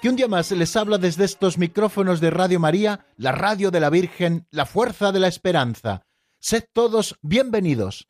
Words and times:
que 0.00 0.08
un 0.08 0.16
día 0.16 0.28
más 0.28 0.50
les 0.52 0.76
habla 0.76 0.98
desde 0.98 1.24
estos 1.24 1.58
micrófonos 1.58 2.20
de 2.20 2.30
Radio 2.30 2.60
María, 2.60 3.06
la 3.16 3.32
radio 3.32 3.70
de 3.70 3.80
la 3.80 3.90
Virgen, 3.90 4.46
la 4.50 4.64
fuerza 4.64 5.10
de 5.10 5.18
la 5.18 5.28
esperanza. 5.28 6.02
Sed 6.40 6.64
todos 6.72 7.16
bienvenidos. 7.20 8.06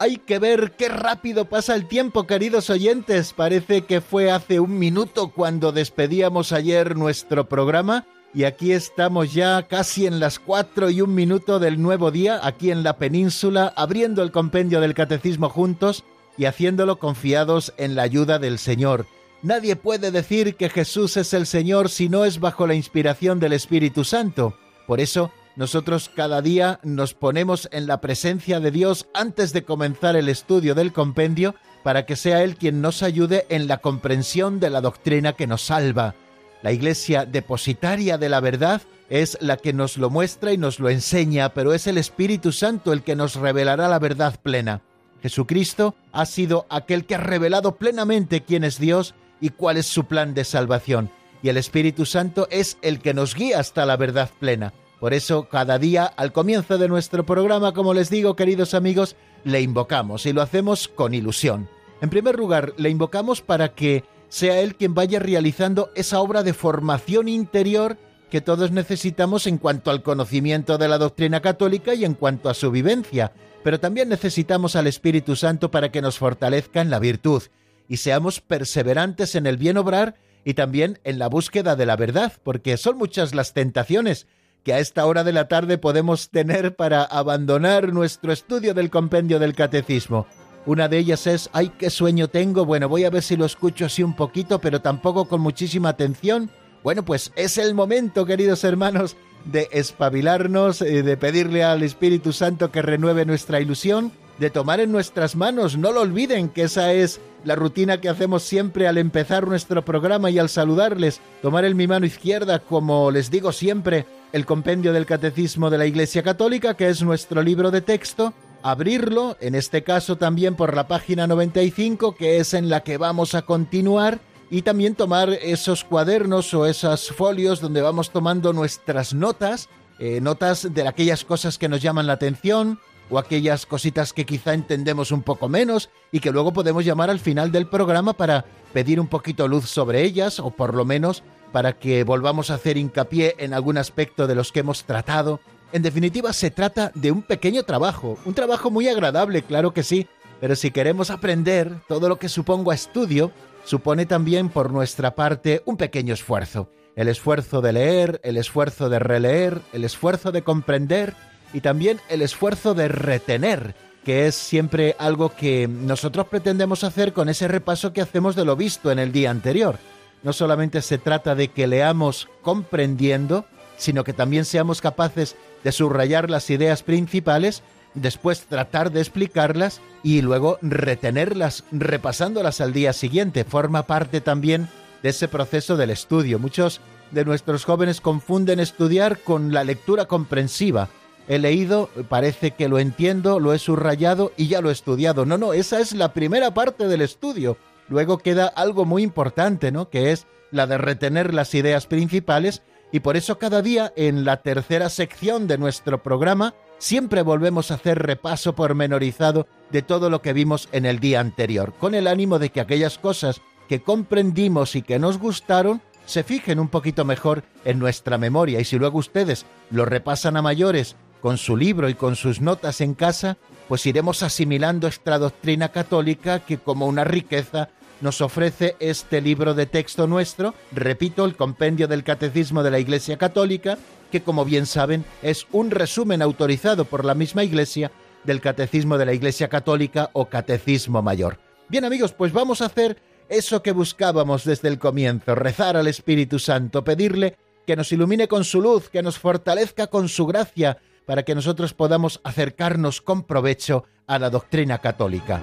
Hay 0.00 0.18
que 0.18 0.38
ver 0.38 0.72
qué 0.76 0.88
rápido 0.88 1.46
pasa 1.46 1.74
el 1.74 1.88
tiempo, 1.88 2.26
queridos 2.26 2.70
oyentes. 2.70 3.32
Parece 3.32 3.82
que 3.82 4.00
fue 4.00 4.30
hace 4.30 4.60
un 4.60 4.78
minuto 4.78 5.32
cuando 5.32 5.72
despedíamos 5.72 6.52
ayer 6.52 6.94
nuestro 6.94 7.48
programa 7.48 8.06
y 8.34 8.44
aquí 8.44 8.72
estamos 8.72 9.32
ya 9.32 9.62
casi 9.62 10.06
en 10.06 10.20
las 10.20 10.38
cuatro 10.38 10.90
y 10.90 11.00
un 11.00 11.14
minuto 11.14 11.58
del 11.58 11.80
nuevo 11.80 12.10
día, 12.10 12.40
aquí 12.42 12.70
en 12.70 12.82
la 12.82 12.98
península, 12.98 13.72
abriendo 13.76 14.22
el 14.22 14.32
compendio 14.32 14.80
del 14.80 14.94
catecismo 14.94 15.48
juntos 15.48 16.04
y 16.36 16.44
haciéndolo 16.44 16.98
confiados 16.98 17.72
en 17.78 17.94
la 17.94 18.02
ayuda 18.02 18.38
del 18.38 18.58
Señor. 18.58 19.06
Nadie 19.42 19.76
puede 19.76 20.10
decir 20.10 20.56
que 20.56 20.68
Jesús 20.68 21.16
es 21.16 21.32
el 21.32 21.46
Señor 21.46 21.88
si 21.88 22.08
no 22.08 22.24
es 22.24 22.40
bajo 22.40 22.66
la 22.66 22.74
inspiración 22.74 23.40
del 23.40 23.52
Espíritu 23.52 24.04
Santo. 24.04 24.54
Por 24.86 25.00
eso, 25.00 25.30
nosotros 25.56 26.10
cada 26.14 26.42
día 26.42 26.80
nos 26.82 27.14
ponemos 27.14 27.68
en 27.72 27.86
la 27.86 28.00
presencia 28.00 28.60
de 28.60 28.70
Dios 28.70 29.08
antes 29.14 29.52
de 29.52 29.64
comenzar 29.64 30.16
el 30.16 30.28
estudio 30.28 30.74
del 30.74 30.92
compendio 30.92 31.54
para 31.82 32.04
que 32.04 32.16
sea 32.16 32.42
Él 32.42 32.56
quien 32.56 32.80
nos 32.80 33.02
ayude 33.02 33.46
en 33.48 33.68
la 33.68 33.78
comprensión 33.78 34.60
de 34.60 34.70
la 34.70 34.80
doctrina 34.80 35.32
que 35.32 35.46
nos 35.46 35.62
salva. 35.62 36.14
La 36.62 36.72
Iglesia 36.72 37.24
depositaria 37.24 38.18
de 38.18 38.28
la 38.28 38.40
verdad 38.40 38.82
es 39.08 39.38
la 39.40 39.56
que 39.56 39.72
nos 39.72 39.96
lo 39.96 40.10
muestra 40.10 40.52
y 40.52 40.58
nos 40.58 40.80
lo 40.80 40.90
enseña, 40.90 41.54
pero 41.54 41.72
es 41.72 41.86
el 41.86 41.98
Espíritu 41.98 42.52
Santo 42.52 42.92
el 42.92 43.02
que 43.02 43.16
nos 43.16 43.36
revelará 43.36 43.88
la 43.88 43.98
verdad 43.98 44.38
plena. 44.42 44.82
Jesucristo 45.22 45.94
ha 46.12 46.26
sido 46.26 46.66
aquel 46.68 47.04
que 47.04 47.14
ha 47.14 47.18
revelado 47.18 47.76
plenamente 47.76 48.42
quién 48.42 48.64
es 48.64 48.78
Dios 48.78 49.14
y 49.40 49.50
cuál 49.50 49.76
es 49.76 49.86
su 49.86 50.04
plan 50.04 50.34
de 50.34 50.44
salvación, 50.44 51.10
y 51.42 51.48
el 51.48 51.56
Espíritu 51.56 52.06
Santo 52.06 52.48
es 52.50 52.76
el 52.82 53.00
que 53.00 53.14
nos 53.14 53.34
guía 53.34 53.60
hasta 53.60 53.86
la 53.86 53.96
verdad 53.96 54.30
plena. 54.38 54.72
Por 55.00 55.14
eso, 55.14 55.48
cada 55.48 55.78
día, 55.78 56.04
al 56.04 56.32
comienzo 56.32 56.76
de 56.76 56.88
nuestro 56.88 57.24
programa, 57.24 57.72
como 57.72 57.94
les 57.94 58.10
digo, 58.10 58.34
queridos 58.34 58.74
amigos, 58.74 59.14
le 59.44 59.60
invocamos 59.60 60.26
y 60.26 60.32
lo 60.32 60.42
hacemos 60.42 60.88
con 60.88 61.14
ilusión. 61.14 61.68
En 62.00 62.10
primer 62.10 62.36
lugar, 62.36 62.74
le 62.76 62.90
invocamos 62.90 63.40
para 63.40 63.74
que 63.74 64.04
sea 64.28 64.60
Él 64.60 64.76
quien 64.76 64.94
vaya 64.94 65.18
realizando 65.18 65.90
esa 65.94 66.20
obra 66.20 66.42
de 66.42 66.52
formación 66.52 67.28
interior 67.28 67.98
que 68.30 68.40
todos 68.40 68.70
necesitamos 68.70 69.46
en 69.46 69.58
cuanto 69.58 69.90
al 69.90 70.02
conocimiento 70.02 70.78
de 70.78 70.88
la 70.88 70.98
doctrina 70.98 71.40
católica 71.40 71.94
y 71.94 72.04
en 72.04 72.14
cuanto 72.14 72.50
a 72.50 72.54
su 72.54 72.70
vivencia, 72.70 73.32
pero 73.64 73.80
también 73.80 74.08
necesitamos 74.08 74.76
al 74.76 74.86
Espíritu 74.86 75.34
Santo 75.34 75.70
para 75.70 75.90
que 75.90 76.02
nos 76.02 76.18
fortalezca 76.18 76.80
en 76.80 76.90
la 76.90 76.98
virtud 76.98 77.42
y 77.88 77.96
seamos 77.96 78.40
perseverantes 78.40 79.34
en 79.34 79.46
el 79.46 79.56
bien 79.56 79.78
obrar 79.78 80.16
y 80.44 80.54
también 80.54 81.00
en 81.04 81.18
la 81.18 81.28
búsqueda 81.28 81.74
de 81.74 81.86
la 81.86 81.96
verdad, 81.96 82.32
porque 82.42 82.76
son 82.76 82.98
muchas 82.98 83.34
las 83.34 83.54
tentaciones 83.54 84.26
que 84.62 84.72
a 84.74 84.78
esta 84.78 85.06
hora 85.06 85.24
de 85.24 85.32
la 85.32 85.48
tarde 85.48 85.78
podemos 85.78 86.30
tener 86.30 86.76
para 86.76 87.02
abandonar 87.02 87.92
nuestro 87.92 88.32
estudio 88.32 88.74
del 88.74 88.90
compendio 88.90 89.38
del 89.38 89.54
catecismo. 89.54 90.26
Una 90.68 90.86
de 90.86 90.98
ellas 90.98 91.26
es, 91.26 91.48
ay, 91.54 91.72
qué 91.78 91.88
sueño 91.88 92.28
tengo, 92.28 92.66
bueno, 92.66 92.90
voy 92.90 93.04
a 93.04 93.10
ver 93.10 93.22
si 93.22 93.38
lo 93.38 93.46
escucho 93.46 93.86
así 93.86 94.02
un 94.02 94.14
poquito, 94.14 94.58
pero 94.58 94.82
tampoco 94.82 95.24
con 95.24 95.40
muchísima 95.40 95.88
atención. 95.88 96.50
Bueno, 96.84 97.06
pues 97.06 97.32
es 97.36 97.56
el 97.56 97.74
momento, 97.74 98.26
queridos 98.26 98.64
hermanos, 98.64 99.16
de 99.46 99.70
espabilarnos, 99.72 100.82
eh, 100.82 101.02
de 101.02 101.16
pedirle 101.16 101.64
al 101.64 101.82
Espíritu 101.82 102.34
Santo 102.34 102.70
que 102.70 102.82
renueve 102.82 103.24
nuestra 103.24 103.62
ilusión, 103.62 104.12
de 104.38 104.50
tomar 104.50 104.80
en 104.80 104.92
nuestras 104.92 105.36
manos, 105.36 105.78
no 105.78 105.90
lo 105.90 106.02
olviden 106.02 106.50
que 106.50 106.64
esa 106.64 106.92
es 106.92 107.18
la 107.44 107.54
rutina 107.54 108.02
que 108.02 108.10
hacemos 108.10 108.42
siempre 108.42 108.86
al 108.86 108.98
empezar 108.98 109.48
nuestro 109.48 109.86
programa 109.86 110.30
y 110.30 110.38
al 110.38 110.50
saludarles, 110.50 111.22
tomar 111.40 111.64
en 111.64 111.78
mi 111.78 111.86
mano 111.86 112.04
izquierda, 112.04 112.58
como 112.58 113.10
les 113.10 113.30
digo 113.30 113.52
siempre, 113.52 114.04
el 114.34 114.44
compendio 114.44 114.92
del 114.92 115.06
Catecismo 115.06 115.70
de 115.70 115.78
la 115.78 115.86
Iglesia 115.86 116.22
Católica, 116.22 116.74
que 116.74 116.90
es 116.90 117.02
nuestro 117.02 117.42
libro 117.42 117.70
de 117.70 117.80
texto, 117.80 118.34
abrirlo, 118.62 119.36
en 119.40 119.54
este 119.54 119.82
caso 119.82 120.16
también 120.16 120.54
por 120.54 120.74
la 120.74 120.88
página 120.88 121.26
95, 121.26 122.14
que 122.16 122.38
es 122.38 122.54
en 122.54 122.68
la 122.68 122.82
que 122.82 122.96
vamos 122.96 123.34
a 123.34 123.42
continuar, 123.42 124.20
y 124.50 124.62
también 124.62 124.94
tomar 124.94 125.30
esos 125.30 125.84
cuadernos 125.84 126.54
o 126.54 126.66
esos 126.66 127.08
folios 127.08 127.60
donde 127.60 127.82
vamos 127.82 128.10
tomando 128.10 128.52
nuestras 128.52 129.14
notas, 129.14 129.68
eh, 129.98 130.20
notas 130.20 130.72
de 130.72 130.86
aquellas 130.88 131.24
cosas 131.24 131.58
que 131.58 131.68
nos 131.68 131.82
llaman 131.82 132.06
la 132.06 132.14
atención 132.14 132.80
o 133.10 133.18
aquellas 133.18 133.66
cositas 133.66 134.12
que 134.12 134.26
quizá 134.26 134.54
entendemos 134.54 135.12
un 135.12 135.22
poco 135.22 135.48
menos 135.48 135.90
y 136.12 136.20
que 136.20 136.30
luego 136.30 136.52
podemos 136.52 136.84
llamar 136.84 137.10
al 137.10 137.20
final 137.20 137.52
del 137.52 137.66
programa 137.66 138.12
para 138.12 138.44
pedir 138.72 139.00
un 139.00 139.06
poquito 139.06 139.48
luz 139.48 139.68
sobre 139.68 140.02
ellas 140.02 140.40
o 140.40 140.50
por 140.50 140.74
lo 140.74 140.84
menos 140.84 141.22
para 141.52 141.78
que 141.78 142.04
volvamos 142.04 142.50
a 142.50 142.54
hacer 142.54 142.76
hincapié 142.76 143.34
en 143.38 143.54
algún 143.54 143.78
aspecto 143.78 144.26
de 144.26 144.34
los 144.34 144.52
que 144.52 144.60
hemos 144.60 144.84
tratado. 144.84 145.40
En 145.72 145.82
definitiva, 145.82 146.32
se 146.32 146.50
trata 146.50 146.90
de 146.94 147.12
un 147.12 147.22
pequeño 147.22 147.62
trabajo, 147.62 148.18
un 148.24 148.32
trabajo 148.32 148.70
muy 148.70 148.88
agradable, 148.88 149.42
claro 149.42 149.74
que 149.74 149.82
sí, 149.82 150.06
pero 150.40 150.56
si 150.56 150.70
queremos 150.70 151.10
aprender 151.10 151.80
todo 151.88 152.08
lo 152.08 152.18
que 152.18 152.30
supongo 152.30 152.70
a 152.70 152.74
estudio, 152.74 153.32
supone 153.64 154.06
también 154.06 154.48
por 154.48 154.72
nuestra 154.72 155.14
parte 155.14 155.62
un 155.66 155.76
pequeño 155.76 156.14
esfuerzo. 156.14 156.70
El 156.96 157.08
esfuerzo 157.08 157.60
de 157.60 157.74
leer, 157.74 158.20
el 158.24 158.38
esfuerzo 158.38 158.88
de 158.88 158.98
releer, 158.98 159.60
el 159.72 159.84
esfuerzo 159.84 160.32
de 160.32 160.42
comprender 160.42 161.14
y 161.52 161.60
también 161.60 162.00
el 162.08 162.22
esfuerzo 162.22 162.72
de 162.74 162.88
retener, 162.88 163.74
que 164.04 164.26
es 164.26 164.34
siempre 164.34 164.96
algo 164.98 165.34
que 165.36 165.68
nosotros 165.68 166.28
pretendemos 166.28 166.82
hacer 166.82 167.12
con 167.12 167.28
ese 167.28 167.46
repaso 167.46 167.92
que 167.92 168.00
hacemos 168.00 168.34
de 168.36 168.46
lo 168.46 168.56
visto 168.56 168.90
en 168.90 168.98
el 168.98 169.12
día 169.12 169.30
anterior. 169.30 169.78
No 170.22 170.32
solamente 170.32 170.80
se 170.82 170.98
trata 170.98 171.34
de 171.34 171.48
que 171.48 171.66
leamos 171.66 172.28
comprendiendo, 172.42 173.44
sino 173.78 174.04
que 174.04 174.12
también 174.12 174.44
seamos 174.44 174.82
capaces 174.82 175.36
de 175.64 175.72
subrayar 175.72 176.28
las 176.28 176.50
ideas 176.50 176.82
principales, 176.82 177.62
después 177.94 178.42
tratar 178.42 178.92
de 178.92 179.00
explicarlas 179.00 179.80
y 180.02 180.20
luego 180.20 180.58
retenerlas 180.60 181.64
repasándolas 181.72 182.60
al 182.60 182.72
día 182.72 182.92
siguiente. 182.92 183.44
Forma 183.44 183.84
parte 183.84 184.20
también 184.20 184.68
de 185.02 185.10
ese 185.10 185.28
proceso 185.28 185.76
del 185.76 185.90
estudio. 185.90 186.38
Muchos 186.38 186.80
de 187.10 187.24
nuestros 187.24 187.64
jóvenes 187.64 188.00
confunden 188.00 188.60
estudiar 188.60 189.18
con 189.18 189.52
la 189.52 189.64
lectura 189.64 190.06
comprensiva. 190.06 190.88
He 191.28 191.38
leído, 191.38 191.90
parece 192.08 192.52
que 192.52 192.68
lo 192.68 192.78
entiendo, 192.78 193.38
lo 193.38 193.52
he 193.52 193.58
subrayado 193.58 194.32
y 194.36 194.48
ya 194.48 194.60
lo 194.60 194.70
he 194.70 194.72
estudiado. 194.72 195.26
No, 195.26 195.38
no, 195.38 195.52
esa 195.52 195.80
es 195.80 195.92
la 195.92 196.12
primera 196.12 196.54
parte 196.54 196.88
del 196.88 197.02
estudio. 197.02 197.56
Luego 197.88 198.18
queda 198.18 198.46
algo 198.46 198.84
muy 198.84 199.02
importante, 199.02 199.70
¿no? 199.70 199.88
Que 199.90 200.12
es 200.12 200.26
la 200.50 200.66
de 200.66 200.78
retener 200.78 201.34
las 201.34 201.54
ideas 201.54 201.86
principales 201.86 202.62
y 202.92 203.00
por 203.00 203.16
eso 203.16 203.38
cada 203.38 203.62
día 203.62 203.92
en 203.96 204.24
la 204.24 204.38
tercera 204.38 204.88
sección 204.88 205.46
de 205.46 205.58
nuestro 205.58 206.02
programa 206.02 206.54
siempre 206.78 207.22
volvemos 207.22 207.70
a 207.70 207.74
hacer 207.74 207.98
repaso 207.98 208.54
pormenorizado 208.54 209.46
de 209.70 209.82
todo 209.82 210.10
lo 210.10 210.22
que 210.22 210.32
vimos 210.32 210.68
en 210.72 210.86
el 210.86 211.00
día 211.00 211.20
anterior, 211.20 211.74
con 211.78 211.94
el 211.94 212.06
ánimo 212.06 212.38
de 212.38 212.50
que 212.50 212.60
aquellas 212.60 212.98
cosas 212.98 213.40
que 213.68 213.82
comprendimos 213.82 214.76
y 214.76 214.82
que 214.82 214.98
nos 214.98 215.18
gustaron 215.18 215.82
se 216.06 216.22
fijen 216.22 216.58
un 216.58 216.68
poquito 216.68 217.04
mejor 217.04 217.44
en 217.66 217.78
nuestra 217.78 218.16
memoria. 218.16 218.60
Y 218.60 218.64
si 218.64 218.78
luego 218.78 218.98
ustedes 218.98 219.44
lo 219.70 219.84
repasan 219.84 220.38
a 220.38 220.42
mayores 220.42 220.96
con 221.20 221.36
su 221.36 221.56
libro 221.56 221.90
y 221.90 221.94
con 221.94 222.16
sus 222.16 222.40
notas 222.40 222.80
en 222.80 222.94
casa, 222.94 223.36
pues 223.68 223.84
iremos 223.84 224.22
asimilando 224.22 224.88
esta 224.88 225.18
doctrina 225.18 225.68
católica 225.68 226.40
que 226.40 226.56
como 226.56 226.86
una 226.86 227.04
riqueza 227.04 227.68
nos 228.00 228.20
ofrece 228.20 228.76
este 228.80 229.20
libro 229.20 229.54
de 229.54 229.66
texto 229.66 230.06
nuestro, 230.06 230.54
repito, 230.72 231.24
el 231.24 231.36
compendio 231.36 231.88
del 231.88 232.04
Catecismo 232.04 232.62
de 232.62 232.70
la 232.70 232.78
Iglesia 232.78 233.16
Católica, 233.16 233.78
que 234.10 234.22
como 234.22 234.44
bien 234.44 234.66
saben 234.66 235.04
es 235.22 235.46
un 235.52 235.70
resumen 235.70 236.22
autorizado 236.22 236.84
por 236.84 237.04
la 237.04 237.14
misma 237.14 237.44
Iglesia 237.44 237.90
del 238.24 238.40
Catecismo 238.40 238.98
de 238.98 239.06
la 239.06 239.12
Iglesia 239.12 239.48
Católica 239.48 240.10
o 240.12 240.26
Catecismo 240.26 241.02
Mayor. 241.02 241.38
Bien 241.68 241.84
amigos, 241.84 242.12
pues 242.12 242.32
vamos 242.32 242.62
a 242.62 242.66
hacer 242.66 242.98
eso 243.28 243.62
que 243.62 243.72
buscábamos 243.72 244.44
desde 244.44 244.68
el 244.68 244.78
comienzo, 244.78 245.34
rezar 245.34 245.76
al 245.76 245.86
Espíritu 245.86 246.38
Santo, 246.38 246.84
pedirle 246.84 247.36
que 247.66 247.76
nos 247.76 247.92
ilumine 247.92 248.28
con 248.28 248.44
su 248.44 248.62
luz, 248.62 248.88
que 248.88 249.02
nos 249.02 249.18
fortalezca 249.18 249.88
con 249.88 250.08
su 250.08 250.26
gracia, 250.26 250.78
para 251.04 251.22
que 251.22 251.34
nosotros 251.34 251.74
podamos 251.74 252.20
acercarnos 252.24 253.00
con 253.00 253.24
provecho 253.24 253.84
a 254.06 254.18
la 254.18 254.30
doctrina 254.30 254.78
católica. 254.78 255.42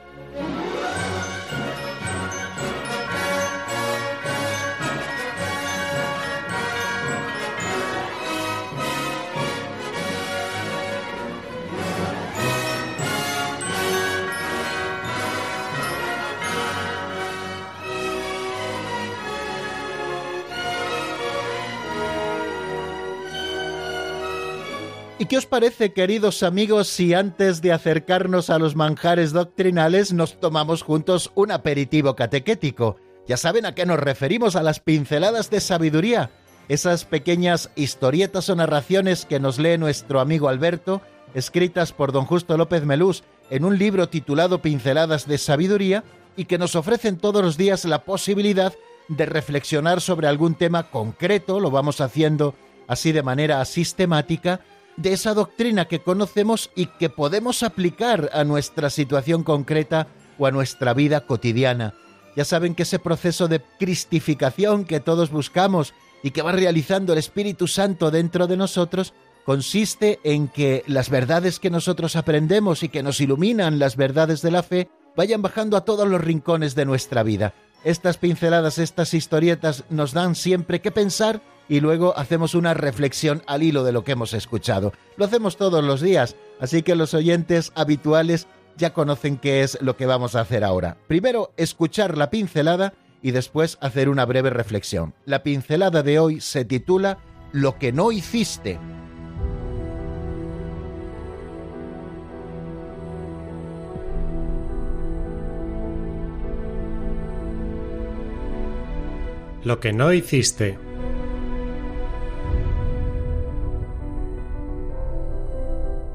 ¿Y 25.21 25.27
qué 25.27 25.37
os 25.37 25.45
parece, 25.45 25.93
queridos 25.93 26.41
amigos, 26.41 26.87
si 26.87 27.13
antes 27.13 27.61
de 27.61 27.71
acercarnos 27.71 28.49
a 28.49 28.57
los 28.57 28.75
manjares 28.75 29.33
doctrinales 29.33 30.13
nos 30.13 30.39
tomamos 30.39 30.81
juntos 30.81 31.31
un 31.35 31.51
aperitivo 31.51 32.15
catequético? 32.15 32.95
Ya 33.27 33.37
saben 33.37 33.67
a 33.67 33.75
qué 33.75 33.85
nos 33.85 33.99
referimos, 33.99 34.55
a 34.55 34.63
las 34.63 34.79
pinceladas 34.79 35.51
de 35.51 35.59
sabiduría, 35.59 36.31
esas 36.69 37.05
pequeñas 37.05 37.69
historietas 37.75 38.49
o 38.49 38.55
narraciones 38.55 39.27
que 39.27 39.39
nos 39.39 39.59
lee 39.59 39.77
nuestro 39.77 40.21
amigo 40.21 40.49
Alberto, 40.49 41.03
escritas 41.35 41.93
por 41.93 42.11
don 42.11 42.25
Justo 42.25 42.57
López 42.57 42.83
Melús 42.83 43.23
en 43.51 43.63
un 43.63 43.77
libro 43.77 44.09
titulado 44.09 44.63
Pinceladas 44.63 45.27
de 45.27 45.37
Sabiduría, 45.37 46.03
y 46.35 46.45
que 46.45 46.57
nos 46.57 46.75
ofrecen 46.75 47.17
todos 47.17 47.43
los 47.43 47.57
días 47.57 47.85
la 47.85 48.05
posibilidad 48.05 48.73
de 49.07 49.27
reflexionar 49.27 50.01
sobre 50.01 50.25
algún 50.25 50.55
tema 50.55 50.89
concreto, 50.89 51.59
lo 51.59 51.69
vamos 51.69 52.01
haciendo 52.01 52.55
así 52.87 53.11
de 53.11 53.21
manera 53.21 53.63
sistemática, 53.65 54.61
de 54.97 55.13
esa 55.13 55.33
doctrina 55.33 55.85
que 55.85 56.01
conocemos 56.01 56.69
y 56.75 56.87
que 56.87 57.09
podemos 57.09 57.63
aplicar 57.63 58.29
a 58.33 58.43
nuestra 58.43 58.89
situación 58.89 59.43
concreta 59.43 60.07
o 60.37 60.45
a 60.45 60.51
nuestra 60.51 60.93
vida 60.93 61.21
cotidiana. 61.21 61.93
Ya 62.35 62.45
saben 62.45 62.75
que 62.75 62.83
ese 62.83 62.99
proceso 62.99 63.47
de 63.47 63.61
cristificación 63.79 64.85
que 64.85 64.99
todos 64.99 65.31
buscamos 65.31 65.93
y 66.23 66.31
que 66.31 66.41
va 66.41 66.51
realizando 66.51 67.13
el 67.13 67.19
Espíritu 67.19 67.67
Santo 67.67 68.11
dentro 68.11 68.47
de 68.47 68.57
nosotros 68.57 69.13
consiste 69.45 70.19
en 70.23 70.47
que 70.47 70.83
las 70.87 71.09
verdades 71.09 71.59
que 71.59 71.69
nosotros 71.69 72.15
aprendemos 72.15 72.83
y 72.83 72.89
que 72.89 73.03
nos 73.03 73.19
iluminan 73.19 73.79
las 73.79 73.95
verdades 73.95 74.41
de 74.41 74.51
la 74.51 74.63
fe 74.63 74.89
vayan 75.15 75.41
bajando 75.41 75.77
a 75.77 75.83
todos 75.83 76.07
los 76.07 76.21
rincones 76.21 76.75
de 76.75 76.85
nuestra 76.85 77.23
vida. 77.23 77.53
Estas 77.83 78.17
pinceladas, 78.17 78.77
estas 78.77 79.13
historietas 79.13 79.83
nos 79.89 80.13
dan 80.13 80.35
siempre 80.35 80.81
que 80.81 80.91
pensar 80.91 81.41
y 81.71 81.79
luego 81.79 82.17
hacemos 82.17 82.53
una 82.53 82.73
reflexión 82.73 83.43
al 83.47 83.63
hilo 83.63 83.85
de 83.85 83.93
lo 83.93 84.03
que 84.03 84.11
hemos 84.11 84.33
escuchado. 84.33 84.91
Lo 85.15 85.23
hacemos 85.23 85.55
todos 85.55 85.81
los 85.81 86.01
días, 86.01 86.35
así 86.59 86.83
que 86.83 86.95
los 86.95 87.13
oyentes 87.13 87.71
habituales 87.75 88.47
ya 88.75 88.91
conocen 88.91 89.37
qué 89.37 89.63
es 89.63 89.81
lo 89.81 89.95
que 89.95 90.05
vamos 90.05 90.35
a 90.35 90.41
hacer 90.41 90.65
ahora. 90.65 90.97
Primero, 91.07 91.53
escuchar 91.55 92.17
la 92.17 92.29
pincelada 92.29 92.93
y 93.21 93.31
después 93.31 93.77
hacer 93.79 94.09
una 94.09 94.25
breve 94.25 94.49
reflexión. 94.49 95.13
La 95.23 95.43
pincelada 95.43 96.03
de 96.03 96.19
hoy 96.19 96.41
se 96.41 96.65
titula 96.65 97.19
Lo 97.53 97.79
que 97.79 97.93
no 97.93 98.11
hiciste. 98.11 98.77
Lo 109.63 109.79
que 109.79 109.93
no 109.93 110.11
hiciste. 110.11 110.90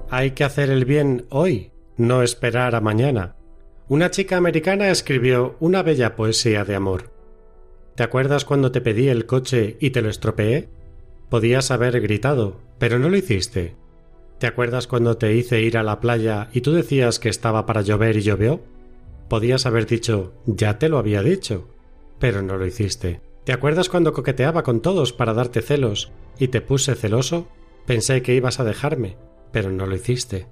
Hay 0.08 0.32
que 0.32 0.44
hacer 0.44 0.70
el 0.70 0.84
bien 0.84 1.26
hoy, 1.30 1.72
no 1.96 2.22
esperar 2.22 2.76
a 2.76 2.80
mañana. 2.80 3.34
Una 3.88 4.10
chica 4.10 4.36
americana 4.36 4.90
escribió 4.90 5.56
una 5.58 5.82
bella 5.82 6.14
poesía 6.14 6.64
de 6.64 6.76
amor. 6.76 7.10
¿Te 7.96 8.04
acuerdas 8.04 8.44
cuando 8.44 8.70
te 8.70 8.80
pedí 8.80 9.08
el 9.08 9.26
coche 9.26 9.76
y 9.80 9.90
te 9.90 10.02
lo 10.02 10.08
estropeé? 10.08 10.68
Podías 11.28 11.72
haber 11.72 12.00
gritado, 12.00 12.60
pero 12.78 13.00
no 13.00 13.08
lo 13.08 13.16
hiciste. 13.16 13.74
¿Te 14.38 14.46
acuerdas 14.46 14.86
cuando 14.86 15.16
te 15.16 15.34
hice 15.34 15.62
ir 15.62 15.76
a 15.76 15.82
la 15.82 15.98
playa 15.98 16.50
y 16.52 16.60
tú 16.60 16.72
decías 16.72 17.18
que 17.18 17.28
estaba 17.28 17.66
para 17.66 17.80
llover 17.80 18.16
y 18.16 18.22
llovió? 18.22 18.60
Podías 19.28 19.66
haber 19.66 19.86
dicho, 19.86 20.34
ya 20.46 20.78
te 20.78 20.88
lo 20.88 20.98
había 20.98 21.22
dicho, 21.22 21.68
pero 22.20 22.42
no 22.42 22.56
lo 22.56 22.66
hiciste. 22.66 23.22
¿Te 23.42 23.52
acuerdas 23.52 23.88
cuando 23.88 24.12
coqueteaba 24.12 24.62
con 24.62 24.82
todos 24.82 25.12
para 25.12 25.34
darte 25.34 25.62
celos 25.62 26.12
y 26.38 26.48
te 26.48 26.60
puse 26.60 26.94
celoso? 26.94 27.48
Pensé 27.86 28.22
que 28.22 28.34
ibas 28.34 28.60
a 28.60 28.64
dejarme, 28.64 29.16
pero 29.56 29.70
no 29.70 29.86
lo 29.86 29.96
hiciste. 29.96 30.48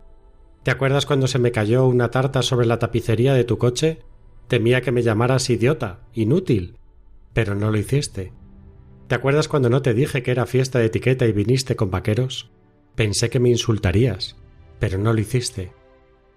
¿Te 0.63 0.71
acuerdas 0.71 1.05
cuando 1.05 1.27
se 1.27 1.39
me 1.39 1.53
cayó 1.53 1.87
una 1.87 2.11
tarta 2.11 2.41
sobre 2.41 2.65
la 2.65 2.79
tapicería 2.79 3.35
de 3.35 3.45
tu 3.45 3.59
coche? 3.59 3.99
Temía 4.49 4.81
que 4.81 4.93
me 4.93 5.03
llamaras 5.03 5.51
idiota, 5.51 6.01
inútil, 6.15 6.79
pero 7.35 7.55
no 7.55 7.71
lo 7.71 7.77
hiciste. 7.77 8.33
¿Te 9.07 9.15
acuerdas 9.15 9.47
cuando 9.47 9.69
no 9.69 9.83
te 9.83 9.93
dije 9.93 10.23
que 10.23 10.31
era 10.31 10.47
fiesta 10.47 10.79
de 10.79 10.87
etiqueta 10.87 11.27
y 11.27 11.33
viniste 11.33 11.77
con 11.77 11.91
vaqueros? 11.91 12.51
Pensé 12.95 13.29
que 13.29 13.41
me 13.41 13.51
insultarías, 13.51 14.37
pero 14.79 14.97
no 14.97 15.13
lo 15.13 15.21
hiciste. 15.21 15.75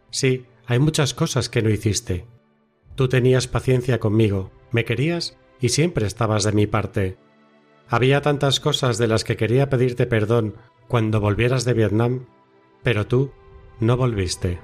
Sí, 0.09 0.45
hay 0.65 0.79
muchas 0.79 1.13
cosas 1.13 1.47
que 1.47 1.61
no 1.61 1.69
hiciste. 1.69 2.25
Tú 2.95 3.07
tenías 3.07 3.47
paciencia 3.47 4.01
conmigo, 4.01 4.51
me 4.73 4.83
querías 4.83 5.37
y 5.61 5.69
siempre 5.69 6.05
estabas 6.05 6.43
de 6.43 6.51
mi 6.51 6.67
parte. 6.67 7.15
Había 7.87 8.19
tantas 8.21 8.59
cosas 8.59 8.97
de 8.97 9.07
las 9.07 9.23
que 9.23 9.37
quería 9.37 9.69
pedirte 9.69 10.05
perdón 10.05 10.55
cuando 10.89 11.21
volvieras 11.21 11.63
de 11.63 11.73
Vietnam 11.73 12.25
pero 12.87 13.05
tú 13.05 13.29
no 13.81 13.97
volviste. 13.97 14.59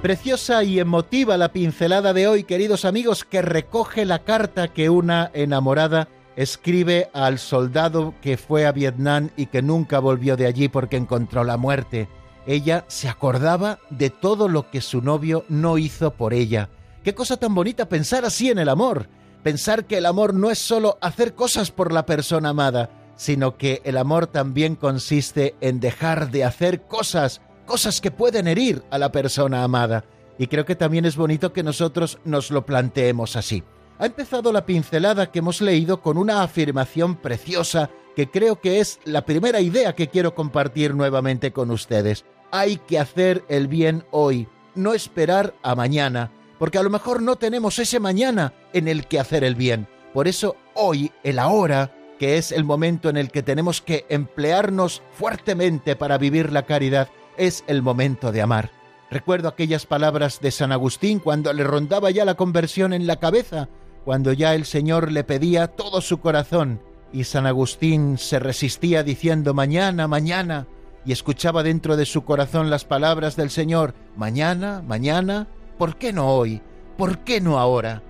Preciosa 0.00 0.64
y 0.64 0.80
emotiva 0.80 1.36
la 1.36 1.52
pincelada 1.52 2.14
de 2.14 2.28
hoy, 2.28 2.44
queridos 2.44 2.86
amigos, 2.86 3.24
que 3.24 3.42
recoge 3.42 4.06
la 4.06 4.20
carta 4.20 4.68
que 4.68 4.88
una 4.88 5.30
enamorada 5.34 6.08
escribe 6.34 7.10
al 7.12 7.38
soldado 7.38 8.14
que 8.22 8.38
fue 8.38 8.64
a 8.64 8.72
Vietnam 8.72 9.28
y 9.36 9.44
que 9.44 9.60
nunca 9.60 9.98
volvió 9.98 10.38
de 10.38 10.46
allí 10.46 10.70
porque 10.70 10.96
encontró 10.96 11.44
la 11.44 11.58
muerte. 11.58 12.08
Ella 12.46 12.86
se 12.88 13.10
acordaba 13.10 13.80
de 13.90 14.08
todo 14.08 14.48
lo 14.48 14.70
que 14.70 14.80
su 14.80 15.02
novio 15.02 15.44
no 15.50 15.76
hizo 15.76 16.14
por 16.14 16.32
ella. 16.32 16.70
Qué 17.04 17.14
cosa 17.14 17.36
tan 17.36 17.54
bonita 17.54 17.86
pensar 17.86 18.24
así 18.24 18.48
en 18.48 18.60
el 18.60 18.70
amor 18.70 19.08
pensar 19.42 19.86
que 19.86 19.98
el 19.98 20.06
amor 20.06 20.34
no 20.34 20.50
es 20.50 20.58
solo 20.58 20.98
hacer 21.00 21.34
cosas 21.34 21.70
por 21.70 21.92
la 21.92 22.06
persona 22.06 22.50
amada, 22.50 22.90
sino 23.16 23.56
que 23.56 23.80
el 23.84 23.96
amor 23.96 24.26
también 24.26 24.74
consiste 24.76 25.54
en 25.60 25.80
dejar 25.80 26.30
de 26.30 26.44
hacer 26.44 26.82
cosas, 26.82 27.40
cosas 27.66 28.00
que 28.00 28.10
pueden 28.10 28.48
herir 28.48 28.82
a 28.90 28.98
la 28.98 29.12
persona 29.12 29.62
amada. 29.62 30.04
Y 30.38 30.46
creo 30.46 30.64
que 30.64 30.76
también 30.76 31.04
es 31.04 31.16
bonito 31.16 31.52
que 31.52 31.62
nosotros 31.62 32.18
nos 32.24 32.50
lo 32.50 32.64
planteemos 32.64 33.36
así. 33.36 33.62
Ha 33.98 34.06
empezado 34.06 34.52
la 34.52 34.66
pincelada 34.66 35.30
que 35.30 35.40
hemos 35.40 35.60
leído 35.60 36.00
con 36.00 36.16
una 36.16 36.42
afirmación 36.42 37.16
preciosa 37.16 37.90
que 38.16 38.30
creo 38.30 38.60
que 38.60 38.80
es 38.80 38.98
la 39.04 39.24
primera 39.24 39.60
idea 39.60 39.94
que 39.94 40.08
quiero 40.08 40.34
compartir 40.34 40.94
nuevamente 40.94 41.52
con 41.52 41.70
ustedes. 41.70 42.24
Hay 42.50 42.76
que 42.76 42.98
hacer 42.98 43.44
el 43.48 43.68
bien 43.68 44.04
hoy, 44.10 44.48
no 44.74 44.94
esperar 44.94 45.54
a 45.62 45.74
mañana, 45.74 46.30
porque 46.62 46.78
a 46.78 46.82
lo 46.84 46.90
mejor 46.90 47.22
no 47.22 47.34
tenemos 47.34 47.80
ese 47.80 47.98
mañana 47.98 48.52
en 48.72 48.86
el 48.86 49.08
que 49.08 49.18
hacer 49.18 49.42
el 49.42 49.56
bien. 49.56 49.88
Por 50.14 50.28
eso 50.28 50.54
hoy, 50.74 51.10
el 51.24 51.40
ahora, 51.40 51.90
que 52.20 52.38
es 52.38 52.52
el 52.52 52.62
momento 52.62 53.08
en 53.08 53.16
el 53.16 53.32
que 53.32 53.42
tenemos 53.42 53.82
que 53.82 54.06
emplearnos 54.08 55.02
fuertemente 55.10 55.96
para 55.96 56.18
vivir 56.18 56.52
la 56.52 56.62
caridad, 56.62 57.08
es 57.36 57.64
el 57.66 57.82
momento 57.82 58.30
de 58.30 58.42
amar. 58.42 58.70
Recuerdo 59.10 59.48
aquellas 59.48 59.86
palabras 59.86 60.38
de 60.40 60.52
San 60.52 60.70
Agustín 60.70 61.18
cuando 61.18 61.52
le 61.52 61.64
rondaba 61.64 62.12
ya 62.12 62.24
la 62.24 62.36
conversión 62.36 62.92
en 62.92 63.08
la 63.08 63.16
cabeza, 63.16 63.68
cuando 64.04 64.32
ya 64.32 64.54
el 64.54 64.64
Señor 64.64 65.10
le 65.10 65.24
pedía 65.24 65.66
todo 65.66 66.00
su 66.00 66.20
corazón, 66.20 66.80
y 67.12 67.24
San 67.24 67.46
Agustín 67.46 68.18
se 68.18 68.38
resistía 68.38 69.02
diciendo 69.02 69.52
mañana, 69.52 70.06
mañana, 70.06 70.68
y 71.04 71.10
escuchaba 71.10 71.64
dentro 71.64 71.96
de 71.96 72.06
su 72.06 72.22
corazón 72.22 72.70
las 72.70 72.84
palabras 72.84 73.34
del 73.34 73.50
Señor, 73.50 73.94
mañana, 74.14 74.80
mañana, 74.86 75.48
¿Por 75.82 75.96
qué 75.96 76.12
no 76.12 76.28
hoy? 76.28 76.62
¿Por 76.96 77.24
qué 77.24 77.40
no 77.40 77.58
ahora? 77.58 78.04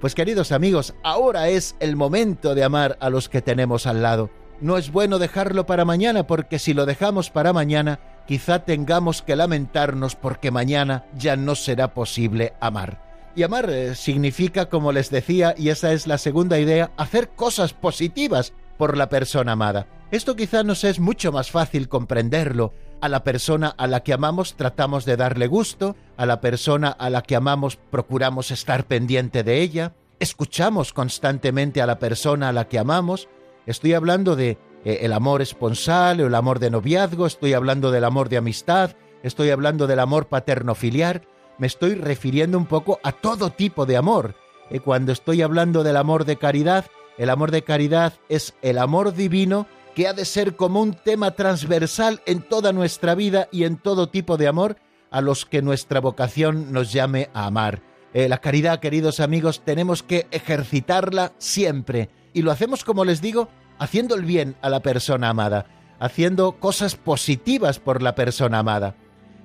Pues 0.00 0.14
queridos 0.14 0.52
amigos, 0.52 0.94
ahora 1.02 1.50
es 1.50 1.76
el 1.78 1.94
momento 1.94 2.54
de 2.54 2.64
amar 2.64 2.96
a 2.98 3.10
los 3.10 3.28
que 3.28 3.42
tenemos 3.42 3.86
al 3.86 4.00
lado. 4.00 4.30
no 4.62 4.78
es 4.78 4.90
bueno 4.90 5.18
dejarlo 5.18 5.66
para 5.66 5.84
mañana 5.84 6.26
porque 6.26 6.58
si 6.58 6.72
lo 6.72 6.86
dejamos 6.86 7.28
para 7.28 7.52
mañana, 7.52 8.00
quizá 8.26 8.60
tengamos 8.60 9.20
que 9.20 9.36
lamentarnos 9.36 10.16
porque 10.16 10.50
mañana 10.50 11.04
ya 11.14 11.36
no 11.36 11.56
será 11.56 11.92
posible 11.92 12.54
amar. 12.58 13.02
Y 13.36 13.42
amar 13.42 13.68
eh, 13.68 13.96
significa, 13.96 14.70
como 14.70 14.90
les 14.90 15.10
decía, 15.10 15.54
y 15.58 15.68
esa 15.68 15.92
es 15.92 16.06
la 16.06 16.16
segunda 16.16 16.58
idea, 16.58 16.90
hacer 16.96 17.28
cosas 17.28 17.74
positivas 17.74 18.54
por 18.78 18.96
la 18.96 19.10
persona 19.10 19.52
amada. 19.52 19.86
Esto 20.10 20.36
quizá 20.36 20.62
nos 20.62 20.84
es 20.84 20.98
mucho 20.98 21.32
más 21.32 21.50
fácil 21.50 21.86
comprenderlo. 21.86 22.72
A 23.00 23.08
la 23.08 23.24
persona 23.24 23.74
a 23.76 23.86
la 23.86 24.02
que 24.02 24.12
amamos 24.12 24.54
tratamos 24.54 25.04
de 25.04 25.16
darle 25.16 25.46
gusto, 25.46 25.96
a 26.16 26.26
la 26.26 26.40
persona 26.40 26.88
a 26.90 27.10
la 27.10 27.22
que 27.22 27.36
amamos 27.36 27.76
procuramos 27.76 28.50
estar 28.50 28.84
pendiente 28.84 29.42
de 29.42 29.62
ella, 29.62 29.94
escuchamos 30.18 30.92
constantemente 30.92 31.80
a 31.80 31.86
la 31.86 31.98
persona 31.98 32.50
a 32.50 32.52
la 32.52 32.68
que 32.68 32.78
amamos, 32.78 33.28
Estoy 33.66 33.92
hablando 33.94 34.36
de 34.36 34.58
eh, 34.84 34.98
el 35.02 35.12
amor 35.12 35.42
esponsal 35.42 36.20
o 36.20 36.26
el 36.26 36.34
amor 36.34 36.58
de 36.58 36.70
noviazgo, 36.70 37.26
estoy 37.26 37.52
hablando 37.52 37.90
del 37.90 38.04
amor 38.04 38.28
de 38.28 38.38
amistad, 38.38 38.96
estoy 39.22 39.50
hablando 39.50 39.86
del 39.86 40.00
amor 40.00 40.26
paterno-filial, 40.26 41.22
me 41.58 41.66
estoy 41.66 41.94
refiriendo 41.94 42.56
un 42.56 42.66
poco 42.66 42.98
a 43.02 43.12
todo 43.12 43.50
tipo 43.50 43.86
de 43.86 43.96
amor. 43.96 44.34
Eh, 44.70 44.80
cuando 44.80 45.12
estoy 45.12 45.42
hablando 45.42 45.82
del 45.82 45.96
amor 45.96 46.24
de 46.24 46.36
caridad, 46.36 46.86
el 47.18 47.28
amor 47.28 47.50
de 47.50 47.62
caridad 47.62 48.14
es 48.28 48.54
el 48.62 48.78
amor 48.78 49.14
divino 49.14 49.66
que 49.94 50.08
ha 50.08 50.12
de 50.12 50.24
ser 50.24 50.56
como 50.56 50.80
un 50.80 50.94
tema 50.94 51.32
transversal 51.32 52.20
en 52.26 52.42
toda 52.42 52.72
nuestra 52.72 53.14
vida 53.14 53.48
y 53.52 53.64
en 53.64 53.76
todo 53.76 54.08
tipo 54.08 54.36
de 54.36 54.48
amor 54.48 54.76
a 55.10 55.20
los 55.20 55.46
que 55.46 55.62
nuestra 55.62 56.00
vocación 56.00 56.72
nos 56.72 56.92
llame 56.92 57.30
a 57.34 57.46
amar. 57.46 57.82
Eh, 58.12 58.28
la 58.28 58.38
caridad, 58.38 58.80
queridos 58.80 59.20
amigos, 59.20 59.62
tenemos 59.64 60.02
que 60.02 60.26
ejercitarla 60.30 61.32
siempre 61.38 62.10
y 62.32 62.42
lo 62.42 62.50
hacemos, 62.50 62.84
como 62.84 63.04
les 63.04 63.20
digo, 63.20 63.48
haciendo 63.78 64.14
el 64.14 64.24
bien 64.24 64.56
a 64.62 64.68
la 64.68 64.80
persona 64.80 65.28
amada, 65.28 65.66
haciendo 65.98 66.52
cosas 66.52 66.96
positivas 66.96 67.78
por 67.78 68.02
la 68.02 68.14
persona 68.14 68.58
amada. 68.58 68.96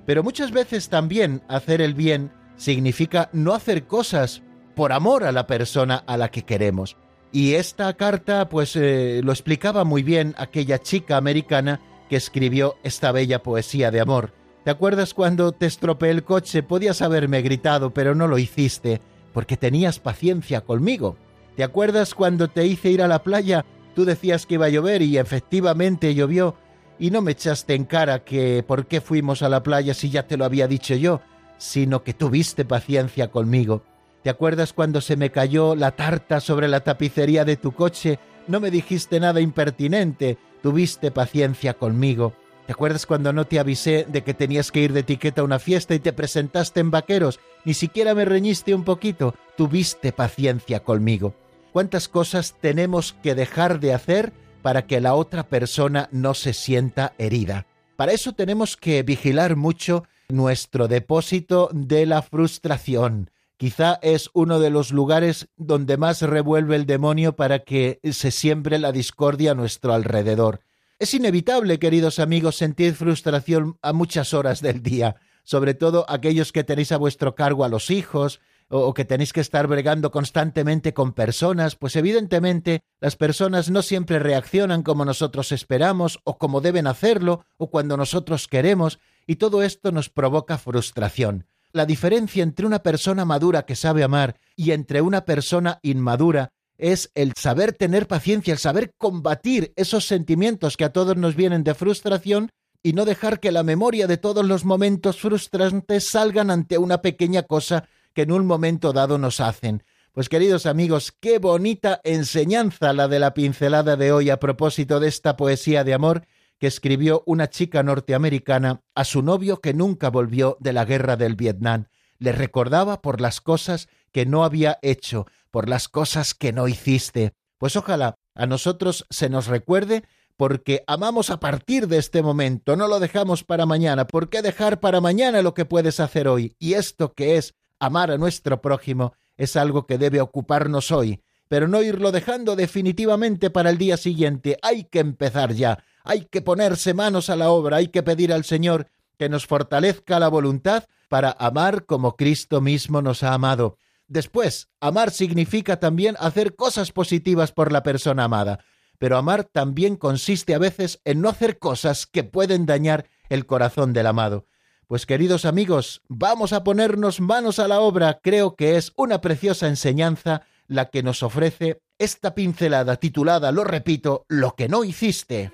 Pero 0.04 0.22
muchas 0.22 0.52
veces 0.52 0.88
también 0.88 1.42
hacer 1.48 1.80
el 1.80 1.94
bien 1.94 2.32
significa 2.56 3.28
no 3.32 3.54
hacer 3.54 3.86
cosas 3.86 4.42
por 4.74 4.92
amor 4.92 5.24
a 5.24 5.32
la 5.32 5.46
persona 5.46 6.02
a 6.06 6.16
la 6.16 6.30
que 6.30 6.42
queremos. 6.42 6.96
Y 7.32 7.54
esta 7.54 7.92
carta 7.94 8.48
pues 8.48 8.76
eh, 8.76 9.20
lo 9.22 9.32
explicaba 9.32 9.84
muy 9.84 10.02
bien 10.02 10.34
aquella 10.38 10.78
chica 10.78 11.16
americana 11.16 11.80
que 12.08 12.16
escribió 12.16 12.76
esta 12.82 13.12
bella 13.12 13.42
poesía 13.42 13.90
de 13.90 14.00
amor. 14.00 14.32
¿Te 14.64 14.70
acuerdas 14.70 15.14
cuando 15.14 15.52
te 15.52 15.66
estropeé 15.66 16.10
el 16.10 16.24
coche? 16.24 16.62
Podías 16.62 17.02
haberme 17.02 17.42
gritado, 17.42 17.94
pero 17.94 18.14
no 18.14 18.26
lo 18.26 18.38
hiciste, 18.38 19.00
porque 19.32 19.56
tenías 19.56 20.00
paciencia 20.00 20.62
conmigo. 20.62 21.16
¿Te 21.56 21.62
acuerdas 21.62 22.14
cuando 22.14 22.48
te 22.48 22.66
hice 22.66 22.90
ir 22.90 23.02
a 23.02 23.08
la 23.08 23.22
playa? 23.22 23.64
Tú 23.94 24.04
decías 24.04 24.44
que 24.44 24.54
iba 24.54 24.66
a 24.66 24.70
llover 24.70 25.02
y 25.02 25.18
efectivamente 25.18 26.14
llovió. 26.14 26.56
Y 26.98 27.10
no 27.10 27.22
me 27.22 27.32
echaste 27.32 27.74
en 27.74 27.84
cara 27.84 28.24
que 28.24 28.64
por 28.66 28.86
qué 28.86 29.00
fuimos 29.00 29.42
a 29.42 29.48
la 29.48 29.62
playa 29.62 29.94
si 29.94 30.10
ya 30.10 30.26
te 30.26 30.36
lo 30.36 30.44
había 30.44 30.66
dicho 30.66 30.94
yo, 30.94 31.20
sino 31.58 32.02
que 32.02 32.14
tuviste 32.14 32.64
paciencia 32.64 33.30
conmigo. 33.30 33.84
¿Te 34.26 34.30
acuerdas 34.30 34.72
cuando 34.72 35.00
se 35.00 35.14
me 35.14 35.30
cayó 35.30 35.76
la 35.76 35.92
tarta 35.92 36.40
sobre 36.40 36.66
la 36.66 36.80
tapicería 36.80 37.44
de 37.44 37.56
tu 37.56 37.70
coche? 37.70 38.18
No 38.48 38.58
me 38.58 38.72
dijiste 38.72 39.20
nada 39.20 39.40
impertinente, 39.40 40.36
tuviste 40.64 41.12
paciencia 41.12 41.74
conmigo. 41.74 42.32
¿Te 42.66 42.72
acuerdas 42.72 43.06
cuando 43.06 43.32
no 43.32 43.44
te 43.44 43.60
avisé 43.60 44.04
de 44.08 44.24
que 44.24 44.34
tenías 44.34 44.72
que 44.72 44.80
ir 44.80 44.92
de 44.92 44.98
etiqueta 44.98 45.42
a 45.42 45.44
una 45.44 45.60
fiesta 45.60 45.94
y 45.94 46.00
te 46.00 46.12
presentaste 46.12 46.80
en 46.80 46.90
vaqueros? 46.90 47.38
Ni 47.64 47.72
siquiera 47.72 48.16
me 48.16 48.24
reñiste 48.24 48.74
un 48.74 48.82
poquito, 48.82 49.36
tuviste 49.56 50.10
paciencia 50.10 50.80
conmigo 50.80 51.36
cuántas 51.72 52.08
cosas 52.08 52.56
tenemos 52.60 53.14
que 53.22 53.36
dejar 53.36 53.78
de 53.78 53.94
hacer 53.94 54.32
para 54.60 54.88
que 54.88 55.00
la 55.00 55.14
otra 55.14 55.44
persona 55.44 56.08
no 56.10 56.34
se 56.34 56.52
sienta 56.52 57.12
herida. 57.18 57.66
Para 57.94 58.10
eso 58.10 58.32
tenemos 58.32 58.76
que 58.76 59.04
vigilar 59.04 59.54
mucho 59.54 60.02
nuestro 60.28 60.88
depósito 60.88 61.70
de 61.72 62.06
la 62.06 62.22
frustración. 62.22 63.30
Quizá 63.58 63.98
es 64.02 64.28
uno 64.34 64.60
de 64.60 64.68
los 64.68 64.92
lugares 64.92 65.48
donde 65.56 65.96
más 65.96 66.20
revuelve 66.20 66.76
el 66.76 66.84
demonio 66.84 67.36
para 67.36 67.60
que 67.60 68.00
se 68.12 68.30
siembre 68.30 68.78
la 68.78 68.92
discordia 68.92 69.52
a 69.52 69.54
nuestro 69.54 69.94
alrededor. 69.94 70.60
Es 70.98 71.14
inevitable, 71.14 71.78
queridos 71.78 72.18
amigos, 72.18 72.56
sentir 72.56 72.94
frustración 72.94 73.78
a 73.80 73.94
muchas 73.94 74.34
horas 74.34 74.60
del 74.60 74.82
día, 74.82 75.16
sobre 75.42 75.74
todo 75.74 76.04
aquellos 76.08 76.52
que 76.52 76.64
tenéis 76.64 76.92
a 76.92 76.98
vuestro 76.98 77.34
cargo 77.34 77.64
a 77.64 77.68
los 77.68 77.90
hijos, 77.90 78.40
o, 78.68 78.92
que 78.94 79.04
tenéis 79.04 79.32
que 79.32 79.40
estar 79.40 79.66
bregando 79.68 80.10
constantemente 80.10 80.92
con 80.92 81.12
personas, 81.12 81.76
pues 81.76 81.96
evidentemente 81.96 82.82
las 83.00 83.16
personas 83.16 83.70
no 83.70 83.82
siempre 83.82 84.18
reaccionan 84.18 84.82
como 84.82 85.04
nosotros 85.04 85.52
esperamos 85.52 86.18
o 86.24 86.36
como 86.36 86.60
deben 86.60 86.86
hacerlo 86.86 87.44
o 87.58 87.70
cuando 87.70 87.96
nosotros 87.96 88.48
queremos, 88.48 88.98
y 89.26 89.36
todo 89.36 89.62
esto 89.62 89.92
nos 89.92 90.10
provoca 90.10 90.58
frustración. 90.58 91.46
La 91.76 91.84
diferencia 91.84 92.42
entre 92.42 92.64
una 92.64 92.78
persona 92.78 93.26
madura 93.26 93.66
que 93.66 93.76
sabe 93.76 94.02
amar 94.02 94.36
y 94.56 94.70
entre 94.70 95.02
una 95.02 95.26
persona 95.26 95.78
inmadura 95.82 96.48
es 96.78 97.10
el 97.14 97.34
saber 97.34 97.74
tener 97.74 98.06
paciencia, 98.06 98.54
el 98.54 98.58
saber 98.58 98.94
combatir 98.96 99.74
esos 99.76 100.06
sentimientos 100.06 100.78
que 100.78 100.86
a 100.86 100.92
todos 100.94 101.18
nos 101.18 101.36
vienen 101.36 101.64
de 101.64 101.74
frustración 101.74 102.48
y 102.82 102.94
no 102.94 103.04
dejar 103.04 103.40
que 103.40 103.52
la 103.52 103.62
memoria 103.62 104.06
de 104.06 104.16
todos 104.16 104.46
los 104.46 104.64
momentos 104.64 105.20
frustrantes 105.20 106.08
salgan 106.08 106.50
ante 106.50 106.78
una 106.78 107.02
pequeña 107.02 107.42
cosa 107.42 107.86
que 108.14 108.22
en 108.22 108.32
un 108.32 108.46
momento 108.46 108.94
dado 108.94 109.18
nos 109.18 109.40
hacen. 109.40 109.82
Pues 110.12 110.30
queridos 110.30 110.64
amigos, 110.64 111.12
qué 111.20 111.38
bonita 111.38 112.00
enseñanza 112.04 112.94
la 112.94 113.06
de 113.06 113.18
la 113.18 113.34
pincelada 113.34 113.96
de 113.96 114.12
hoy 114.12 114.30
a 114.30 114.40
propósito 114.40 114.98
de 114.98 115.08
esta 115.08 115.36
poesía 115.36 115.84
de 115.84 115.92
amor 115.92 116.26
que 116.58 116.66
escribió 116.66 117.22
una 117.26 117.50
chica 117.50 117.82
norteamericana 117.82 118.82
a 118.94 119.04
su 119.04 119.22
novio 119.22 119.60
que 119.60 119.74
nunca 119.74 120.10
volvió 120.10 120.56
de 120.60 120.72
la 120.72 120.84
guerra 120.84 121.16
del 121.16 121.36
Vietnam. 121.36 121.86
Le 122.18 122.32
recordaba 122.32 123.02
por 123.02 123.20
las 123.20 123.40
cosas 123.40 123.88
que 124.12 124.26
no 124.26 124.44
había 124.44 124.78
hecho, 124.82 125.26
por 125.50 125.68
las 125.68 125.88
cosas 125.88 126.34
que 126.34 126.52
no 126.52 126.68
hiciste. 126.68 127.34
Pues 127.58 127.76
ojalá 127.76 128.14
a 128.34 128.46
nosotros 128.46 129.06
se 129.10 129.28
nos 129.28 129.46
recuerde 129.46 130.04
porque 130.36 130.84
amamos 130.86 131.30
a 131.30 131.40
partir 131.40 131.88
de 131.88 131.96
este 131.98 132.22
momento, 132.22 132.76
no 132.76 132.88
lo 132.88 133.00
dejamos 133.00 133.42
para 133.42 133.64
mañana. 133.64 134.06
¿Por 134.06 134.28
qué 134.28 134.42
dejar 134.42 134.80
para 134.80 135.00
mañana 135.00 135.42
lo 135.42 135.54
que 135.54 135.64
puedes 135.64 135.98
hacer 135.98 136.28
hoy? 136.28 136.54
Y 136.58 136.74
esto 136.74 137.14
que 137.14 137.36
es 137.36 137.54
amar 137.78 138.10
a 138.10 138.18
nuestro 138.18 138.60
prójimo 138.60 139.14
es 139.36 139.56
algo 139.56 139.86
que 139.86 139.98
debe 139.98 140.20
ocuparnos 140.20 140.90
hoy, 140.90 141.22
pero 141.48 141.68
no 141.68 141.82
irlo 141.82 142.12
dejando 142.12 142.56
definitivamente 142.56 143.50
para 143.50 143.70
el 143.70 143.78
día 143.78 143.96
siguiente. 143.96 144.58
Hay 144.62 144.84
que 144.84 144.98
empezar 144.98 145.54
ya, 145.54 145.82
hay 146.06 146.24
que 146.24 146.40
ponerse 146.40 146.94
manos 146.94 147.28
a 147.28 147.36
la 147.36 147.50
obra, 147.50 147.78
hay 147.78 147.88
que 147.88 148.02
pedir 148.02 148.32
al 148.32 148.44
Señor 148.44 148.88
que 149.18 149.28
nos 149.28 149.46
fortalezca 149.46 150.20
la 150.20 150.28
voluntad 150.28 150.84
para 151.08 151.32
amar 151.32 151.84
como 151.84 152.16
Cristo 152.16 152.60
mismo 152.60 153.02
nos 153.02 153.22
ha 153.22 153.34
amado. 153.34 153.76
Después, 154.08 154.68
amar 154.80 155.10
significa 155.10 155.78
también 155.78 156.16
hacer 156.20 156.54
cosas 156.54 156.92
positivas 156.92 157.52
por 157.52 157.72
la 157.72 157.82
persona 157.82 158.24
amada, 158.24 158.60
pero 158.98 159.16
amar 159.16 159.44
también 159.44 159.96
consiste 159.96 160.54
a 160.54 160.58
veces 160.58 161.00
en 161.04 161.20
no 161.20 161.28
hacer 161.28 161.58
cosas 161.58 162.06
que 162.06 162.24
pueden 162.24 162.66
dañar 162.66 163.08
el 163.28 163.46
corazón 163.46 163.92
del 163.92 164.06
amado. 164.06 164.46
Pues 164.86 165.06
queridos 165.06 165.44
amigos, 165.44 166.02
vamos 166.08 166.52
a 166.52 166.62
ponernos 166.62 167.20
manos 167.20 167.58
a 167.58 167.66
la 167.66 167.80
obra. 167.80 168.20
Creo 168.22 168.54
que 168.54 168.76
es 168.76 168.92
una 168.96 169.20
preciosa 169.20 169.66
enseñanza 169.66 170.42
la 170.68 170.90
que 170.90 171.02
nos 171.02 171.24
ofrece 171.24 171.82
esta 171.98 172.34
pincelada 172.34 172.96
titulada, 172.96 173.50
lo 173.50 173.64
repito, 173.64 174.24
Lo 174.28 174.54
que 174.54 174.68
no 174.68 174.84
hiciste. 174.84 175.50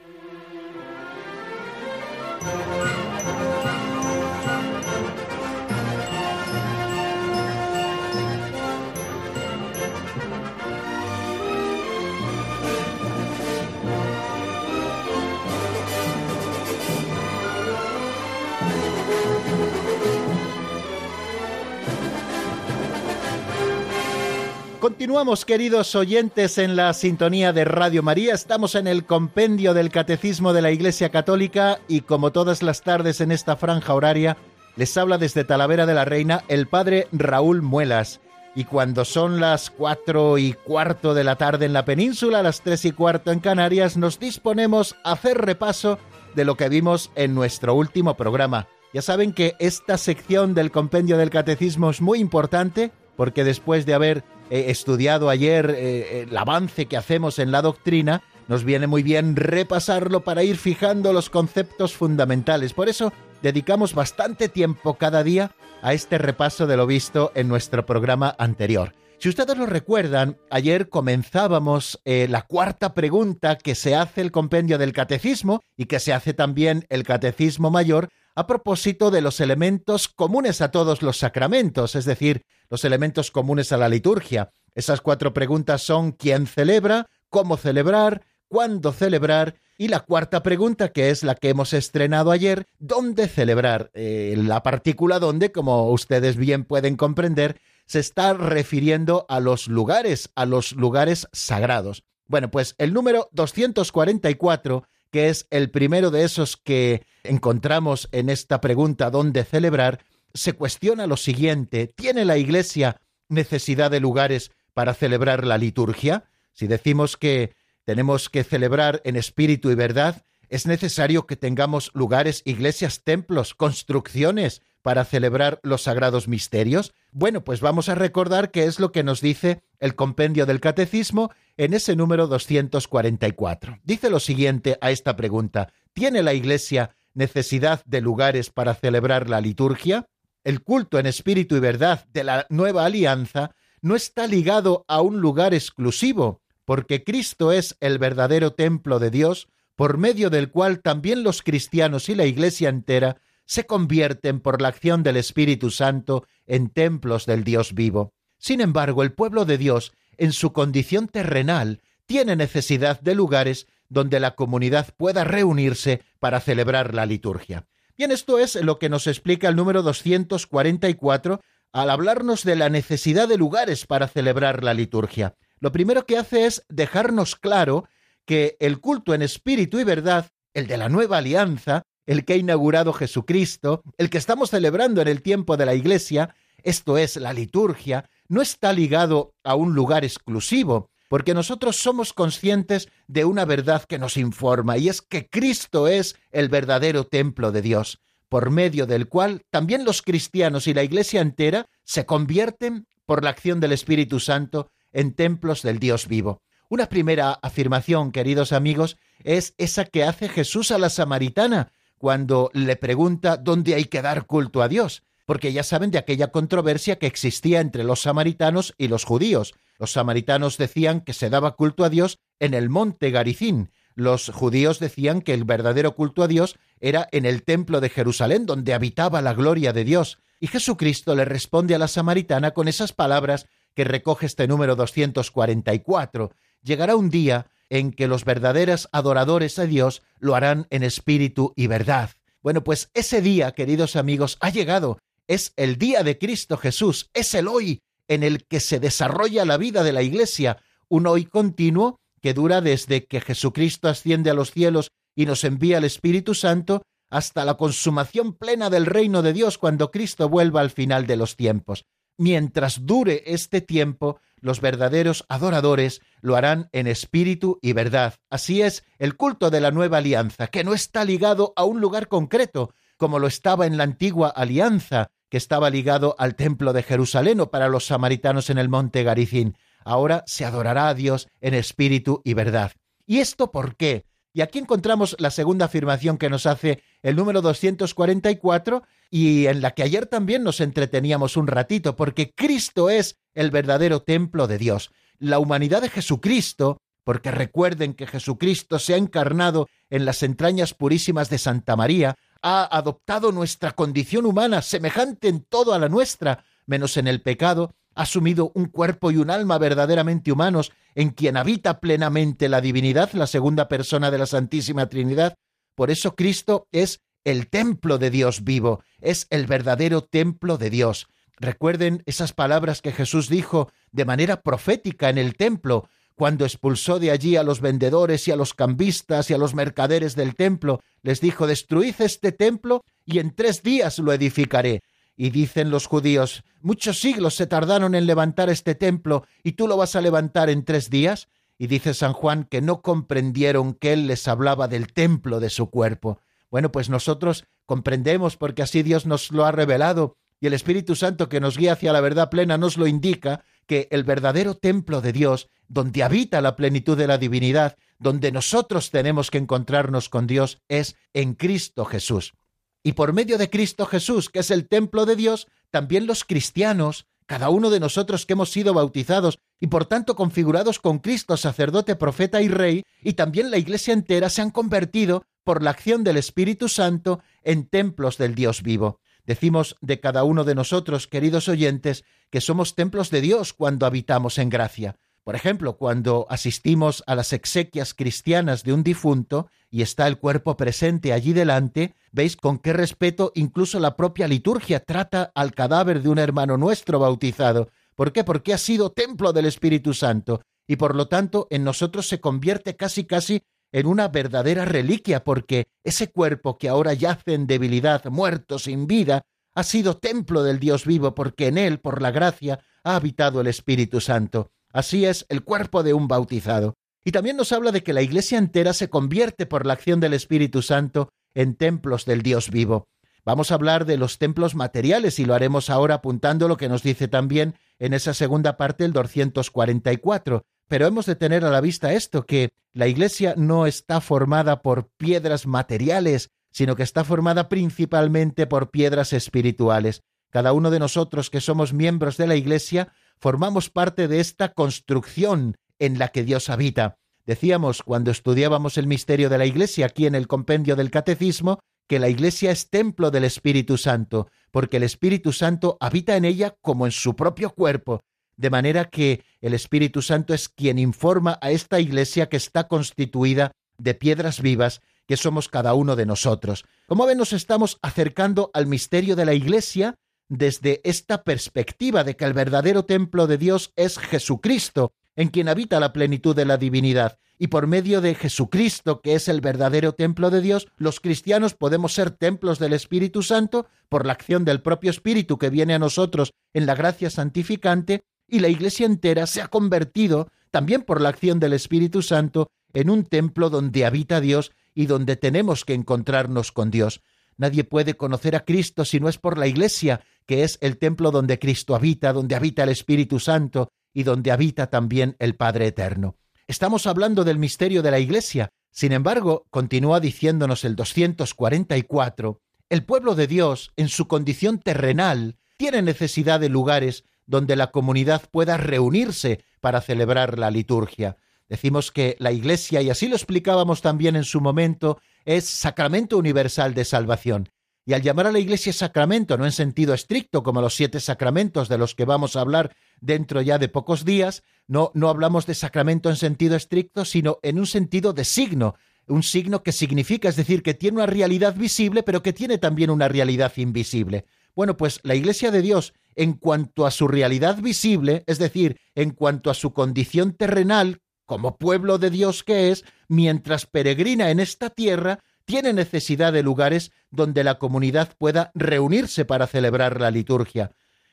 Continuamos, 24.82 25.44
queridos 25.44 25.94
oyentes, 25.94 26.58
en 26.58 26.74
la 26.74 26.92
sintonía 26.92 27.52
de 27.52 27.64
Radio 27.64 28.02
María. 28.02 28.34
Estamos 28.34 28.74
en 28.74 28.88
el 28.88 29.04
compendio 29.04 29.74
del 29.74 29.90
Catecismo 29.90 30.52
de 30.52 30.60
la 30.60 30.72
Iglesia 30.72 31.10
Católica 31.10 31.78
y 31.86 32.00
como 32.00 32.32
todas 32.32 32.64
las 32.64 32.82
tardes 32.82 33.20
en 33.20 33.30
esta 33.30 33.54
franja 33.54 33.94
horaria, 33.94 34.36
les 34.74 34.96
habla 34.96 35.18
desde 35.18 35.44
Talavera 35.44 35.86
de 35.86 35.94
la 35.94 36.04
Reina 36.04 36.42
el 36.48 36.66
padre 36.66 37.06
Raúl 37.12 37.62
Muelas. 37.62 38.20
Y 38.56 38.64
cuando 38.64 39.04
son 39.04 39.38
las 39.38 39.70
cuatro 39.70 40.36
y 40.36 40.52
cuarto 40.52 41.14
de 41.14 41.22
la 41.22 41.36
tarde 41.36 41.66
en 41.66 41.74
la 41.74 41.84
península, 41.84 42.42
las 42.42 42.62
tres 42.62 42.84
y 42.84 42.90
cuarto 42.90 43.30
en 43.30 43.38
Canarias, 43.38 43.96
nos 43.96 44.18
disponemos 44.18 44.96
a 45.04 45.12
hacer 45.12 45.38
repaso 45.38 46.00
de 46.34 46.44
lo 46.44 46.56
que 46.56 46.68
vimos 46.68 47.12
en 47.14 47.36
nuestro 47.36 47.76
último 47.76 48.16
programa. 48.16 48.66
Ya 48.92 49.00
saben 49.00 49.32
que 49.32 49.54
esta 49.60 49.96
sección 49.96 50.54
del 50.54 50.72
compendio 50.72 51.18
del 51.18 51.30
catecismo 51.30 51.90
es 51.90 52.00
muy 52.00 52.18
importante 52.18 52.90
porque 53.16 53.44
después 53.44 53.86
de 53.86 53.94
haber 53.94 54.24
estudiado 54.52 55.30
ayer 55.30 55.74
eh, 55.76 56.26
el 56.28 56.36
avance 56.36 56.86
que 56.86 56.96
hacemos 56.96 57.38
en 57.38 57.50
la 57.50 57.62
doctrina, 57.62 58.22
nos 58.48 58.64
viene 58.64 58.86
muy 58.86 59.02
bien 59.02 59.36
repasarlo 59.36 60.20
para 60.20 60.42
ir 60.42 60.56
fijando 60.56 61.12
los 61.12 61.30
conceptos 61.30 61.94
fundamentales. 61.94 62.74
Por 62.74 62.88
eso 62.88 63.12
dedicamos 63.40 63.94
bastante 63.94 64.48
tiempo 64.48 64.94
cada 64.94 65.22
día 65.22 65.52
a 65.80 65.94
este 65.94 66.18
repaso 66.18 66.66
de 66.66 66.76
lo 66.76 66.86
visto 66.86 67.32
en 67.34 67.48
nuestro 67.48 67.86
programa 67.86 68.34
anterior. 68.38 68.94
Si 69.18 69.28
ustedes 69.28 69.56
lo 69.56 69.66
recuerdan, 69.66 70.36
ayer 70.50 70.88
comenzábamos 70.88 72.00
eh, 72.04 72.26
la 72.28 72.42
cuarta 72.42 72.92
pregunta 72.92 73.56
que 73.56 73.76
se 73.76 73.94
hace 73.94 74.20
el 74.20 74.32
compendio 74.32 74.78
del 74.78 74.92
catecismo 74.92 75.62
y 75.76 75.86
que 75.86 76.00
se 76.00 76.12
hace 76.12 76.34
también 76.34 76.86
el 76.88 77.04
catecismo 77.04 77.70
mayor 77.70 78.08
a 78.34 78.46
propósito 78.46 79.10
de 79.10 79.20
los 79.20 79.40
elementos 79.40 80.08
comunes 80.08 80.60
a 80.60 80.70
todos 80.70 81.02
los 81.02 81.18
sacramentos, 81.18 81.94
es 81.94 82.04
decir, 82.04 82.44
los 82.70 82.84
elementos 82.84 83.30
comunes 83.30 83.72
a 83.72 83.76
la 83.76 83.88
liturgia. 83.88 84.52
Esas 84.74 85.00
cuatro 85.00 85.34
preguntas 85.34 85.82
son 85.82 86.12
quién 86.12 86.46
celebra, 86.46 87.08
cómo 87.28 87.56
celebrar, 87.56 88.22
cuándo 88.48 88.92
celebrar 88.92 89.56
y 89.78 89.88
la 89.88 90.00
cuarta 90.00 90.42
pregunta, 90.42 90.92
que 90.92 91.10
es 91.10 91.22
la 91.22 91.34
que 91.34 91.48
hemos 91.48 91.72
estrenado 91.72 92.30
ayer, 92.30 92.66
¿dónde 92.78 93.28
celebrar? 93.28 93.90
Eh, 93.94 94.34
la 94.38 94.62
partícula 94.62 95.18
donde, 95.18 95.50
como 95.50 95.90
ustedes 95.90 96.36
bien 96.36 96.64
pueden 96.64 96.96
comprender, 96.96 97.60
se 97.86 97.98
está 97.98 98.34
refiriendo 98.34 99.26
a 99.28 99.40
los 99.40 99.68
lugares, 99.68 100.30
a 100.34 100.46
los 100.46 100.72
lugares 100.72 101.28
sagrados. 101.32 102.04
Bueno, 102.26 102.50
pues 102.50 102.74
el 102.78 102.94
número 102.94 103.28
244, 103.32 104.84
que 105.12 105.28
es 105.28 105.46
el 105.50 105.70
primero 105.70 106.10
de 106.10 106.24
esos 106.24 106.56
que 106.56 107.06
encontramos 107.22 108.08
en 108.10 108.28
esta 108.30 108.60
pregunta 108.60 109.10
¿dónde 109.10 109.44
celebrar?, 109.44 110.00
se 110.34 110.54
cuestiona 110.54 111.06
lo 111.06 111.18
siguiente, 111.18 111.86
¿tiene 111.86 112.24
la 112.24 112.38
Iglesia 112.38 112.96
necesidad 113.28 113.90
de 113.90 114.00
lugares 114.00 114.50
para 114.72 114.94
celebrar 114.94 115.46
la 115.46 115.58
liturgia? 115.58 116.24
Si 116.54 116.66
decimos 116.66 117.18
que 117.18 117.54
tenemos 117.84 118.30
que 118.30 118.42
celebrar 118.42 119.02
en 119.04 119.16
espíritu 119.16 119.70
y 119.70 119.74
verdad, 119.74 120.24
es 120.48 120.66
necesario 120.66 121.26
que 121.26 121.36
tengamos 121.36 121.90
lugares, 121.92 122.42
iglesias, 122.46 123.02
templos, 123.04 123.54
construcciones, 123.54 124.62
para 124.80 125.04
celebrar 125.04 125.60
los 125.62 125.82
sagrados 125.82 126.28
misterios? 126.28 126.92
Bueno, 127.14 127.44
pues 127.44 127.60
vamos 127.60 127.90
a 127.90 127.94
recordar 127.94 128.50
qué 128.50 128.64
es 128.64 128.80
lo 128.80 128.90
que 128.90 129.02
nos 129.02 129.20
dice 129.20 129.62
el 129.80 129.94
compendio 129.94 130.46
del 130.46 130.60
catecismo 130.60 131.30
en 131.58 131.74
ese 131.74 131.94
número 131.94 132.26
244. 132.26 133.80
Dice 133.84 134.08
lo 134.08 134.18
siguiente 134.18 134.78
a 134.80 134.90
esta 134.90 135.14
pregunta, 135.14 135.70
¿tiene 135.92 136.22
la 136.22 136.32
Iglesia 136.32 136.96
necesidad 137.12 137.84
de 137.84 138.00
lugares 138.00 138.48
para 138.48 138.74
celebrar 138.74 139.28
la 139.28 139.42
liturgia? 139.42 140.06
El 140.42 140.62
culto 140.62 140.98
en 140.98 141.04
espíritu 141.04 141.54
y 141.54 141.60
verdad 141.60 142.06
de 142.14 142.24
la 142.24 142.46
nueva 142.48 142.86
alianza 142.86 143.54
no 143.82 143.94
está 143.94 144.26
ligado 144.26 144.86
a 144.88 145.02
un 145.02 145.20
lugar 145.20 145.52
exclusivo, 145.52 146.40
porque 146.64 147.04
Cristo 147.04 147.52
es 147.52 147.76
el 147.80 147.98
verdadero 147.98 148.54
templo 148.54 148.98
de 148.98 149.10
Dios, 149.10 149.48
por 149.76 149.98
medio 149.98 150.30
del 150.30 150.50
cual 150.50 150.80
también 150.80 151.24
los 151.24 151.42
cristianos 151.42 152.08
y 152.08 152.14
la 152.14 152.24
Iglesia 152.24 152.70
entera 152.70 153.18
se 153.44 153.66
convierten 153.66 154.40
por 154.40 154.62
la 154.62 154.68
acción 154.68 155.02
del 155.02 155.16
Espíritu 155.16 155.70
Santo 155.70 156.26
en 156.46 156.68
templos 156.68 157.26
del 157.26 157.44
Dios 157.44 157.74
vivo. 157.74 158.14
Sin 158.38 158.60
embargo, 158.60 159.02
el 159.02 159.12
pueblo 159.12 159.44
de 159.44 159.58
Dios, 159.58 159.92
en 160.16 160.32
su 160.32 160.52
condición 160.52 161.08
terrenal, 161.08 161.80
tiene 162.06 162.36
necesidad 162.36 163.00
de 163.00 163.14
lugares 163.14 163.66
donde 163.88 164.20
la 164.20 164.34
comunidad 164.34 164.94
pueda 164.96 165.24
reunirse 165.24 166.02
para 166.18 166.40
celebrar 166.40 166.94
la 166.94 167.06
liturgia. 167.06 167.66
Bien, 167.96 168.10
esto 168.10 168.38
es 168.38 168.56
lo 168.56 168.78
que 168.78 168.88
nos 168.88 169.06
explica 169.06 169.48
el 169.48 169.56
número 169.56 169.82
244 169.82 171.40
al 171.72 171.90
hablarnos 171.90 172.44
de 172.44 172.56
la 172.56 172.68
necesidad 172.68 173.28
de 173.28 173.36
lugares 173.36 173.86
para 173.86 174.08
celebrar 174.08 174.64
la 174.64 174.74
liturgia. 174.74 175.36
Lo 175.60 175.72
primero 175.72 176.06
que 176.06 176.18
hace 176.18 176.46
es 176.46 176.64
dejarnos 176.68 177.36
claro 177.36 177.86
que 178.24 178.56
el 178.60 178.80
culto 178.80 179.14
en 179.14 179.22
espíritu 179.22 179.78
y 179.78 179.84
verdad, 179.84 180.30
el 180.54 180.66
de 180.66 180.76
la 180.76 180.88
nueva 180.88 181.18
alianza, 181.18 181.84
el 182.06 182.24
que 182.24 182.34
ha 182.34 182.36
inaugurado 182.36 182.92
Jesucristo, 182.92 183.82
el 183.98 184.10
que 184.10 184.18
estamos 184.18 184.50
celebrando 184.50 185.00
en 185.00 185.08
el 185.08 185.22
tiempo 185.22 185.56
de 185.56 185.66
la 185.66 185.74
Iglesia, 185.74 186.34
esto 186.62 186.98
es 186.98 187.16
la 187.16 187.32
liturgia, 187.32 188.08
no 188.28 188.42
está 188.42 188.72
ligado 188.72 189.34
a 189.44 189.54
un 189.54 189.74
lugar 189.74 190.04
exclusivo, 190.04 190.90
porque 191.08 191.34
nosotros 191.34 191.76
somos 191.76 192.12
conscientes 192.12 192.88
de 193.06 193.24
una 193.24 193.44
verdad 193.44 193.84
que 193.84 193.98
nos 193.98 194.16
informa, 194.16 194.78
y 194.78 194.88
es 194.88 195.02
que 195.02 195.28
Cristo 195.28 195.88
es 195.88 196.16
el 196.30 196.48
verdadero 196.48 197.04
templo 197.04 197.52
de 197.52 197.62
Dios, 197.62 198.00
por 198.28 198.50
medio 198.50 198.86
del 198.86 199.08
cual 199.08 199.42
también 199.50 199.84
los 199.84 200.00
cristianos 200.00 200.66
y 200.66 200.72
la 200.72 200.84
Iglesia 200.84 201.20
entera 201.20 201.66
se 201.84 202.06
convierten, 202.06 202.86
por 203.04 203.24
la 203.24 203.30
acción 203.30 203.60
del 203.60 203.72
Espíritu 203.72 204.20
Santo, 204.20 204.70
en 204.92 205.12
templos 205.12 205.62
del 205.62 205.78
Dios 205.78 206.08
vivo. 206.08 206.40
Una 206.70 206.88
primera 206.88 207.32
afirmación, 207.42 208.12
queridos 208.12 208.52
amigos, 208.52 208.96
es 209.22 209.54
esa 209.58 209.84
que 209.84 210.04
hace 210.04 210.30
Jesús 210.30 210.70
a 210.70 210.78
la 210.78 210.88
samaritana, 210.88 211.72
cuando 212.02 212.50
le 212.52 212.74
pregunta 212.74 213.36
dónde 213.36 213.76
hay 213.76 213.84
que 213.84 214.02
dar 214.02 214.26
culto 214.26 214.60
a 214.60 214.66
Dios, 214.66 215.04
porque 215.24 215.52
ya 215.52 215.62
saben 215.62 215.92
de 215.92 215.98
aquella 215.98 216.32
controversia 216.32 216.96
que 216.98 217.06
existía 217.06 217.60
entre 217.60 217.84
los 217.84 218.02
samaritanos 218.02 218.74
y 218.76 218.88
los 218.88 219.04
judíos. 219.04 219.54
Los 219.78 219.92
samaritanos 219.92 220.58
decían 220.58 221.02
que 221.02 221.12
se 221.12 221.30
daba 221.30 221.54
culto 221.54 221.84
a 221.84 221.90
Dios 221.90 222.18
en 222.40 222.54
el 222.54 222.70
monte 222.70 223.12
Garicín, 223.12 223.70
los 223.94 224.30
judíos 224.30 224.80
decían 224.80 225.20
que 225.20 225.32
el 225.32 225.44
verdadero 225.44 225.94
culto 225.94 226.24
a 226.24 226.26
Dios 226.26 226.58
era 226.80 227.06
en 227.12 227.24
el 227.24 227.44
templo 227.44 227.80
de 227.80 227.88
Jerusalén, 227.88 228.46
donde 228.46 228.74
habitaba 228.74 229.22
la 229.22 229.32
gloria 229.32 229.72
de 229.72 229.84
Dios. 229.84 230.18
Y 230.40 230.48
Jesucristo 230.48 231.14
le 231.14 231.24
responde 231.24 231.76
a 231.76 231.78
la 231.78 231.86
samaritana 231.86 232.50
con 232.50 232.66
esas 232.66 232.92
palabras 232.92 233.46
que 233.76 233.84
recoge 233.84 234.26
este 234.26 234.48
número 234.48 234.74
244. 234.74 236.32
Llegará 236.62 236.96
un 236.96 237.10
día 237.10 237.46
en 237.72 237.90
que 237.90 238.06
los 238.06 238.26
verdaderos 238.26 238.90
adoradores 238.92 239.58
a 239.58 239.64
Dios 239.64 240.02
lo 240.18 240.34
harán 240.34 240.66
en 240.68 240.82
espíritu 240.82 241.54
y 241.56 241.68
verdad. 241.68 242.10
Bueno, 242.42 242.62
pues 242.62 242.90
ese 242.92 243.22
día, 243.22 243.52
queridos 243.52 243.96
amigos, 243.96 244.36
ha 244.40 244.50
llegado. 244.50 244.98
Es 245.26 245.54
el 245.56 245.78
día 245.78 246.02
de 246.02 246.18
Cristo 246.18 246.58
Jesús, 246.58 247.08
es 247.14 247.32
el 247.32 247.48
hoy 247.48 247.80
en 248.08 248.24
el 248.24 248.44
que 248.44 248.60
se 248.60 248.78
desarrolla 248.78 249.46
la 249.46 249.56
vida 249.56 249.82
de 249.84 249.92
la 249.92 250.02
Iglesia, 250.02 250.58
un 250.90 251.06
hoy 251.06 251.24
continuo 251.24 251.98
que 252.20 252.34
dura 252.34 252.60
desde 252.60 253.06
que 253.06 253.22
Jesucristo 253.22 253.88
asciende 253.88 254.28
a 254.28 254.34
los 254.34 254.50
cielos 254.50 254.90
y 255.14 255.24
nos 255.24 255.42
envía 255.42 255.78
el 255.78 255.84
Espíritu 255.84 256.34
Santo 256.34 256.82
hasta 257.08 257.46
la 257.46 257.54
consumación 257.54 258.34
plena 258.34 258.68
del 258.68 258.84
reino 258.84 259.22
de 259.22 259.32
Dios 259.32 259.56
cuando 259.56 259.90
Cristo 259.90 260.28
vuelva 260.28 260.60
al 260.60 260.70
final 260.70 261.06
de 261.06 261.16
los 261.16 261.36
tiempos. 261.36 261.86
Mientras 262.18 262.84
dure 262.84 263.22
este 263.24 263.62
tiempo, 263.62 264.20
los 264.42 264.60
verdaderos 264.60 265.24
adoradores 265.28 266.02
lo 266.20 266.36
harán 266.36 266.68
en 266.72 266.86
espíritu 266.86 267.58
y 267.62 267.72
verdad. 267.72 268.14
Así 268.28 268.60
es 268.60 268.84
el 268.98 269.16
culto 269.16 269.50
de 269.50 269.60
la 269.60 269.70
nueva 269.70 269.98
alianza, 269.98 270.48
que 270.48 270.64
no 270.64 270.74
está 270.74 271.06
ligado 271.06 271.54
a 271.56 271.64
un 271.64 271.80
lugar 271.80 272.08
concreto, 272.08 272.74
como 272.98 273.18
lo 273.18 273.28
estaba 273.28 273.66
en 273.66 273.78
la 273.78 273.84
antigua 273.84 274.28
alianza, 274.28 275.10
que 275.30 275.38
estaba 275.38 275.70
ligado 275.70 276.14
al 276.18 276.34
templo 276.34 276.74
de 276.74 276.82
Jerusalén 276.82 277.40
o 277.40 277.50
para 277.50 277.68
los 277.68 277.86
samaritanos 277.86 278.50
en 278.50 278.58
el 278.58 278.68
monte 278.68 279.02
Garicín. 279.02 279.56
Ahora 279.84 280.24
se 280.26 280.44
adorará 280.44 280.88
a 280.88 280.94
Dios 280.94 281.28
en 281.40 281.54
espíritu 281.54 282.20
y 282.24 282.34
verdad. 282.34 282.72
¿Y 283.06 283.20
esto 283.20 283.50
por 283.50 283.76
qué? 283.76 284.04
Y 284.34 284.40
aquí 284.40 284.58
encontramos 284.58 285.14
la 285.18 285.30
segunda 285.30 285.66
afirmación 285.66 286.16
que 286.16 286.30
nos 286.30 286.46
hace 286.46 286.82
el 287.02 287.16
número 287.16 287.42
244 287.42 288.82
y 289.10 289.46
en 289.46 289.60
la 289.60 289.72
que 289.72 289.82
ayer 289.82 290.06
también 290.06 290.42
nos 290.42 290.60
entreteníamos 290.60 291.36
un 291.36 291.46
ratito, 291.46 291.96
porque 291.96 292.32
Cristo 292.34 292.88
es 292.88 293.18
el 293.34 293.50
verdadero 293.50 294.00
templo 294.00 294.46
de 294.46 294.56
Dios. 294.56 294.90
La 295.18 295.38
humanidad 295.38 295.82
de 295.82 295.90
Jesucristo, 295.90 296.80
porque 297.04 297.30
recuerden 297.30 297.92
que 297.92 298.06
Jesucristo 298.06 298.78
se 298.78 298.94
ha 298.94 298.96
encarnado 298.96 299.68
en 299.90 300.06
las 300.06 300.22
entrañas 300.22 300.72
purísimas 300.72 301.28
de 301.28 301.36
Santa 301.38 301.76
María, 301.76 302.16
ha 302.40 302.76
adoptado 302.76 303.32
nuestra 303.32 303.72
condición 303.72 304.24
humana, 304.24 304.62
semejante 304.62 305.28
en 305.28 305.44
todo 305.44 305.74
a 305.74 305.78
la 305.78 305.88
nuestra, 305.90 306.44
menos 306.66 306.96
en 306.96 307.06
el 307.06 307.22
pecado, 307.22 307.74
ha 307.94 308.02
asumido 308.02 308.52
un 308.54 308.66
cuerpo 308.66 309.10
y 309.10 309.16
un 309.16 309.30
alma 309.30 309.58
verdaderamente 309.58 310.32
humanos, 310.32 310.72
en 310.94 311.10
quien 311.10 311.36
habita 311.36 311.80
plenamente 311.80 312.48
la 312.48 312.60
divinidad, 312.60 313.12
la 313.12 313.26
segunda 313.26 313.68
persona 313.68 314.10
de 314.10 314.18
la 314.18 314.26
Santísima 314.26 314.88
Trinidad. 314.88 315.34
Por 315.74 315.90
eso 315.90 316.14
Cristo 316.14 316.68
es 316.72 317.00
el 317.24 317.48
templo 317.48 317.98
de 317.98 318.10
Dios 318.10 318.44
vivo, 318.44 318.82
es 319.00 319.26
el 319.30 319.46
verdadero 319.46 320.02
templo 320.02 320.58
de 320.58 320.70
Dios. 320.70 321.06
Recuerden 321.36 322.02
esas 322.06 322.32
palabras 322.32 322.82
que 322.82 322.92
Jesús 322.92 323.28
dijo 323.28 323.70
de 323.90 324.04
manera 324.04 324.42
profética 324.42 325.08
en 325.10 325.18
el 325.18 325.36
templo, 325.36 325.88
cuando 326.14 326.44
expulsó 326.44 326.98
de 326.98 327.10
allí 327.10 327.36
a 327.36 327.42
los 327.42 327.60
vendedores 327.60 328.28
y 328.28 328.30
a 328.30 328.36
los 328.36 328.54
cambistas 328.54 329.30
y 329.30 329.34
a 329.34 329.38
los 329.38 329.54
mercaderes 329.54 330.14
del 330.14 330.34
templo, 330.34 330.80
les 331.02 331.20
dijo, 331.20 331.46
destruid 331.46 331.94
este 331.98 332.32
templo 332.32 332.84
y 333.04 333.18
en 333.18 333.34
tres 333.34 333.62
días 333.62 333.98
lo 333.98 334.12
edificaré. 334.12 334.82
Y 335.16 335.30
dicen 335.30 335.70
los 335.70 335.86
judíos, 335.86 336.44
muchos 336.60 337.00
siglos 337.00 337.34
se 337.34 337.46
tardaron 337.46 337.94
en 337.94 338.06
levantar 338.06 338.48
este 338.48 338.74
templo 338.74 339.26
y 339.42 339.52
tú 339.52 339.68
lo 339.68 339.76
vas 339.76 339.94
a 339.96 340.00
levantar 340.00 340.50
en 340.50 340.64
tres 340.64 340.90
días. 340.90 341.28
Y 341.58 341.66
dice 341.66 341.94
San 341.94 342.12
Juan 342.12 342.44
que 342.44 342.60
no 342.60 342.82
comprendieron 342.82 343.74
que 343.74 343.92
él 343.92 344.06
les 344.06 344.26
hablaba 344.26 344.68
del 344.68 344.92
templo 344.92 345.38
de 345.38 345.50
su 345.50 345.70
cuerpo. 345.70 346.18
Bueno, 346.50 346.72
pues 346.72 346.90
nosotros 346.90 347.44
comprendemos 347.66 348.36
porque 348.36 348.62
así 348.62 348.82
Dios 348.82 349.06
nos 349.06 349.30
lo 349.30 349.44
ha 349.44 349.52
revelado 349.52 350.16
y 350.42 350.48
el 350.48 350.54
Espíritu 350.54 350.96
Santo 350.96 351.28
que 351.28 351.38
nos 351.38 351.56
guía 351.56 351.74
hacia 351.74 351.92
la 351.92 352.00
verdad 352.00 352.28
plena 352.28 352.58
nos 352.58 352.76
lo 352.76 352.88
indica, 352.88 353.44
que 353.68 353.86
el 353.92 354.02
verdadero 354.02 354.56
templo 354.56 355.00
de 355.00 355.12
Dios, 355.12 355.48
donde 355.68 356.02
habita 356.02 356.40
la 356.40 356.56
plenitud 356.56 356.98
de 356.98 357.06
la 357.06 357.16
divinidad, 357.16 357.78
donde 358.00 358.32
nosotros 358.32 358.90
tenemos 358.90 359.30
que 359.30 359.38
encontrarnos 359.38 360.08
con 360.08 360.26
Dios, 360.26 360.60
es 360.68 360.96
en 361.12 361.34
Cristo 361.34 361.84
Jesús. 361.84 362.34
Y 362.82 362.92
por 362.92 363.12
medio 363.12 363.38
de 363.38 363.50
Cristo 363.50 363.86
Jesús, 363.86 364.28
que 364.28 364.40
es 364.40 364.50
el 364.50 364.68
templo 364.68 365.06
de 365.06 365.16
Dios, 365.16 365.46
también 365.70 366.06
los 366.06 366.24
cristianos, 366.24 367.06
cada 367.26 367.48
uno 367.48 367.70
de 367.70 367.80
nosotros 367.80 368.26
que 368.26 368.32
hemos 368.32 368.50
sido 368.50 368.74
bautizados 368.74 369.38
y 369.60 369.68
por 369.68 369.86
tanto 369.86 370.16
configurados 370.16 370.80
con 370.80 370.98
Cristo, 370.98 371.36
sacerdote, 371.36 371.96
profeta 371.96 372.42
y 372.42 372.48
rey, 372.48 372.82
y 373.02 373.14
también 373.14 373.50
la 373.50 373.58
iglesia 373.58 373.94
entera 373.94 374.28
se 374.28 374.42
han 374.42 374.50
convertido 374.50 375.24
por 375.44 375.62
la 375.62 375.70
acción 375.70 376.04
del 376.04 376.16
Espíritu 376.16 376.68
Santo 376.68 377.20
en 377.42 377.66
templos 377.66 378.18
del 378.18 378.34
Dios 378.34 378.62
vivo. 378.62 379.00
Decimos 379.24 379.76
de 379.80 380.00
cada 380.00 380.24
uno 380.24 380.44
de 380.44 380.56
nosotros, 380.56 381.06
queridos 381.06 381.48
oyentes, 381.48 382.04
que 382.30 382.40
somos 382.40 382.74
templos 382.74 383.10
de 383.10 383.20
Dios 383.20 383.52
cuando 383.52 383.86
habitamos 383.86 384.38
en 384.38 384.48
gracia. 384.48 384.96
Por 385.24 385.36
ejemplo, 385.36 385.76
cuando 385.76 386.26
asistimos 386.30 387.04
a 387.06 387.14
las 387.14 387.32
exequias 387.32 387.94
cristianas 387.94 388.64
de 388.64 388.72
un 388.72 388.82
difunto 388.82 389.48
y 389.70 389.82
está 389.82 390.08
el 390.08 390.18
cuerpo 390.18 390.56
presente 390.56 391.12
allí 391.12 391.32
delante, 391.32 391.94
veis 392.10 392.36
con 392.36 392.58
qué 392.58 392.72
respeto 392.72 393.30
incluso 393.36 393.78
la 393.78 393.96
propia 393.96 394.26
liturgia 394.26 394.80
trata 394.80 395.30
al 395.34 395.52
cadáver 395.52 396.02
de 396.02 396.08
un 396.08 396.18
hermano 396.18 396.56
nuestro 396.56 396.98
bautizado. 396.98 397.70
¿Por 397.94 398.12
qué? 398.12 398.24
Porque 398.24 398.52
ha 398.52 398.58
sido 398.58 398.90
templo 398.90 399.32
del 399.32 399.46
Espíritu 399.46 399.94
Santo 399.94 400.42
y 400.66 400.76
por 400.76 400.96
lo 400.96 401.06
tanto 401.06 401.46
en 401.50 401.62
nosotros 401.62 402.08
se 402.08 402.20
convierte 402.20 402.74
casi 402.76 403.04
casi 403.04 403.42
en 403.72 403.86
una 403.86 404.08
verdadera 404.08 404.64
reliquia, 404.64 405.24
porque 405.24 405.66
ese 405.82 406.10
cuerpo 406.10 406.58
que 406.58 406.68
ahora 406.68 406.92
yace 406.94 407.34
en 407.34 407.46
debilidad, 407.46 408.04
muerto, 408.06 408.58
sin 408.58 408.86
vida, 408.86 409.22
ha 409.54 409.62
sido 409.62 409.96
templo 409.96 410.42
del 410.42 410.58
Dios 410.58 410.84
vivo, 410.84 411.14
porque 411.14 411.46
en 411.46 411.58
él, 411.58 411.78
por 411.78 412.02
la 412.02 412.10
gracia, 412.10 412.60
ha 412.84 412.96
habitado 412.96 413.40
el 413.40 413.46
Espíritu 413.46 414.00
Santo. 414.00 414.50
Así 414.72 415.04
es 415.04 415.26
el 415.28 415.44
cuerpo 415.44 415.82
de 415.82 415.94
un 415.94 416.08
bautizado. 416.08 416.74
Y 417.04 417.12
también 417.12 417.36
nos 417.36 417.52
habla 417.52 417.72
de 417.72 417.82
que 417.82 417.92
la 417.92 418.02
iglesia 418.02 418.38
entera 418.38 418.72
se 418.72 418.88
convierte 418.88 419.46
por 419.46 419.66
la 419.66 419.72
acción 419.72 420.00
del 420.00 420.14
Espíritu 420.14 420.62
Santo 420.62 421.10
en 421.34 421.56
templos 421.56 422.04
del 422.04 422.22
Dios 422.22 422.50
vivo. 422.50 422.88
Vamos 423.24 423.50
a 423.50 423.54
hablar 423.54 423.84
de 423.84 423.96
los 423.96 424.18
templos 424.18 424.54
materiales 424.54 425.18
y 425.18 425.24
lo 425.24 425.34
haremos 425.34 425.70
ahora 425.70 425.96
apuntando 425.96 426.48
lo 426.48 426.56
que 426.56 426.68
nos 426.68 426.82
dice 426.82 427.06
también 427.06 427.54
en 427.78 427.94
esa 427.94 428.14
segunda 428.14 428.56
parte 428.56 428.84
el 428.84 428.92
244. 428.92 430.44
Pero 430.68 430.86
hemos 430.86 431.06
de 431.06 431.14
tener 431.14 431.44
a 431.44 431.50
la 431.50 431.60
vista 431.60 431.92
esto, 431.92 432.26
que 432.26 432.50
la 432.72 432.88
iglesia 432.88 433.34
no 433.36 433.66
está 433.66 434.00
formada 434.00 434.62
por 434.62 434.88
piedras 434.96 435.46
materiales, 435.46 436.30
sino 436.50 436.74
que 436.76 436.82
está 436.82 437.04
formada 437.04 437.48
principalmente 437.48 438.46
por 438.46 438.70
piedras 438.70 439.12
espirituales. 439.12 440.02
Cada 440.30 440.52
uno 440.52 440.70
de 440.70 440.78
nosotros 440.78 441.30
que 441.30 441.40
somos 441.40 441.72
miembros 441.72 442.16
de 442.16 442.26
la 442.26 442.36
iglesia 442.36 442.92
formamos 443.22 443.70
parte 443.70 444.08
de 444.08 444.18
esta 444.18 444.52
construcción 444.52 445.56
en 445.78 446.00
la 446.00 446.08
que 446.08 446.24
Dios 446.24 446.50
habita. 446.50 446.98
Decíamos 447.24 447.84
cuando 447.84 448.10
estudiábamos 448.10 448.76
el 448.78 448.88
misterio 448.88 449.28
de 449.28 449.38
la 449.38 449.46
Iglesia 449.46 449.86
aquí 449.86 450.06
en 450.06 450.16
el 450.16 450.26
compendio 450.26 450.74
del 450.74 450.90
Catecismo 450.90 451.60
que 451.86 452.00
la 452.00 452.08
Iglesia 452.08 452.50
es 452.50 452.68
templo 452.68 453.12
del 453.12 453.22
Espíritu 453.22 453.78
Santo, 453.78 454.26
porque 454.50 454.78
el 454.78 454.82
Espíritu 454.82 455.32
Santo 455.32 455.76
habita 455.78 456.16
en 456.16 456.24
ella 456.24 456.56
como 456.62 456.84
en 456.84 456.90
su 456.90 457.14
propio 457.14 457.50
cuerpo, 457.50 458.00
de 458.36 458.50
manera 458.50 458.86
que 458.86 459.22
el 459.40 459.54
Espíritu 459.54 460.02
Santo 460.02 460.34
es 460.34 460.48
quien 460.48 460.80
informa 460.80 461.38
a 461.40 461.52
esta 461.52 461.78
Iglesia 461.78 462.28
que 462.28 462.36
está 462.36 462.66
constituida 462.66 463.52
de 463.78 463.94
piedras 463.94 464.40
vivas, 464.42 464.80
que 465.06 465.16
somos 465.16 465.48
cada 465.48 465.74
uno 465.74 465.94
de 465.94 466.06
nosotros. 466.06 466.64
Como 466.86 467.06
ven, 467.06 467.18
nos 467.18 467.32
estamos 467.32 467.78
acercando 467.82 468.50
al 468.52 468.66
misterio 468.66 469.14
de 469.14 469.26
la 469.26 469.34
Iglesia 469.34 469.94
desde 470.32 470.80
esta 470.84 471.24
perspectiva 471.24 472.04
de 472.04 472.16
que 472.16 472.24
el 472.24 472.32
verdadero 472.32 472.86
templo 472.86 473.26
de 473.26 473.36
Dios 473.36 473.72
es 473.76 473.98
Jesucristo, 473.98 474.94
en 475.14 475.28
quien 475.28 475.46
habita 475.46 475.78
la 475.78 475.92
plenitud 475.92 476.34
de 476.34 476.46
la 476.46 476.56
divinidad. 476.56 477.18
Y 477.38 477.48
por 477.48 477.66
medio 477.66 478.00
de 478.00 478.14
Jesucristo, 478.14 479.02
que 479.02 479.14
es 479.14 479.28
el 479.28 479.42
verdadero 479.42 479.92
templo 479.92 480.30
de 480.30 480.40
Dios, 480.40 480.68
los 480.78 481.00
cristianos 481.00 481.52
podemos 481.52 481.92
ser 481.92 482.12
templos 482.12 482.58
del 482.58 482.72
Espíritu 482.72 483.22
Santo 483.22 483.66
por 483.90 484.06
la 484.06 484.14
acción 484.14 484.46
del 484.46 484.62
propio 484.62 484.90
Espíritu 484.90 485.36
que 485.36 485.50
viene 485.50 485.74
a 485.74 485.78
nosotros 485.78 486.32
en 486.54 486.64
la 486.64 486.74
gracia 486.74 487.10
santificante, 487.10 488.02
y 488.26 488.38
la 488.38 488.48
Iglesia 488.48 488.86
entera 488.86 489.26
se 489.26 489.42
ha 489.42 489.48
convertido, 489.48 490.30
también 490.50 490.80
por 490.80 491.02
la 491.02 491.10
acción 491.10 491.40
del 491.40 491.52
Espíritu 491.52 492.00
Santo, 492.00 492.50
en 492.72 492.88
un 492.88 493.04
templo 493.04 493.50
donde 493.50 493.84
habita 493.84 494.22
Dios 494.22 494.52
y 494.74 494.86
donde 494.86 495.16
tenemos 495.16 495.66
que 495.66 495.74
encontrarnos 495.74 496.52
con 496.52 496.70
Dios. 496.70 497.02
Nadie 497.36 497.64
puede 497.64 497.94
conocer 497.94 498.36
a 498.36 498.44
Cristo 498.44 498.84
si 498.84 499.00
no 499.00 499.08
es 499.08 499.18
por 499.18 499.38
la 499.38 499.46
Iglesia, 499.46 500.00
que 500.26 500.44
es 500.44 500.58
el 500.60 500.78
templo 500.78 501.10
donde 501.10 501.38
Cristo 501.38 501.74
habita, 501.74 502.12
donde 502.12 502.34
habita 502.34 502.62
el 502.62 502.70
Espíritu 502.70 503.18
Santo 503.18 503.68
y 503.92 504.02
donde 504.02 504.30
habita 504.30 504.68
también 504.68 505.16
el 505.18 505.34
Padre 505.34 505.68
Eterno. 505.68 506.16
Estamos 506.46 506.86
hablando 506.86 507.24
del 507.24 507.38
misterio 507.38 507.82
de 507.82 507.90
la 507.90 507.98
Iglesia. 507.98 508.50
Sin 508.70 508.92
embargo, 508.92 509.46
continúa 509.50 510.00
diciéndonos 510.00 510.64
el 510.64 510.76
244, 510.76 512.40
el 512.70 512.84
pueblo 512.84 513.14
de 513.14 513.26
Dios, 513.26 513.72
en 513.76 513.88
su 513.88 514.08
condición 514.08 514.58
terrenal, 514.58 515.36
tiene 515.58 515.82
necesidad 515.82 516.40
de 516.40 516.48
lugares 516.48 517.04
donde 517.26 517.54
la 517.54 517.70
comunidad 517.70 518.22
pueda 518.30 518.56
reunirse 518.56 519.44
para 519.60 519.80
celebrar 519.80 520.38
la 520.38 520.50
liturgia. 520.50 521.16
Decimos 521.48 521.92
que 521.92 522.16
la 522.18 522.32
Iglesia, 522.32 522.80
y 522.80 522.90
así 522.90 523.08
lo 523.08 523.16
explicábamos 523.16 523.82
también 523.82 524.16
en 524.16 524.24
su 524.24 524.40
momento, 524.40 525.00
es 525.24 525.44
sacramento 525.44 526.18
universal 526.18 526.74
de 526.74 526.84
salvación. 526.84 527.48
Y 527.84 527.94
al 527.94 528.02
llamar 528.02 528.28
a 528.28 528.32
la 528.32 528.38
Iglesia 528.38 528.72
sacramento, 528.72 529.36
no 529.36 529.44
en 529.44 529.52
sentido 529.52 529.92
estricto 529.92 530.42
como 530.42 530.60
los 530.60 530.74
siete 530.74 531.00
sacramentos 531.00 531.68
de 531.68 531.78
los 531.78 531.96
que 531.96 532.04
vamos 532.04 532.36
a 532.36 532.40
hablar 532.40 532.74
dentro 533.00 533.42
ya 533.42 533.58
de 533.58 533.68
pocos 533.68 534.04
días, 534.04 534.44
no, 534.68 534.92
no 534.94 535.08
hablamos 535.08 535.46
de 535.46 535.54
sacramento 535.54 536.08
en 536.08 536.16
sentido 536.16 536.54
estricto, 536.54 537.04
sino 537.04 537.38
en 537.42 537.58
un 537.58 537.66
sentido 537.66 538.12
de 538.12 538.24
signo, 538.24 538.76
un 539.08 539.24
signo 539.24 539.64
que 539.64 539.72
significa, 539.72 540.28
es 540.28 540.36
decir, 540.36 540.62
que 540.62 540.74
tiene 540.74 540.98
una 540.98 541.06
realidad 541.06 541.56
visible, 541.56 542.04
pero 542.04 542.22
que 542.22 542.32
tiene 542.32 542.58
también 542.58 542.90
una 542.90 543.08
realidad 543.08 543.52
invisible. 543.56 544.26
Bueno, 544.54 544.76
pues 544.76 545.00
la 545.02 545.14
Iglesia 545.16 545.50
de 545.50 545.62
Dios, 545.62 545.92
en 546.14 546.34
cuanto 546.34 546.86
a 546.86 546.90
su 546.90 547.08
realidad 547.08 547.60
visible, 547.60 548.22
es 548.26 548.38
decir, 548.38 548.78
en 548.94 549.10
cuanto 549.10 549.50
a 549.50 549.54
su 549.54 549.72
condición 549.72 550.34
terrenal, 550.34 551.00
como 551.32 551.56
pueblo 551.56 551.96
de 551.96 552.10
Dios 552.10 552.44
que 552.44 552.70
es, 552.70 552.84
mientras 553.08 553.64
peregrina 553.64 554.30
en 554.30 554.38
esta 554.38 554.68
tierra, 554.68 555.20
tiene 555.46 555.72
necesidad 555.72 556.30
de 556.30 556.42
lugares 556.42 556.92
donde 557.10 557.42
la 557.42 557.58
comunidad 557.58 558.14
pueda 558.18 558.50
reunirse 558.54 559.24
para 559.24 559.46
celebrar 559.46 559.98
la 559.98 560.10
liturgia. 560.10 560.72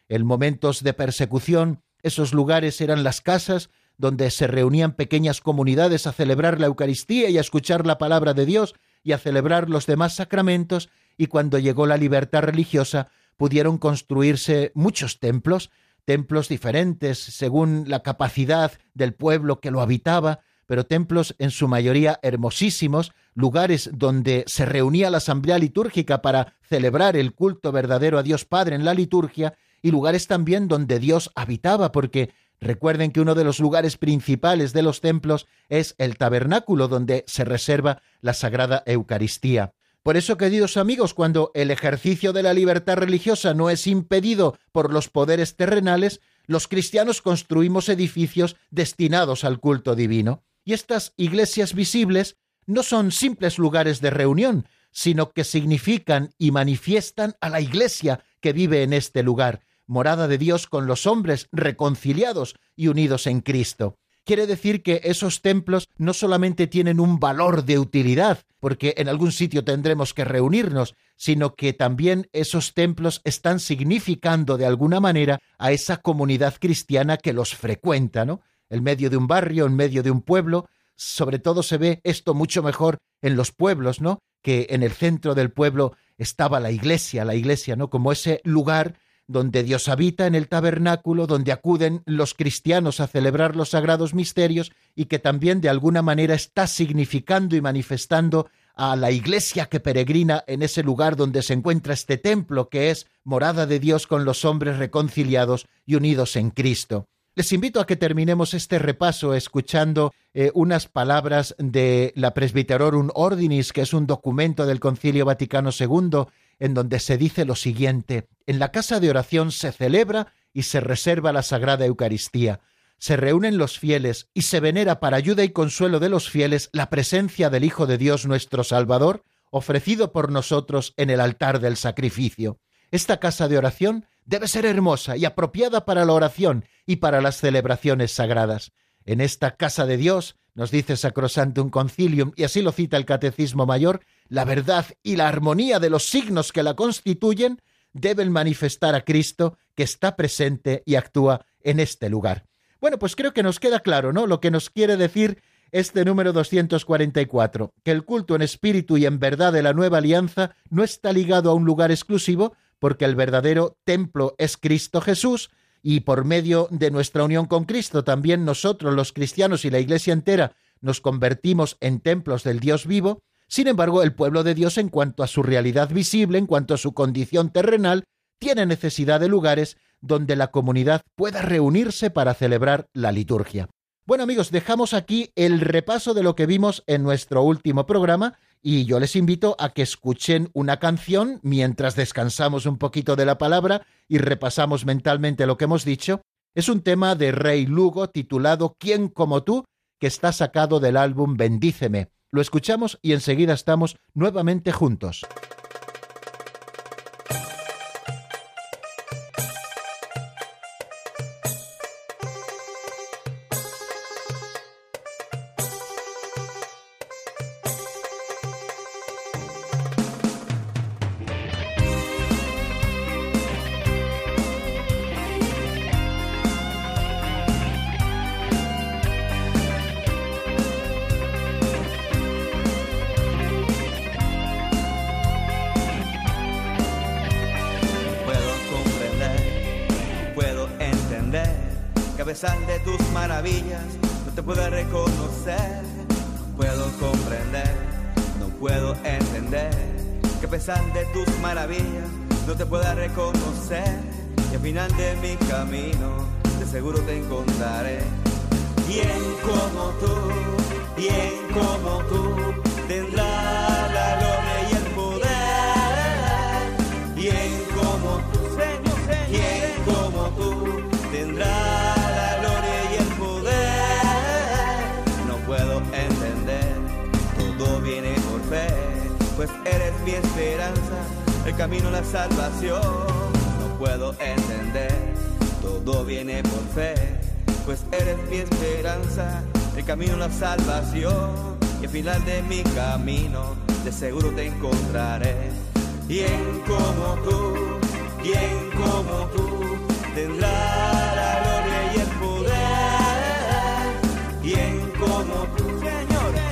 En 0.10 0.26
momentos 0.26 0.84
de 0.84 0.92
persecución, 0.92 1.82
esos 2.04 2.34
lugares 2.34 2.82
eran 2.82 3.06
las 3.06 3.22
casas 3.22 3.70
donde 3.98 4.30
se 4.30 4.48
reunían 4.48 4.92
pequeñas 4.92 5.40
comunidades 5.40 6.06
a 6.06 6.12
celebrar 6.12 6.60
la 6.60 6.68
Eucaristía 6.68 7.30
y 7.30 7.38
a 7.38 7.42
escuchar 7.42 7.88
la 7.88 7.98
palabra 7.98 8.34
de 8.34 8.46
Dios 8.46 8.76
y 9.06 9.14
a 9.14 9.20
celebrar 9.20 9.70
los 9.70 9.86
demás 9.86 10.16
sacramentos, 10.16 10.90
y 11.16 11.28
cuando 11.28 11.60
llegó 11.60 11.88
la 11.88 11.96
libertad 11.96 12.42
religiosa 12.42 13.08
pudieron 13.38 13.78
construirse 13.78 14.74
muchos 14.76 15.22
templos, 15.22 15.72
templos 16.10 16.50
diferentes 16.50 17.20
según 17.20 17.84
la 17.86 18.02
capacidad 18.02 18.72
del 18.96 19.14
pueblo 19.14 19.60
que 19.60 19.70
lo 19.70 19.80
habitaba, 19.80 20.40
pero 20.66 20.88
templos 20.88 21.36
en 21.38 21.52
su 21.52 21.68
mayoría 21.68 22.18
hermosísimos, 22.24 23.12
lugares 23.36 23.92
donde 23.94 24.44
se 24.48 24.66
reunía 24.66 25.12
la 25.12 25.18
asamblea 25.18 25.60
litúrgica 25.60 26.24
para 26.24 26.56
celebrar 26.68 27.16
el 27.16 27.36
culto 27.36 27.72
verdadero 27.72 28.18
a 28.18 28.24
Dios 28.24 28.44
Padre 28.44 28.76
en 28.76 28.86
la 28.86 28.96
liturgia, 28.96 29.54
y 29.84 29.92
lugares 29.92 30.26
también 30.26 30.68
donde 30.68 30.98
Dios 30.98 31.30
habitaba, 31.36 31.92
porque 31.92 32.32
recuerden 32.60 33.12
que 33.12 33.22
uno 33.22 33.36
de 33.36 33.44
los 33.44 33.60
lugares 33.60 33.96
principales 33.96 34.74
de 34.74 34.82
los 34.82 35.02
templos 35.02 35.46
es 35.68 35.94
el 36.00 36.18
tabernáculo 36.18 36.88
donde 36.88 37.24
se 37.28 37.46
reserva 37.46 38.02
la 38.20 38.34
Sagrada 38.34 38.82
Eucaristía. 38.88 39.76
Por 40.10 40.18
eso, 40.18 40.38
queridos 40.38 40.76
amigos, 40.76 41.14
cuando 41.14 41.52
el 41.54 41.70
ejercicio 41.70 42.34
de 42.34 42.42
la 42.42 42.52
libertad 42.52 42.98
religiosa 42.98 43.54
no 43.54 43.70
es 43.70 43.86
impedido 43.86 44.58
por 44.72 44.92
los 44.92 45.08
poderes 45.08 45.56
terrenales, 45.56 46.20
los 46.48 46.68
cristianos 46.68 47.22
construimos 47.22 47.90
edificios 47.90 48.56
destinados 48.72 49.44
al 49.44 49.60
culto 49.60 49.94
divino. 49.94 50.44
Y 50.66 50.74
estas 50.74 51.14
iglesias 51.16 51.76
visibles 51.76 52.38
no 52.66 52.82
son 52.82 53.12
simples 53.12 53.60
lugares 53.60 54.02
de 54.02 54.10
reunión, 54.10 54.66
sino 54.90 55.32
que 55.32 55.44
significan 55.44 56.34
y 56.40 56.50
manifiestan 56.50 57.36
a 57.40 57.50
la 57.50 57.62
iglesia 57.62 58.24
que 58.42 58.52
vive 58.52 58.82
en 58.82 58.94
este 58.94 59.22
lugar, 59.22 59.62
morada 59.86 60.28
de 60.28 60.40
Dios 60.40 60.66
con 60.66 60.88
los 60.88 61.06
hombres 61.06 61.50
reconciliados 61.52 62.56
y 62.76 62.88
unidos 62.88 63.28
en 63.28 63.42
Cristo. 63.42 64.00
Quiere 64.26 64.46
decir 64.46 64.84
que 64.84 65.02
esos 65.04 65.42
templos 65.42 65.90
no 65.98 66.14
solamente 66.14 66.68
tienen 66.68 67.00
un 67.00 67.20
valor 67.20 67.66
de 67.66 67.80
utilidad, 67.80 68.40
porque 68.60 68.94
en 68.98 69.10
algún 69.10 69.32
sitio 69.32 69.64
tendremos 69.64 70.14
que 70.14 70.26
reunirnos, 70.26 70.96
sino 71.16 71.56
que 71.56 71.74
también 71.74 72.30
esos 72.32 72.74
templos 72.74 73.22
están 73.24 73.60
significando 73.60 74.58
de 74.58 74.66
alguna 74.66 75.00
manera 75.00 75.40
a 75.58 75.72
esa 75.72 75.98
comunidad 75.98 76.56
cristiana 76.60 77.18
que 77.18 77.34
los 77.34 77.56
frecuenta, 77.56 78.26
¿no? 78.26 78.42
En 78.70 78.84
medio 78.84 79.10
de 79.10 79.18
un 79.18 79.28
barrio, 79.28 79.66
en 79.66 79.76
medio 79.76 80.04
de 80.04 80.12
un 80.12 80.22
pueblo, 80.22 80.70
sobre 80.96 81.40
todo 81.40 81.64
se 81.64 81.78
ve 81.78 82.02
esto 82.04 82.34
mucho 82.34 82.62
mejor 82.62 83.00
en 83.22 83.36
los 83.36 83.52
pueblos, 83.52 84.02
¿no? 84.02 84.20
Que 84.42 84.68
en 84.70 84.84
el 84.84 84.92
centro 84.92 85.34
del 85.34 85.52
pueblo 85.52 85.96
estaba 86.18 86.60
la 86.60 86.72
iglesia, 86.72 87.26
la 87.26 87.36
iglesia, 87.36 87.76
¿no? 87.76 87.90
Como 87.90 88.12
ese 88.12 88.42
lugar 88.44 89.00
donde 89.30 89.62
Dios 89.62 89.88
habita 89.88 90.26
en 90.26 90.34
el 90.34 90.48
tabernáculo, 90.48 91.28
donde 91.28 91.52
acuden 91.52 92.02
los 92.08 92.34
cristianos 92.34 93.00
a 93.00 93.06
celebrar 93.06 93.56
los 93.56 93.70
sagrados 93.70 94.16
misterios 94.16 94.72
y 94.96 95.06
que 95.06 95.20
también 95.20 95.62
de 95.62 95.70
alguna 95.70 96.02
manera 96.02 96.34
está 96.34 96.66
significando 96.66 97.56
y 97.56 97.62
manifestando 97.62 98.50
a 98.74 98.96
la 98.96 99.12
iglesia 99.12 99.68
que 99.68 99.80
peregrina 99.80 100.44
en 100.48 100.64
ese 100.64 100.82
lugar 100.82 101.16
donde 101.16 101.44
se 101.44 101.54
encuentra 101.54 101.94
este 101.94 102.18
templo 102.18 102.70
que 102.70 102.90
es 102.90 103.06
morada 103.24 103.68
de 103.68 103.80
Dios 103.80 104.08
con 104.08 104.26
los 104.26 104.46
hombres 104.46 104.78
reconciliados 104.78 105.68
y 105.86 105.94
unidos 105.94 106.36
en 106.36 106.50
Cristo. 106.50 107.08
Les 107.36 107.54
invito 107.54 107.80
a 107.80 107.86
que 107.86 107.96
terminemos 107.96 108.56
este 108.56 108.80
repaso 108.80 109.36
escuchando 109.36 110.12
eh, 110.34 110.50
unas 110.56 110.88
palabras 110.88 111.56
de 111.60 112.14
la 112.16 112.34
Presbyterorum 112.34 113.10
Ordinis, 113.14 113.74
que 113.74 113.82
es 113.82 113.94
un 113.94 114.08
documento 114.08 114.66
del 114.66 114.80
Concilio 114.80 115.24
Vaticano 115.24 115.70
II, 115.78 116.26
en 116.60 116.74
donde 116.74 117.00
se 117.00 117.18
dice 117.18 117.46
lo 117.46 117.56
siguiente: 117.56 118.28
En 118.46 118.60
la 118.60 118.72
casa 118.72 119.00
de 119.00 119.10
oración 119.10 119.52
se 119.52 119.72
celebra 119.72 120.34
y 120.54 120.64
se 120.64 120.80
reserva 120.80 121.34
la 121.34 121.44
Sagrada 121.44 121.86
Eucaristía. 121.86 122.60
Se 122.98 123.16
reúnen 123.16 123.58
los 123.58 123.80
fieles 123.80 124.30
y 124.34 124.42
se 124.42 124.60
venera 124.60 125.00
para 125.00 125.18
ayuda 125.18 125.44
y 125.44 125.50
consuelo 125.50 126.00
de 126.00 126.10
los 126.10 126.30
fieles 126.30 126.70
la 126.74 126.90
presencia 126.90 127.50
del 127.50 127.64
Hijo 127.64 127.88
de 127.88 127.98
Dios 127.98 128.26
nuestro 128.26 128.64
Salvador, 128.64 129.24
ofrecido 129.52 130.12
por 130.12 130.32
nosotros 130.32 130.94
en 130.98 131.10
el 131.10 131.22
altar 131.22 131.60
del 131.60 131.78
sacrificio. 131.78 132.60
Esta 132.92 133.20
casa 133.20 133.48
de 133.48 133.58
oración 133.58 134.06
debe 134.26 134.48
ser 134.48 134.66
hermosa 134.66 135.16
y 135.16 135.26
apropiada 135.26 135.86
para 135.86 136.06
la 136.06 136.14
oración 136.14 136.66
y 136.86 136.98
para 136.98 137.22
las 137.22 137.38
celebraciones 137.38 138.12
sagradas. 138.12 138.74
En 139.06 139.22
esta 139.22 139.56
casa 139.56 139.86
de 139.86 139.98
Dios, 139.98 140.36
nos 140.60 140.72
dice 140.72 140.98
Sacrosantum 140.98 141.70
Concilium, 141.70 142.34
y 142.36 142.44
así 142.44 142.62
lo 142.62 142.74
cita 142.74 142.98
el 142.98 143.06
Catecismo 143.06 143.66
Mayor, 143.66 144.02
la 144.28 144.44
verdad 144.44 144.86
y 145.02 145.16
la 145.16 145.30
armonía 145.30 145.80
de 145.80 145.90
los 145.90 146.10
signos 146.10 146.52
que 146.52 146.64
la 146.64 146.74
constituyen 146.74 147.62
deben 147.94 148.30
manifestar 148.30 148.94
a 148.94 149.06
Cristo 149.06 149.58
que 149.74 149.84
está 149.84 150.18
presente 150.18 150.84
y 150.86 150.96
actúa 150.96 151.46
en 151.62 151.80
este 151.80 152.10
lugar. 152.10 152.46
Bueno, 152.82 153.00
pues 153.00 153.16
creo 153.16 153.34
que 153.34 153.42
nos 153.42 153.58
queda 153.58 153.80
claro, 153.80 154.12
¿no? 154.12 154.28
Lo 154.28 154.42
que 154.42 154.52
nos 154.52 154.70
quiere 154.70 154.98
decir 154.98 155.42
este 155.72 156.04
número 156.04 156.34
244, 156.34 157.74
que 157.82 157.92
el 157.92 158.04
culto 158.04 158.36
en 158.36 158.42
espíritu 158.42 158.98
y 158.98 159.06
en 159.06 159.18
verdad 159.18 159.54
de 159.54 159.64
la 159.64 159.72
nueva 159.72 160.00
alianza 160.00 160.56
no 160.70 160.84
está 160.84 161.14
ligado 161.14 161.52
a 161.52 161.54
un 161.54 161.64
lugar 161.64 161.90
exclusivo, 161.90 162.54
porque 162.80 163.06
el 163.06 163.16
verdadero 163.16 163.78
templo 163.86 164.36
es 164.38 164.58
Cristo 164.58 165.00
Jesús, 165.00 165.52
y 165.82 166.02
por 166.02 166.26
medio 166.26 166.68
de 166.72 166.92
nuestra 166.92 167.24
unión 167.24 167.46
con 167.46 167.66
Cristo 167.66 168.04
también 168.04 168.46
nosotros 168.46 168.94
los 168.94 169.14
cristianos 169.14 169.66
y 169.66 169.70
la 169.70 169.80
Iglesia 169.80 170.14
entera 170.14 170.56
nos 170.82 171.02
convertimos 171.02 171.78
en 171.82 172.00
templos 172.00 172.44
del 172.44 172.60
Dios 172.60 172.86
vivo, 172.86 173.22
sin 173.48 173.68
embargo 173.68 174.04
el 174.04 174.14
pueblo 174.14 174.44
de 174.44 174.56
Dios 174.56 174.78
en 174.78 174.90
cuanto 174.90 175.24
a 175.24 175.28
su 175.28 175.44
realidad 175.44 175.90
visible, 175.90 176.38
en 176.38 176.46
cuanto 176.46 176.74
a 176.74 176.78
su 176.78 176.94
condición 176.94 177.52
terrenal, 177.52 178.04
tiene 178.40 178.66
necesidad 178.66 179.20
de 179.20 179.28
lugares 179.28 179.78
donde 180.02 180.36
la 180.36 180.52
comunidad 180.52 181.02
pueda 181.16 181.42
reunirse 181.42 182.10
para 182.10 182.34
celebrar 182.34 182.88
la 182.94 183.12
liturgia. 183.12 183.68
Bueno 184.06 184.24
amigos, 184.24 184.50
dejamos 184.50 184.94
aquí 184.94 185.32
el 185.36 185.60
repaso 185.60 186.14
de 186.14 186.24
lo 186.24 186.36
que 186.36 186.46
vimos 186.46 186.84
en 186.88 187.04
nuestro 187.04 187.44
último 187.44 187.86
programa 187.86 188.40
y 188.62 188.86
yo 188.86 189.00
les 189.00 189.16
invito 189.16 189.56
a 189.60 189.70
que 189.74 189.82
escuchen 189.82 190.50
una 190.54 190.80
canción 190.80 191.40
mientras 191.44 191.96
descansamos 191.96 192.66
un 192.66 192.78
poquito 192.78 193.16
de 193.16 193.26
la 193.26 193.38
palabra 193.38 193.86
y 194.08 194.18
repasamos 194.18 194.86
mentalmente 194.86 195.46
lo 195.46 195.58
que 195.58 195.66
hemos 195.66 195.86
dicho. 195.86 196.22
Es 196.56 196.68
un 196.68 196.82
tema 196.82 197.16
de 197.16 197.32
Rey 197.32 197.66
Lugo 197.66 198.10
titulado 198.10 198.76
¿Quién 198.78 199.08
como 199.08 199.44
tú? 199.44 199.66
que 200.00 200.08
está 200.08 200.32
sacado 200.32 200.80
del 200.80 200.98
álbum 200.98 201.36
Bendíceme. 201.36 202.10
Lo 202.32 202.42
escuchamos 202.42 203.00
y 203.02 203.14
enseguida 203.14 203.54
estamos 203.54 203.98
nuevamente 204.14 204.72
juntos. 204.72 205.26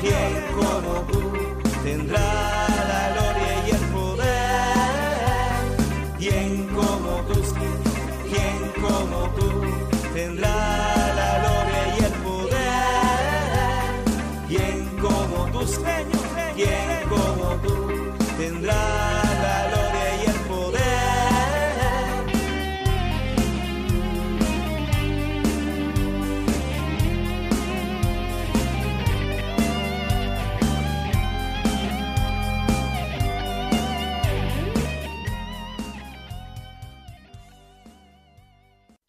Señor, 0.08 0.32
quien 0.32 0.54
como 0.54 1.02
tú, 1.12 1.37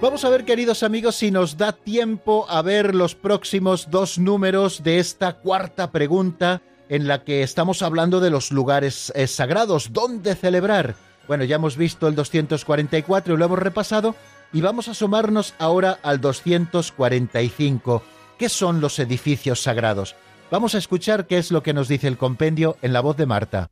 Vamos 0.00 0.24
a 0.24 0.28
ver, 0.28 0.44
queridos 0.44 0.84
amigos, 0.84 1.16
si 1.16 1.32
nos 1.32 1.56
da 1.56 1.72
tiempo 1.72 2.46
a 2.48 2.62
ver 2.62 2.94
los 2.94 3.16
próximos 3.16 3.90
dos 3.90 4.16
números 4.16 4.84
de 4.84 5.00
esta 5.00 5.32
cuarta 5.32 5.90
pregunta 5.90 6.62
en 6.88 7.08
la 7.08 7.24
que 7.24 7.42
estamos 7.42 7.82
hablando 7.82 8.20
de 8.20 8.30
los 8.30 8.52
lugares 8.52 9.12
eh, 9.16 9.26
sagrados, 9.26 9.92
¿dónde 9.92 10.36
celebrar? 10.36 10.94
Bueno, 11.26 11.42
ya 11.42 11.56
hemos 11.56 11.76
visto 11.76 12.06
el 12.06 12.14
244 12.14 13.34
y 13.34 13.36
lo 13.36 13.44
hemos 13.44 13.58
repasado 13.58 14.14
y 14.52 14.60
vamos 14.60 14.86
a 14.86 14.94
sumarnos 14.94 15.54
ahora 15.58 15.98
al 16.04 16.20
245. 16.20 18.02
¿Qué 18.38 18.48
son 18.48 18.80
los 18.80 19.00
edificios 19.00 19.62
sagrados? 19.62 20.14
Vamos 20.48 20.76
a 20.76 20.78
escuchar 20.78 21.26
qué 21.26 21.38
es 21.38 21.50
lo 21.50 21.64
que 21.64 21.74
nos 21.74 21.88
dice 21.88 22.06
el 22.06 22.18
compendio 22.18 22.76
en 22.82 22.92
la 22.92 23.00
voz 23.00 23.16
de 23.16 23.26
Marta. 23.26 23.68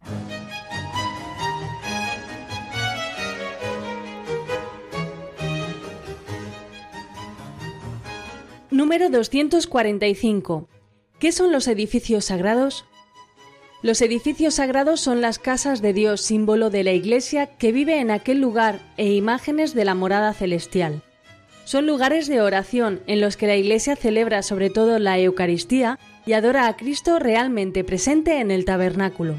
Número 8.77 9.09
245. 9.09 10.69
¿Qué 11.19 11.33
son 11.33 11.51
los 11.51 11.67
edificios 11.67 12.27
sagrados? 12.27 12.85
Los 13.81 14.03
edificios 14.03 14.57
sagrados 14.57 15.01
son 15.01 15.23
las 15.23 15.39
casas 15.39 15.81
de 15.81 15.95
Dios, 15.95 16.21
símbolo 16.21 16.69
de 16.69 16.85
la 16.85 16.93
Iglesia 16.93 17.47
que 17.57 17.73
vive 17.73 18.01
en 18.01 18.11
aquel 18.11 18.39
lugar 18.39 18.81
e 18.99 19.15
imágenes 19.15 19.73
de 19.73 19.87
la 19.87 19.95
morada 19.95 20.35
celestial. 20.35 21.03
Son 21.65 21.87
lugares 21.87 22.29
de 22.29 22.43
oración 22.43 23.01
en 23.07 23.23
los 23.23 23.39
que 23.39 23.47
la 23.47 23.57
Iglesia 23.57 23.97
celebra 23.97 24.43
sobre 24.43 24.69
todo 24.69 24.99
la 24.99 25.19
Eucaristía 25.19 25.99
y 26.27 26.35
adora 26.35 26.67
a 26.67 26.77
Cristo 26.77 27.19
realmente 27.19 27.83
presente 27.83 28.41
en 28.41 28.51
el 28.51 28.67
tabernáculo. 28.67 29.37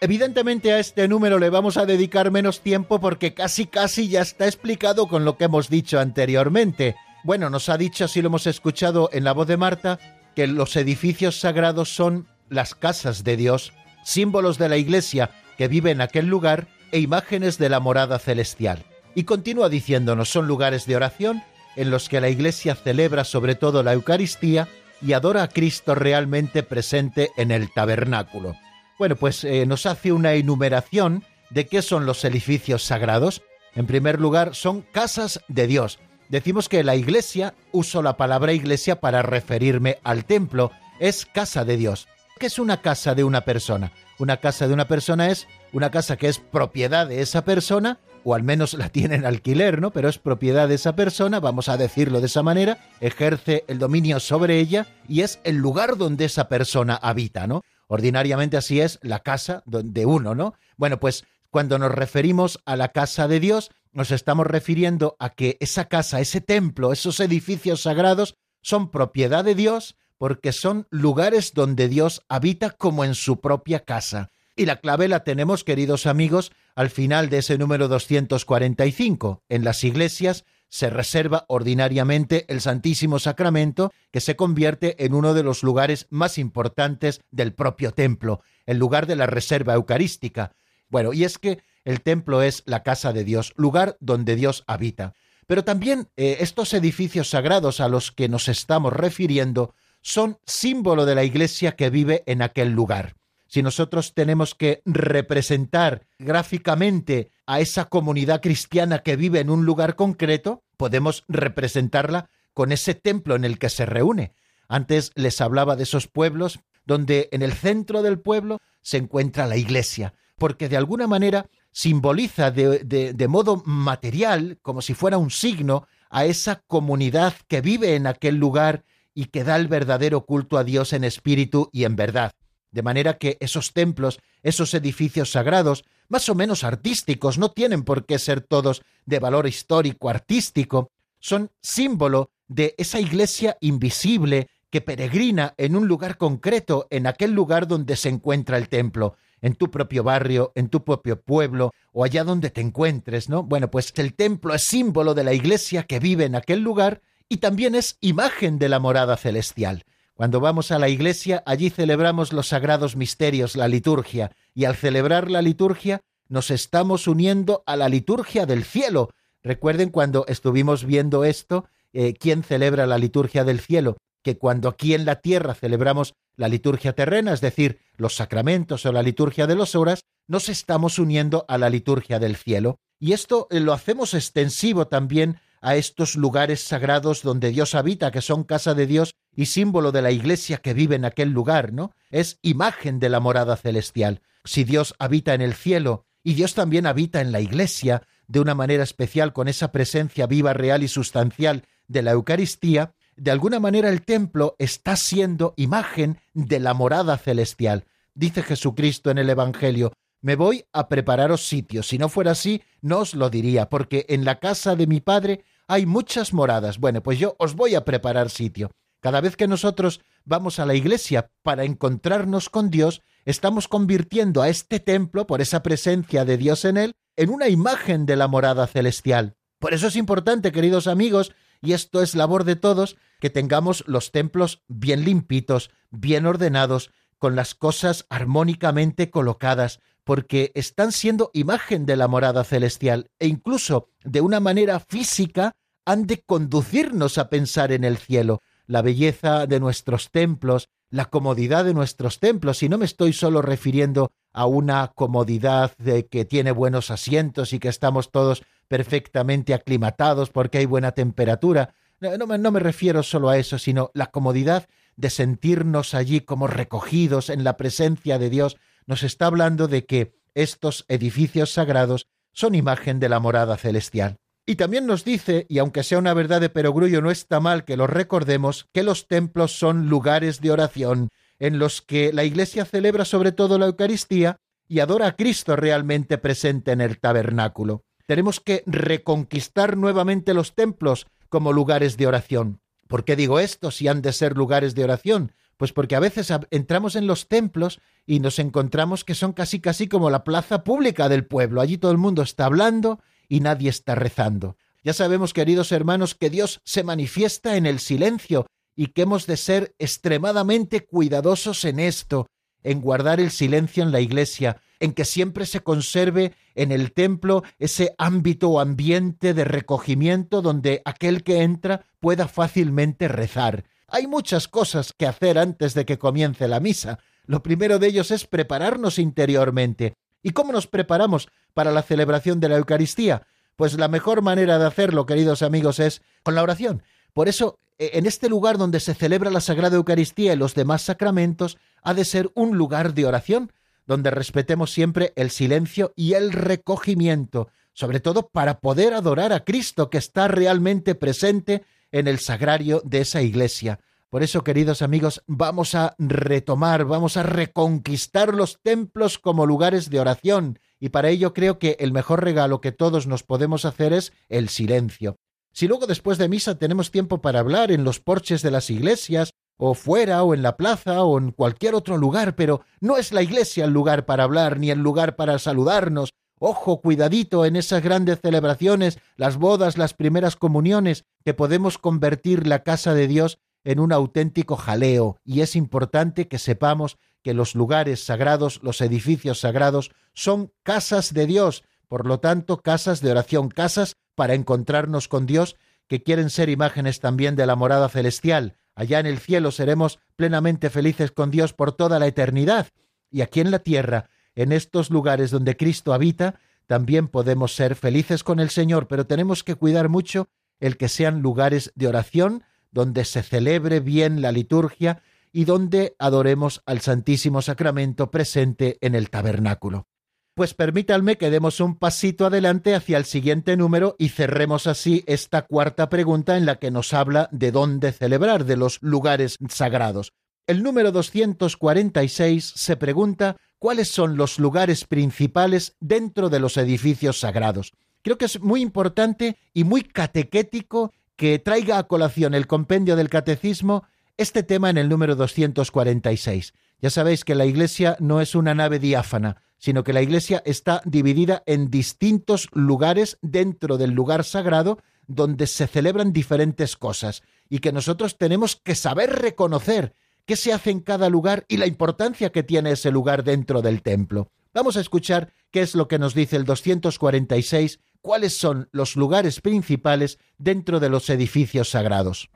Evidentemente 0.00 0.72
a 0.72 0.78
este 0.78 1.08
número 1.08 1.40
le 1.40 1.50
vamos 1.50 1.76
a 1.76 1.84
dedicar 1.84 2.30
menos 2.30 2.60
tiempo 2.60 3.00
porque 3.00 3.34
casi 3.34 3.66
casi 3.66 4.08
ya 4.08 4.20
está 4.20 4.46
explicado 4.46 5.08
con 5.08 5.24
lo 5.24 5.36
que 5.36 5.44
hemos 5.44 5.68
dicho 5.68 5.98
anteriormente. 5.98 6.94
Bueno, 7.24 7.50
nos 7.50 7.68
ha 7.68 7.76
dicho, 7.76 8.04
así 8.04 8.22
lo 8.22 8.28
hemos 8.28 8.46
escuchado 8.46 9.10
en 9.12 9.24
la 9.24 9.32
voz 9.32 9.48
de 9.48 9.56
Marta, 9.56 9.98
que 10.36 10.46
los 10.46 10.76
edificios 10.76 11.40
sagrados 11.40 11.88
son 11.88 12.28
las 12.48 12.76
casas 12.76 13.24
de 13.24 13.36
Dios, 13.36 13.72
símbolos 14.04 14.56
de 14.56 14.68
la 14.68 14.76
iglesia 14.76 15.30
que 15.56 15.66
vive 15.66 15.90
en 15.90 16.00
aquel 16.00 16.26
lugar 16.26 16.68
e 16.92 17.00
imágenes 17.00 17.58
de 17.58 17.68
la 17.68 17.80
morada 17.80 18.20
celestial. 18.20 18.84
Y 19.16 19.24
continúa 19.24 19.68
diciéndonos, 19.68 20.28
son 20.28 20.46
lugares 20.46 20.86
de 20.86 20.94
oración 20.94 21.42
en 21.74 21.90
los 21.90 22.08
que 22.08 22.20
la 22.20 22.28
iglesia 22.28 22.76
celebra 22.76 23.24
sobre 23.24 23.56
todo 23.56 23.82
la 23.82 23.94
Eucaristía 23.94 24.68
y 25.02 25.12
adora 25.12 25.42
a 25.42 25.48
Cristo 25.48 25.96
realmente 25.96 26.62
presente 26.62 27.30
en 27.36 27.50
el 27.50 27.72
tabernáculo. 27.72 28.54
Bueno, 28.98 29.14
pues 29.14 29.44
eh, 29.44 29.64
nos 29.64 29.86
hace 29.86 30.12
una 30.12 30.32
enumeración 30.34 31.22
de 31.50 31.66
qué 31.68 31.82
son 31.82 32.04
los 32.04 32.24
edificios 32.24 32.82
sagrados. 32.82 33.42
En 33.74 33.86
primer 33.86 34.20
lugar, 34.20 34.56
son 34.56 34.82
casas 34.82 35.40
de 35.46 35.68
Dios. 35.68 36.00
Decimos 36.28 36.68
que 36.68 36.82
la 36.82 36.96
iglesia, 36.96 37.54
uso 37.70 38.02
la 38.02 38.16
palabra 38.16 38.52
iglesia 38.52 39.00
para 39.00 39.22
referirme 39.22 39.98
al 40.02 40.24
templo, 40.24 40.72
es 40.98 41.26
casa 41.26 41.64
de 41.64 41.76
Dios. 41.76 42.08
¿Qué 42.40 42.46
es 42.46 42.58
una 42.58 42.82
casa 42.82 43.14
de 43.14 43.22
una 43.22 43.42
persona? 43.42 43.92
Una 44.18 44.38
casa 44.38 44.66
de 44.66 44.74
una 44.74 44.88
persona 44.88 45.30
es 45.30 45.46
una 45.72 45.90
casa 45.90 46.16
que 46.16 46.28
es 46.28 46.38
propiedad 46.38 47.06
de 47.06 47.22
esa 47.22 47.44
persona, 47.44 48.00
o 48.24 48.34
al 48.34 48.42
menos 48.42 48.74
la 48.74 48.88
tiene 48.88 49.14
en 49.14 49.26
alquiler, 49.26 49.80
¿no? 49.80 49.92
Pero 49.92 50.08
es 50.08 50.18
propiedad 50.18 50.68
de 50.68 50.74
esa 50.74 50.96
persona, 50.96 51.38
vamos 51.38 51.68
a 51.68 51.76
decirlo 51.76 52.20
de 52.20 52.26
esa 52.26 52.42
manera, 52.42 52.78
ejerce 53.00 53.64
el 53.68 53.78
dominio 53.78 54.18
sobre 54.18 54.58
ella 54.58 54.86
y 55.08 55.22
es 55.22 55.38
el 55.44 55.56
lugar 55.56 55.96
donde 55.96 56.24
esa 56.24 56.48
persona 56.48 56.96
habita, 56.96 57.46
¿no? 57.46 57.62
Ordinariamente 57.88 58.56
así 58.56 58.80
es 58.80 58.98
la 59.02 59.20
casa 59.20 59.62
de 59.66 60.06
uno, 60.06 60.34
¿no? 60.34 60.54
Bueno, 60.76 61.00
pues 61.00 61.24
cuando 61.50 61.78
nos 61.78 61.90
referimos 61.90 62.60
a 62.66 62.76
la 62.76 62.88
casa 62.88 63.26
de 63.26 63.40
Dios, 63.40 63.70
nos 63.92 64.10
estamos 64.10 64.46
refiriendo 64.46 65.16
a 65.18 65.30
que 65.30 65.56
esa 65.60 65.86
casa, 65.86 66.20
ese 66.20 66.40
templo, 66.40 66.92
esos 66.92 67.18
edificios 67.20 67.82
sagrados 67.82 68.36
son 68.62 68.90
propiedad 68.90 69.44
de 69.44 69.54
Dios 69.54 69.96
porque 70.18 70.52
son 70.52 70.86
lugares 70.90 71.54
donde 71.54 71.88
Dios 71.88 72.22
habita 72.28 72.70
como 72.70 73.04
en 73.04 73.14
su 73.14 73.40
propia 73.40 73.80
casa. 73.80 74.30
Y 74.56 74.66
la 74.66 74.80
clave 74.80 75.08
la 75.08 75.22
tenemos, 75.24 75.64
queridos 75.64 76.06
amigos, 76.06 76.52
al 76.74 76.90
final 76.90 77.30
de 77.30 77.38
ese 77.38 77.56
número 77.56 77.88
245. 77.88 79.44
En 79.48 79.64
las 79.64 79.84
iglesias 79.84 80.44
se 80.68 80.90
reserva 80.90 81.44
ordinariamente 81.48 82.44
el 82.48 82.60
Santísimo 82.60 83.18
Sacramento, 83.18 83.92
que 84.10 84.20
se 84.20 84.36
convierte 84.36 85.04
en 85.04 85.14
uno 85.14 85.34
de 85.34 85.42
los 85.42 85.62
lugares 85.62 86.06
más 86.10 86.38
importantes 86.38 87.20
del 87.30 87.54
propio 87.54 87.92
templo, 87.92 88.42
el 88.66 88.78
lugar 88.78 89.06
de 89.06 89.16
la 89.16 89.26
reserva 89.26 89.74
eucarística. 89.74 90.52
Bueno, 90.88 91.12
y 91.12 91.24
es 91.24 91.38
que 91.38 91.60
el 91.84 92.02
templo 92.02 92.42
es 92.42 92.62
la 92.66 92.82
casa 92.82 93.12
de 93.12 93.24
Dios, 93.24 93.52
lugar 93.56 93.96
donde 94.00 94.36
Dios 94.36 94.64
habita. 94.66 95.14
Pero 95.46 95.64
también 95.64 96.08
eh, 96.16 96.38
estos 96.40 96.74
edificios 96.74 97.30
sagrados 97.30 97.80
a 97.80 97.88
los 97.88 98.12
que 98.12 98.28
nos 98.28 98.48
estamos 98.48 98.92
refiriendo 98.92 99.74
son 100.02 100.38
símbolo 100.44 101.06
de 101.06 101.14
la 101.14 101.24
iglesia 101.24 101.76
que 101.76 101.90
vive 101.90 102.22
en 102.26 102.42
aquel 102.42 102.72
lugar 102.72 103.16
si 103.48 103.62
nosotros 103.62 104.14
tenemos 104.14 104.54
que 104.54 104.82
representar 104.84 106.06
gráficamente 106.18 107.32
a 107.46 107.60
esa 107.60 107.86
comunidad 107.86 108.40
cristiana 108.40 109.00
que 109.00 109.16
vive 109.16 109.40
en 109.40 109.50
un 109.50 109.64
lugar 109.64 109.96
concreto, 109.96 110.62
podemos 110.76 111.24
representarla 111.28 112.30
con 112.52 112.72
ese 112.72 112.94
templo 112.94 113.34
en 113.34 113.44
el 113.44 113.58
que 113.58 113.70
se 113.70 113.86
reúne. 113.86 114.32
Antes 114.68 115.12
les 115.14 115.40
hablaba 115.40 115.76
de 115.76 115.84
esos 115.84 116.08
pueblos 116.08 116.60
donde 116.84 117.28
en 117.32 117.42
el 117.42 117.52
centro 117.52 118.02
del 118.02 118.20
pueblo 118.20 118.58
se 118.82 118.98
encuentra 118.98 119.46
la 119.46 119.56
iglesia, 119.56 120.14
porque 120.36 120.68
de 120.68 120.76
alguna 120.76 121.06
manera 121.06 121.46
simboliza 121.72 122.50
de, 122.50 123.26
modo 123.28 123.62
material, 123.64 124.58
como 124.62 124.82
si 124.82 124.94
fuera 124.94 125.18
un 125.18 125.30
signo, 125.30 125.86
a 126.10 126.24
esa 126.24 126.62
comunidad 126.66 127.34
que 127.48 127.60
vive 127.60 127.94
en 127.94 128.06
aquel 128.06 128.36
lugar 128.36 128.84
y 129.14 129.26
que 129.26 129.44
da 129.44 129.56
el 129.56 129.68
verdadero 129.68 130.24
culto 130.24 130.58
a 130.58 130.64
Dios 130.64 130.92
en 130.92 131.04
espíritu 131.04 131.70
y 131.72 131.84
en 131.84 131.96
verdad. 131.96 132.32
De 132.70 132.82
manera 132.82 133.18
que 133.18 133.36
esos 133.40 133.72
templos, 133.72 134.20
esos 134.42 134.74
edificios 134.74 135.30
sagrados, 135.30 135.84
más 136.08 136.28
o 136.28 136.34
menos 136.34 136.64
artísticos, 136.64 137.38
no 137.38 137.50
tienen 137.50 137.82
por 137.82 138.06
qué 138.06 138.18
ser 138.18 138.40
todos 138.40 138.82
de 139.06 139.18
valor 139.18 139.46
histórico 139.46 140.08
artístico, 140.08 140.90
son 141.20 141.50
símbolo 141.60 142.30
de 142.46 142.74
esa 142.78 143.00
iglesia 143.00 143.56
invisible 143.60 144.48
que 144.70 144.80
peregrina 144.80 145.54
en 145.56 145.76
un 145.76 145.88
lugar 145.88 146.18
concreto, 146.18 146.86
en 146.90 147.06
aquel 147.06 147.32
lugar 147.32 147.66
donde 147.66 147.96
se 147.96 148.08
encuentra 148.08 148.58
el 148.58 148.68
templo, 148.68 149.16
en 149.40 149.54
tu 149.54 149.70
propio 149.70 150.02
barrio, 150.02 150.52
en 150.54 150.68
tu 150.68 150.84
propio 150.84 151.20
pueblo 151.20 151.72
o 151.92 152.04
allá 152.04 152.24
donde 152.24 152.50
te 152.50 152.60
encuentres, 152.60 153.28
¿no? 153.28 153.42
Bueno, 153.42 153.70
pues 153.70 153.92
el 153.96 154.14
templo 154.14 154.54
es 154.54 154.64
símbolo 154.64 155.14
de 155.14 155.24
la 155.24 155.32
iglesia 155.32 155.84
que 155.84 156.00
vive 156.00 156.24
en 156.24 156.34
aquel 156.34 156.60
lugar 156.60 157.00
y 157.28 157.38
también 157.38 157.74
es 157.74 157.96
imagen 158.00 158.58
de 158.58 158.68
la 158.68 158.78
morada 158.78 159.16
celestial. 159.16 159.84
Cuando 160.18 160.40
vamos 160.40 160.72
a 160.72 160.80
la 160.80 160.88
iglesia, 160.88 161.44
allí 161.46 161.70
celebramos 161.70 162.32
los 162.32 162.48
sagrados 162.48 162.96
misterios, 162.96 163.54
la 163.54 163.68
liturgia, 163.68 164.32
y 164.52 164.64
al 164.64 164.74
celebrar 164.74 165.30
la 165.30 165.42
liturgia 165.42 166.00
nos 166.28 166.50
estamos 166.50 167.06
uniendo 167.06 167.62
a 167.66 167.76
la 167.76 167.88
liturgia 167.88 168.44
del 168.44 168.64
cielo. 168.64 169.10
Recuerden 169.44 169.90
cuando 169.90 170.26
estuvimos 170.26 170.84
viendo 170.84 171.22
esto, 171.22 171.66
eh, 171.92 172.14
¿quién 172.14 172.42
celebra 172.42 172.84
la 172.84 172.98
liturgia 172.98 173.44
del 173.44 173.60
cielo? 173.60 173.96
Que 174.24 174.36
cuando 174.36 174.68
aquí 174.68 174.92
en 174.92 175.04
la 175.04 175.20
tierra 175.20 175.54
celebramos 175.54 176.14
la 176.34 176.48
liturgia 176.48 176.94
terrena, 176.94 177.32
es 177.32 177.40
decir, 177.40 177.78
los 177.96 178.16
sacramentos 178.16 178.86
o 178.86 178.92
la 178.92 179.04
liturgia 179.04 179.46
de 179.46 179.54
las 179.54 179.76
horas, 179.76 180.00
nos 180.26 180.48
estamos 180.48 180.98
uniendo 180.98 181.44
a 181.46 181.58
la 181.58 181.70
liturgia 181.70 182.18
del 182.18 182.34
cielo. 182.34 182.80
Y 182.98 183.12
esto 183.12 183.46
eh, 183.50 183.60
lo 183.60 183.72
hacemos 183.72 184.14
extensivo 184.14 184.88
también 184.88 185.38
a 185.60 185.76
estos 185.76 186.16
lugares 186.16 186.60
sagrados 186.60 187.22
donde 187.22 187.50
Dios 187.50 187.76
habita, 187.76 188.10
que 188.10 188.20
son 188.20 188.44
casa 188.44 188.74
de 188.74 188.86
Dios 188.86 189.14
y 189.38 189.46
símbolo 189.46 189.92
de 189.92 190.02
la 190.02 190.10
iglesia 190.10 190.56
que 190.56 190.74
vive 190.74 190.96
en 190.96 191.04
aquel 191.04 191.28
lugar, 191.30 191.72
¿no? 191.72 191.92
Es 192.10 192.40
imagen 192.42 192.98
de 192.98 193.08
la 193.08 193.20
morada 193.20 193.56
celestial. 193.56 194.20
Si 194.42 194.64
Dios 194.64 194.96
habita 194.98 195.32
en 195.32 195.42
el 195.42 195.54
cielo 195.54 196.06
y 196.24 196.34
Dios 196.34 196.54
también 196.54 196.86
habita 196.86 197.20
en 197.20 197.30
la 197.30 197.40
iglesia 197.40 198.02
de 198.26 198.40
una 198.40 198.56
manera 198.56 198.82
especial 198.82 199.32
con 199.32 199.46
esa 199.46 199.70
presencia 199.70 200.26
viva, 200.26 200.54
real 200.54 200.82
y 200.82 200.88
sustancial 200.88 201.62
de 201.86 202.02
la 202.02 202.10
Eucaristía, 202.10 202.94
de 203.16 203.30
alguna 203.30 203.60
manera 203.60 203.90
el 203.90 204.02
templo 204.02 204.56
está 204.58 204.96
siendo 204.96 205.54
imagen 205.56 206.18
de 206.34 206.58
la 206.58 206.74
morada 206.74 207.16
celestial. 207.16 207.84
Dice 208.14 208.42
Jesucristo 208.42 209.12
en 209.12 209.18
el 209.18 209.30
Evangelio, 209.30 209.92
me 210.20 210.34
voy 210.34 210.64
a 210.72 210.88
prepararos 210.88 211.46
sitios. 211.46 211.86
Si 211.86 211.96
no 211.96 212.08
fuera 212.08 212.32
así, 212.32 212.64
no 212.80 212.98
os 212.98 213.14
lo 213.14 213.30
diría, 213.30 213.68
porque 213.68 214.04
en 214.08 214.24
la 214.24 214.40
casa 214.40 214.74
de 214.74 214.88
mi 214.88 215.00
Padre 215.00 215.44
hay 215.68 215.86
muchas 215.86 216.32
moradas. 216.32 216.78
Bueno, 216.78 217.04
pues 217.04 217.20
yo 217.20 217.36
os 217.38 217.54
voy 217.54 217.76
a 217.76 217.84
preparar 217.84 218.30
sitio. 218.30 218.72
Cada 219.00 219.20
vez 219.20 219.36
que 219.36 219.48
nosotros 219.48 220.00
vamos 220.24 220.58
a 220.58 220.66
la 220.66 220.74
iglesia 220.74 221.30
para 221.42 221.64
encontrarnos 221.64 222.50
con 222.50 222.70
Dios, 222.70 223.02
estamos 223.24 223.68
convirtiendo 223.68 224.42
a 224.42 224.48
este 224.48 224.80
templo, 224.80 225.26
por 225.26 225.40
esa 225.40 225.62
presencia 225.62 226.24
de 226.24 226.36
Dios 226.36 226.64
en 226.64 226.76
él, 226.76 226.94
en 227.16 227.30
una 227.30 227.48
imagen 227.48 228.06
de 228.06 228.16
la 228.16 228.28
morada 228.28 228.66
celestial. 228.66 229.36
Por 229.58 229.74
eso 229.74 229.88
es 229.88 229.96
importante, 229.96 230.52
queridos 230.52 230.86
amigos, 230.86 231.32
y 231.60 231.72
esto 231.72 232.02
es 232.02 232.14
labor 232.14 232.44
de 232.44 232.56
todos, 232.56 232.96
que 233.20 233.30
tengamos 233.30 233.84
los 233.86 234.12
templos 234.12 234.62
bien 234.68 235.04
limpitos, 235.04 235.70
bien 235.90 236.26
ordenados, 236.26 236.90
con 237.18 237.34
las 237.34 237.54
cosas 237.54 238.06
armónicamente 238.08 239.10
colocadas, 239.10 239.80
porque 240.04 240.52
están 240.54 240.92
siendo 240.92 241.30
imagen 241.34 241.84
de 241.84 241.96
la 241.96 242.08
morada 242.08 242.44
celestial 242.44 243.10
e 243.18 243.26
incluso 243.26 243.90
de 244.04 244.20
una 244.20 244.40
manera 244.40 244.80
física 244.80 245.52
han 245.84 246.06
de 246.06 246.22
conducirnos 246.22 247.18
a 247.18 247.28
pensar 247.28 247.72
en 247.72 247.84
el 247.84 247.98
cielo, 247.98 248.40
la 248.68 248.82
belleza 248.82 249.46
de 249.46 249.58
nuestros 249.58 250.10
templos, 250.12 250.68
la 250.90 251.06
comodidad 251.06 251.64
de 251.64 251.74
nuestros 251.74 252.20
templos, 252.20 252.62
y 252.62 252.68
no 252.68 252.78
me 252.78 252.84
estoy 252.84 253.12
solo 253.12 253.42
refiriendo 253.42 254.12
a 254.32 254.46
una 254.46 254.92
comodidad 254.94 255.76
de 255.78 256.06
que 256.06 256.24
tiene 256.24 256.52
buenos 256.52 256.90
asientos 256.92 257.52
y 257.52 257.58
que 257.58 257.68
estamos 257.68 258.12
todos 258.12 258.44
perfectamente 258.68 259.54
aclimatados 259.54 260.30
porque 260.30 260.58
hay 260.58 260.66
buena 260.66 260.92
temperatura. 260.92 261.74
No, 262.00 262.26
me, 262.26 262.38
no 262.38 262.52
me 262.52 262.60
refiero 262.60 263.02
solo 263.02 263.30
a 263.30 263.38
eso, 263.38 263.58
sino 263.58 263.90
la 263.94 264.06
comodidad 264.06 264.68
de 264.96 265.10
sentirnos 265.10 265.94
allí 265.94 266.20
como 266.20 266.46
recogidos 266.46 267.30
en 267.30 267.44
la 267.44 267.56
presencia 267.56 268.18
de 268.18 268.30
Dios. 268.30 268.56
Nos 268.86 269.02
está 269.02 269.26
hablando 269.26 269.66
de 269.66 269.86
que 269.86 270.14
estos 270.34 270.84
edificios 270.88 271.52
sagrados 271.52 272.06
son 272.32 272.54
imagen 272.54 273.00
de 273.00 273.08
la 273.08 273.18
morada 273.18 273.56
celestial. 273.56 274.18
Y 274.48 274.56
también 274.56 274.86
nos 274.86 275.04
dice, 275.04 275.44
y 275.50 275.58
aunque 275.58 275.82
sea 275.82 275.98
una 275.98 276.14
verdad 276.14 276.40
de 276.40 276.48
perogrullo, 276.48 277.02
no 277.02 277.10
está 277.10 277.38
mal 277.38 277.66
que 277.66 277.76
lo 277.76 277.86
recordemos, 277.86 278.66
que 278.72 278.82
los 278.82 279.06
templos 279.06 279.58
son 279.58 279.90
lugares 279.90 280.40
de 280.40 280.50
oración 280.50 281.10
en 281.38 281.58
los 281.58 281.82
que 281.82 282.14
la 282.14 282.24
Iglesia 282.24 282.64
celebra 282.64 283.04
sobre 283.04 283.32
todo 283.32 283.58
la 283.58 283.66
Eucaristía 283.66 284.40
y 284.66 284.80
adora 284.80 285.08
a 285.08 285.16
Cristo 285.16 285.54
realmente 285.54 286.16
presente 286.16 286.72
en 286.72 286.80
el 286.80 286.98
tabernáculo. 286.98 287.84
Tenemos 288.06 288.40
que 288.40 288.62
reconquistar 288.64 289.76
nuevamente 289.76 290.32
los 290.32 290.54
templos 290.54 291.06
como 291.28 291.52
lugares 291.52 291.98
de 291.98 292.06
oración. 292.06 292.62
¿Por 292.86 293.04
qué 293.04 293.16
digo 293.16 293.40
esto 293.40 293.70
si 293.70 293.86
han 293.86 294.00
de 294.00 294.14
ser 294.14 294.34
lugares 294.34 294.74
de 294.74 294.84
oración? 294.84 295.32
Pues 295.58 295.74
porque 295.74 295.94
a 295.94 296.00
veces 296.00 296.32
entramos 296.50 296.96
en 296.96 297.06
los 297.06 297.28
templos 297.28 297.80
y 298.06 298.20
nos 298.20 298.38
encontramos 298.38 299.04
que 299.04 299.14
son 299.14 299.34
casi 299.34 299.60
casi 299.60 299.88
como 299.88 300.08
la 300.08 300.24
plaza 300.24 300.64
pública 300.64 301.10
del 301.10 301.26
pueblo. 301.26 301.60
Allí 301.60 301.76
todo 301.76 301.92
el 301.92 301.98
mundo 301.98 302.22
está 302.22 302.46
hablando 302.46 302.98
y 303.28 303.40
nadie 303.40 303.70
está 303.70 303.94
rezando. 303.94 304.56
Ya 304.82 304.92
sabemos, 304.92 305.34
queridos 305.34 305.72
hermanos, 305.72 306.14
que 306.14 306.30
Dios 306.30 306.60
se 306.64 306.82
manifiesta 306.82 307.56
en 307.56 307.66
el 307.66 307.78
silencio 307.78 308.46
y 308.74 308.88
que 308.88 309.02
hemos 309.02 309.26
de 309.26 309.36
ser 309.36 309.74
extremadamente 309.78 310.86
cuidadosos 310.86 311.64
en 311.64 311.80
esto, 311.80 312.26
en 312.62 312.80
guardar 312.80 313.20
el 313.20 313.30
silencio 313.30 313.82
en 313.82 313.92
la 313.92 314.00
iglesia, 314.00 314.60
en 314.80 314.92
que 314.92 315.04
siempre 315.04 315.46
se 315.46 315.60
conserve 315.60 316.32
en 316.54 316.72
el 316.72 316.92
templo 316.92 317.42
ese 317.58 317.94
ámbito 317.98 318.50
o 318.50 318.60
ambiente 318.60 319.34
de 319.34 319.44
recogimiento 319.44 320.42
donde 320.42 320.82
aquel 320.84 321.24
que 321.24 321.42
entra 321.42 321.84
pueda 322.00 322.28
fácilmente 322.28 323.08
rezar. 323.08 323.64
Hay 323.88 324.06
muchas 324.06 324.48
cosas 324.48 324.92
que 324.92 325.06
hacer 325.06 325.38
antes 325.38 325.74
de 325.74 325.84
que 325.84 325.98
comience 325.98 326.46
la 326.46 326.60
misa. 326.60 326.98
Lo 327.26 327.42
primero 327.42 327.78
de 327.78 327.88
ellos 327.88 328.10
es 328.10 328.26
prepararnos 328.26 328.98
interiormente. 328.98 329.94
¿Y 330.22 330.30
cómo 330.30 330.52
nos 330.52 330.66
preparamos 330.66 331.28
para 331.54 331.72
la 331.72 331.82
celebración 331.82 332.40
de 332.40 332.48
la 332.48 332.56
Eucaristía? 332.56 333.26
Pues 333.56 333.78
la 333.78 333.88
mejor 333.88 334.22
manera 334.22 334.58
de 334.58 334.66
hacerlo, 334.66 335.06
queridos 335.06 335.42
amigos, 335.42 335.80
es 335.80 336.02
con 336.22 336.34
la 336.34 336.42
oración. 336.42 336.82
Por 337.12 337.28
eso, 337.28 337.58
e, 337.78 337.90
en 337.94 338.06
este 338.06 338.28
lugar 338.28 338.58
donde 338.58 338.80
se 338.80 338.94
celebra 338.94 339.30
la 339.30 339.40
Sagrada 339.40 339.76
Eucaristía 339.76 340.32
y 340.32 340.36
los 340.36 340.54
demás 340.54 340.82
sacramentos, 340.82 341.58
ha 341.82 341.94
de 341.94 342.04
ser 342.04 342.30
un 342.34 342.56
lugar 342.56 342.94
de 342.94 343.06
oración, 343.06 343.52
donde 343.86 344.10
respetemos 344.10 344.70
siempre 344.70 345.12
el 345.16 345.30
silencio 345.30 345.92
y 345.96 346.12
el 346.12 346.32
recogimiento, 346.32 347.48
sobre 347.72 348.00
todo 348.00 348.28
para 348.28 348.60
poder 348.60 348.92
adorar 348.92 349.32
a 349.32 349.44
Cristo 349.44 349.88
que 349.88 349.98
está 349.98 350.28
realmente 350.28 350.94
presente 350.94 351.64
en 351.90 352.06
el 352.06 352.18
sagrario 352.18 352.82
de 352.84 353.00
esa 353.00 353.22
iglesia. 353.22 353.80
Por 354.10 354.22
eso, 354.22 354.42
queridos 354.42 354.80
amigos, 354.80 355.22
vamos 355.26 355.74
a 355.74 355.94
retomar, 355.98 356.86
vamos 356.86 357.18
a 357.18 357.22
reconquistar 357.22 358.32
los 358.32 358.58
templos 358.62 359.18
como 359.18 359.44
lugares 359.44 359.90
de 359.90 360.00
oración, 360.00 360.60
y 360.80 360.88
para 360.88 361.10
ello 361.10 361.34
creo 361.34 361.58
que 361.58 361.76
el 361.78 361.92
mejor 361.92 362.24
regalo 362.24 362.62
que 362.62 362.72
todos 362.72 363.06
nos 363.06 363.22
podemos 363.22 363.66
hacer 363.66 363.92
es 363.92 364.14
el 364.30 364.48
silencio. 364.48 365.16
Si 365.52 365.68
luego 365.68 365.86
después 365.86 366.16
de 366.16 366.28
misa 366.28 366.54
tenemos 366.54 366.90
tiempo 366.90 367.20
para 367.20 367.40
hablar 367.40 367.70
en 367.70 367.84
los 367.84 368.00
porches 368.00 368.40
de 368.40 368.50
las 368.50 368.70
iglesias, 368.70 369.32
o 369.58 369.74
fuera, 369.74 370.22
o 370.22 370.32
en 370.32 370.42
la 370.42 370.56
plaza, 370.56 371.02
o 371.02 371.18
en 371.18 371.30
cualquier 371.30 371.74
otro 371.74 371.98
lugar, 371.98 372.34
pero 372.34 372.62
no 372.80 372.96
es 372.96 373.12
la 373.12 373.22
iglesia 373.22 373.66
el 373.66 373.72
lugar 373.72 374.06
para 374.06 374.24
hablar, 374.24 374.58
ni 374.58 374.70
el 374.70 374.78
lugar 374.78 375.16
para 375.16 375.38
saludarnos. 375.38 376.14
Ojo, 376.38 376.80
cuidadito 376.80 377.44
en 377.44 377.56
esas 377.56 377.82
grandes 377.82 378.20
celebraciones, 378.20 379.00
las 379.16 379.36
bodas, 379.36 379.76
las 379.76 379.92
primeras 379.92 380.36
comuniones, 380.36 381.04
que 381.24 381.34
podemos 381.34 381.76
convertir 381.76 382.46
la 382.46 382.62
casa 382.62 382.94
de 382.94 383.08
Dios 383.08 383.38
en 383.64 383.80
un 383.80 383.92
auténtico 383.92 384.56
jaleo, 384.56 385.18
y 385.24 385.40
es 385.40 385.56
importante 385.56 386.28
que 386.28 386.38
sepamos 386.38 386.98
que 387.22 387.34
los 387.34 387.54
lugares 387.54 388.04
sagrados, 388.04 388.60
los 388.62 388.80
edificios 388.80 389.40
sagrados, 389.40 389.90
son 390.14 390.52
casas 390.62 391.12
de 391.12 391.26
Dios, 391.26 391.64
por 391.88 392.06
lo 392.06 392.20
tanto, 392.20 392.58
casas 392.62 393.00
de 393.00 393.10
oración, 393.10 393.48
casas 393.48 393.96
para 394.14 394.34
encontrarnos 394.34 395.08
con 395.08 395.26
Dios, 395.26 395.56
que 395.88 396.02
quieren 396.02 396.30
ser 396.30 396.48
imágenes 396.48 397.00
también 397.00 397.34
de 397.34 397.46
la 397.46 397.56
morada 397.56 397.88
celestial. 397.88 398.56
Allá 398.74 399.00
en 399.00 399.06
el 399.06 399.18
cielo 399.18 399.50
seremos 399.50 399.98
plenamente 400.16 400.70
felices 400.70 401.10
con 401.10 401.30
Dios 401.30 401.52
por 401.52 401.72
toda 401.72 401.98
la 401.98 402.06
eternidad. 402.06 402.68
Y 403.10 403.22
aquí 403.22 403.40
en 403.40 403.50
la 403.50 403.60
tierra, 403.60 404.10
en 404.34 404.52
estos 404.52 404.90
lugares 404.90 405.30
donde 405.30 405.56
Cristo 405.56 405.92
habita, 405.92 406.38
también 406.66 407.08
podemos 407.08 407.54
ser 407.54 407.74
felices 407.74 408.22
con 408.22 408.38
el 408.38 408.50
Señor, 408.50 408.86
pero 408.86 409.06
tenemos 409.06 409.42
que 409.42 409.54
cuidar 409.54 409.88
mucho 409.88 410.28
el 410.60 410.76
que 410.76 410.88
sean 410.88 411.22
lugares 411.22 411.72
de 411.74 411.88
oración, 411.88 412.44
donde 412.70 413.04
se 413.04 413.22
celebre 413.22 413.80
bien 413.80 414.22
la 414.22 414.32
liturgia 414.32 415.02
y 415.32 415.44
donde 415.44 415.94
adoremos 415.98 416.62
al 416.66 416.80
Santísimo 416.80 417.42
Sacramento 417.42 418.10
presente 418.10 418.78
en 418.80 418.94
el 418.94 419.10
tabernáculo. 419.10 419.86
Pues 420.34 420.54
permítanme 420.54 421.18
que 421.18 421.30
demos 421.30 421.58
un 421.58 421.76
pasito 421.76 422.26
adelante 422.26 422.74
hacia 422.74 422.96
el 422.96 423.04
siguiente 423.04 423.56
número 423.56 423.96
y 423.98 424.10
cerremos 424.10 424.68
así 424.68 425.02
esta 425.08 425.42
cuarta 425.42 425.88
pregunta 425.88 426.36
en 426.36 426.46
la 426.46 426.60
que 426.60 426.70
nos 426.70 426.94
habla 426.94 427.28
de 427.32 427.50
dónde 427.50 427.90
celebrar, 427.90 428.44
de 428.44 428.56
los 428.56 428.80
lugares 428.80 429.36
sagrados. 429.48 430.12
El 430.46 430.62
número 430.62 430.92
246 430.92 432.52
se 432.54 432.76
pregunta 432.76 433.36
cuáles 433.58 433.88
son 433.88 434.16
los 434.16 434.38
lugares 434.38 434.84
principales 434.84 435.76
dentro 435.80 436.30
de 436.30 436.38
los 436.38 436.56
edificios 436.56 437.18
sagrados. 437.18 437.72
Creo 438.02 438.16
que 438.16 438.26
es 438.26 438.40
muy 438.40 438.62
importante 438.62 439.36
y 439.52 439.64
muy 439.64 439.82
catequético 439.82 440.92
que 441.18 441.40
traiga 441.40 441.78
a 441.78 441.88
colación 441.88 442.32
el 442.32 442.46
compendio 442.46 442.94
del 442.94 443.10
catecismo 443.10 443.84
este 444.16 444.44
tema 444.44 444.70
en 444.70 444.78
el 444.78 444.88
número 444.88 445.16
246. 445.16 446.54
Ya 446.80 446.90
sabéis 446.90 447.24
que 447.24 447.34
la 447.34 447.44
Iglesia 447.44 447.96
no 447.98 448.20
es 448.20 448.36
una 448.36 448.54
nave 448.54 448.78
diáfana, 448.78 449.42
sino 449.58 449.82
que 449.82 449.92
la 449.92 450.00
Iglesia 450.00 450.44
está 450.46 450.80
dividida 450.84 451.42
en 451.46 451.72
distintos 451.72 452.48
lugares 452.52 453.18
dentro 453.20 453.78
del 453.78 453.90
lugar 453.90 454.22
sagrado 454.22 454.78
donde 455.08 455.48
se 455.48 455.66
celebran 455.66 456.12
diferentes 456.12 456.76
cosas 456.76 457.24
y 457.48 457.58
que 457.58 457.72
nosotros 457.72 458.16
tenemos 458.16 458.54
que 458.54 458.76
saber 458.76 459.10
reconocer 459.10 459.94
qué 460.24 460.36
se 460.36 460.52
hace 460.52 460.70
en 460.70 460.78
cada 460.78 461.10
lugar 461.10 461.46
y 461.48 461.56
la 461.56 461.66
importancia 461.66 462.30
que 462.30 462.44
tiene 462.44 462.70
ese 462.70 462.92
lugar 462.92 463.24
dentro 463.24 463.60
del 463.60 463.82
templo. 463.82 464.30
Vamos 464.54 464.76
a 464.76 464.80
escuchar 464.80 465.32
qué 465.50 465.62
es 465.62 465.74
lo 465.74 465.88
que 465.88 465.98
nos 465.98 466.14
dice 466.14 466.36
el 466.36 466.44
246 466.44 467.80
cuáles 468.08 468.38
son 468.38 468.70
los 468.72 468.96
lugares 468.96 469.42
principales 469.42 470.18
dentro 470.38 470.80
de 470.80 470.88
los 470.88 471.10
edificios 471.10 471.68
sagrados. 471.68 472.30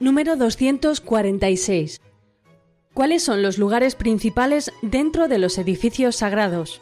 Número 0.00 0.34
246. 0.34 2.00
¿Cuáles 2.92 3.22
son 3.22 3.40
los 3.40 3.56
lugares 3.58 3.94
principales 3.94 4.72
dentro 4.82 5.28
de 5.28 5.38
los 5.38 5.58
edificios 5.58 6.16
sagrados? 6.16 6.80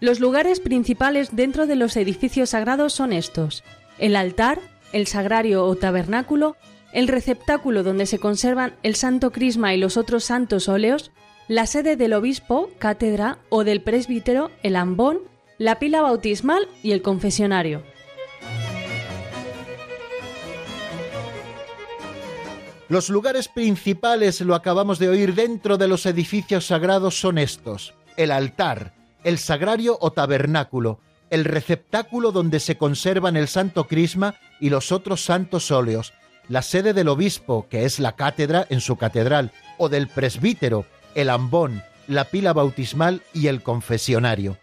Los 0.00 0.20
lugares 0.20 0.60
principales 0.60 1.34
dentro 1.34 1.66
de 1.66 1.76
los 1.76 1.96
edificios 1.96 2.50
sagrados 2.50 2.92
son 2.92 3.14
estos: 3.14 3.64
el 3.98 4.16
altar, 4.16 4.60
el 4.92 5.06
sagrario 5.06 5.64
o 5.64 5.76
tabernáculo, 5.76 6.58
el 6.92 7.08
receptáculo 7.08 7.82
donde 7.82 8.06
se 8.06 8.18
conservan 8.18 8.74
el 8.82 8.94
Santo 8.94 9.30
Crisma 9.30 9.74
y 9.74 9.78
los 9.78 9.96
otros 9.96 10.24
santos 10.24 10.68
óleos, 10.68 11.10
la 11.46 11.66
sede 11.66 11.96
del 11.96 12.12
obispo, 12.12 12.70
cátedra 12.78 13.38
o 13.48 13.64
del 13.64 13.82
presbítero, 13.82 14.50
el 14.62 14.76
ambón, 14.76 15.18
la 15.58 15.78
pila 15.78 16.02
bautismal 16.02 16.68
y 16.82 16.92
el 16.92 17.02
confesionario. 17.02 17.82
Los 22.88 23.10
lugares 23.10 23.48
principales, 23.48 24.40
lo 24.40 24.54
acabamos 24.54 24.98
de 24.98 25.10
oír, 25.10 25.34
dentro 25.34 25.76
de 25.76 25.88
los 25.88 26.06
edificios 26.06 26.66
sagrados 26.66 27.20
son 27.20 27.36
estos. 27.36 27.92
El 28.16 28.30
altar, 28.30 28.94
el 29.24 29.36
sagrario 29.36 29.98
o 30.00 30.12
tabernáculo, 30.12 31.00
el 31.28 31.44
receptáculo 31.44 32.32
donde 32.32 32.60
se 32.60 32.78
conservan 32.78 33.36
el 33.36 33.48
santo 33.48 33.84
crisma 33.84 34.36
y 34.58 34.70
los 34.70 34.90
otros 34.90 35.22
santos 35.22 35.70
óleos, 35.70 36.14
la 36.48 36.62
sede 36.62 36.92
del 36.92 37.08
obispo, 37.08 37.66
que 37.68 37.84
es 37.84 38.00
la 38.00 38.12
cátedra 38.12 38.66
en 38.70 38.80
su 38.80 38.96
catedral, 38.96 39.52
o 39.76 39.88
del 39.88 40.08
presbítero, 40.08 40.86
el 41.14 41.30
ambón, 41.30 41.82
la 42.06 42.24
pila 42.24 42.52
bautismal 42.52 43.22
y 43.34 43.48
el 43.48 43.62
confesionario. 43.62 44.56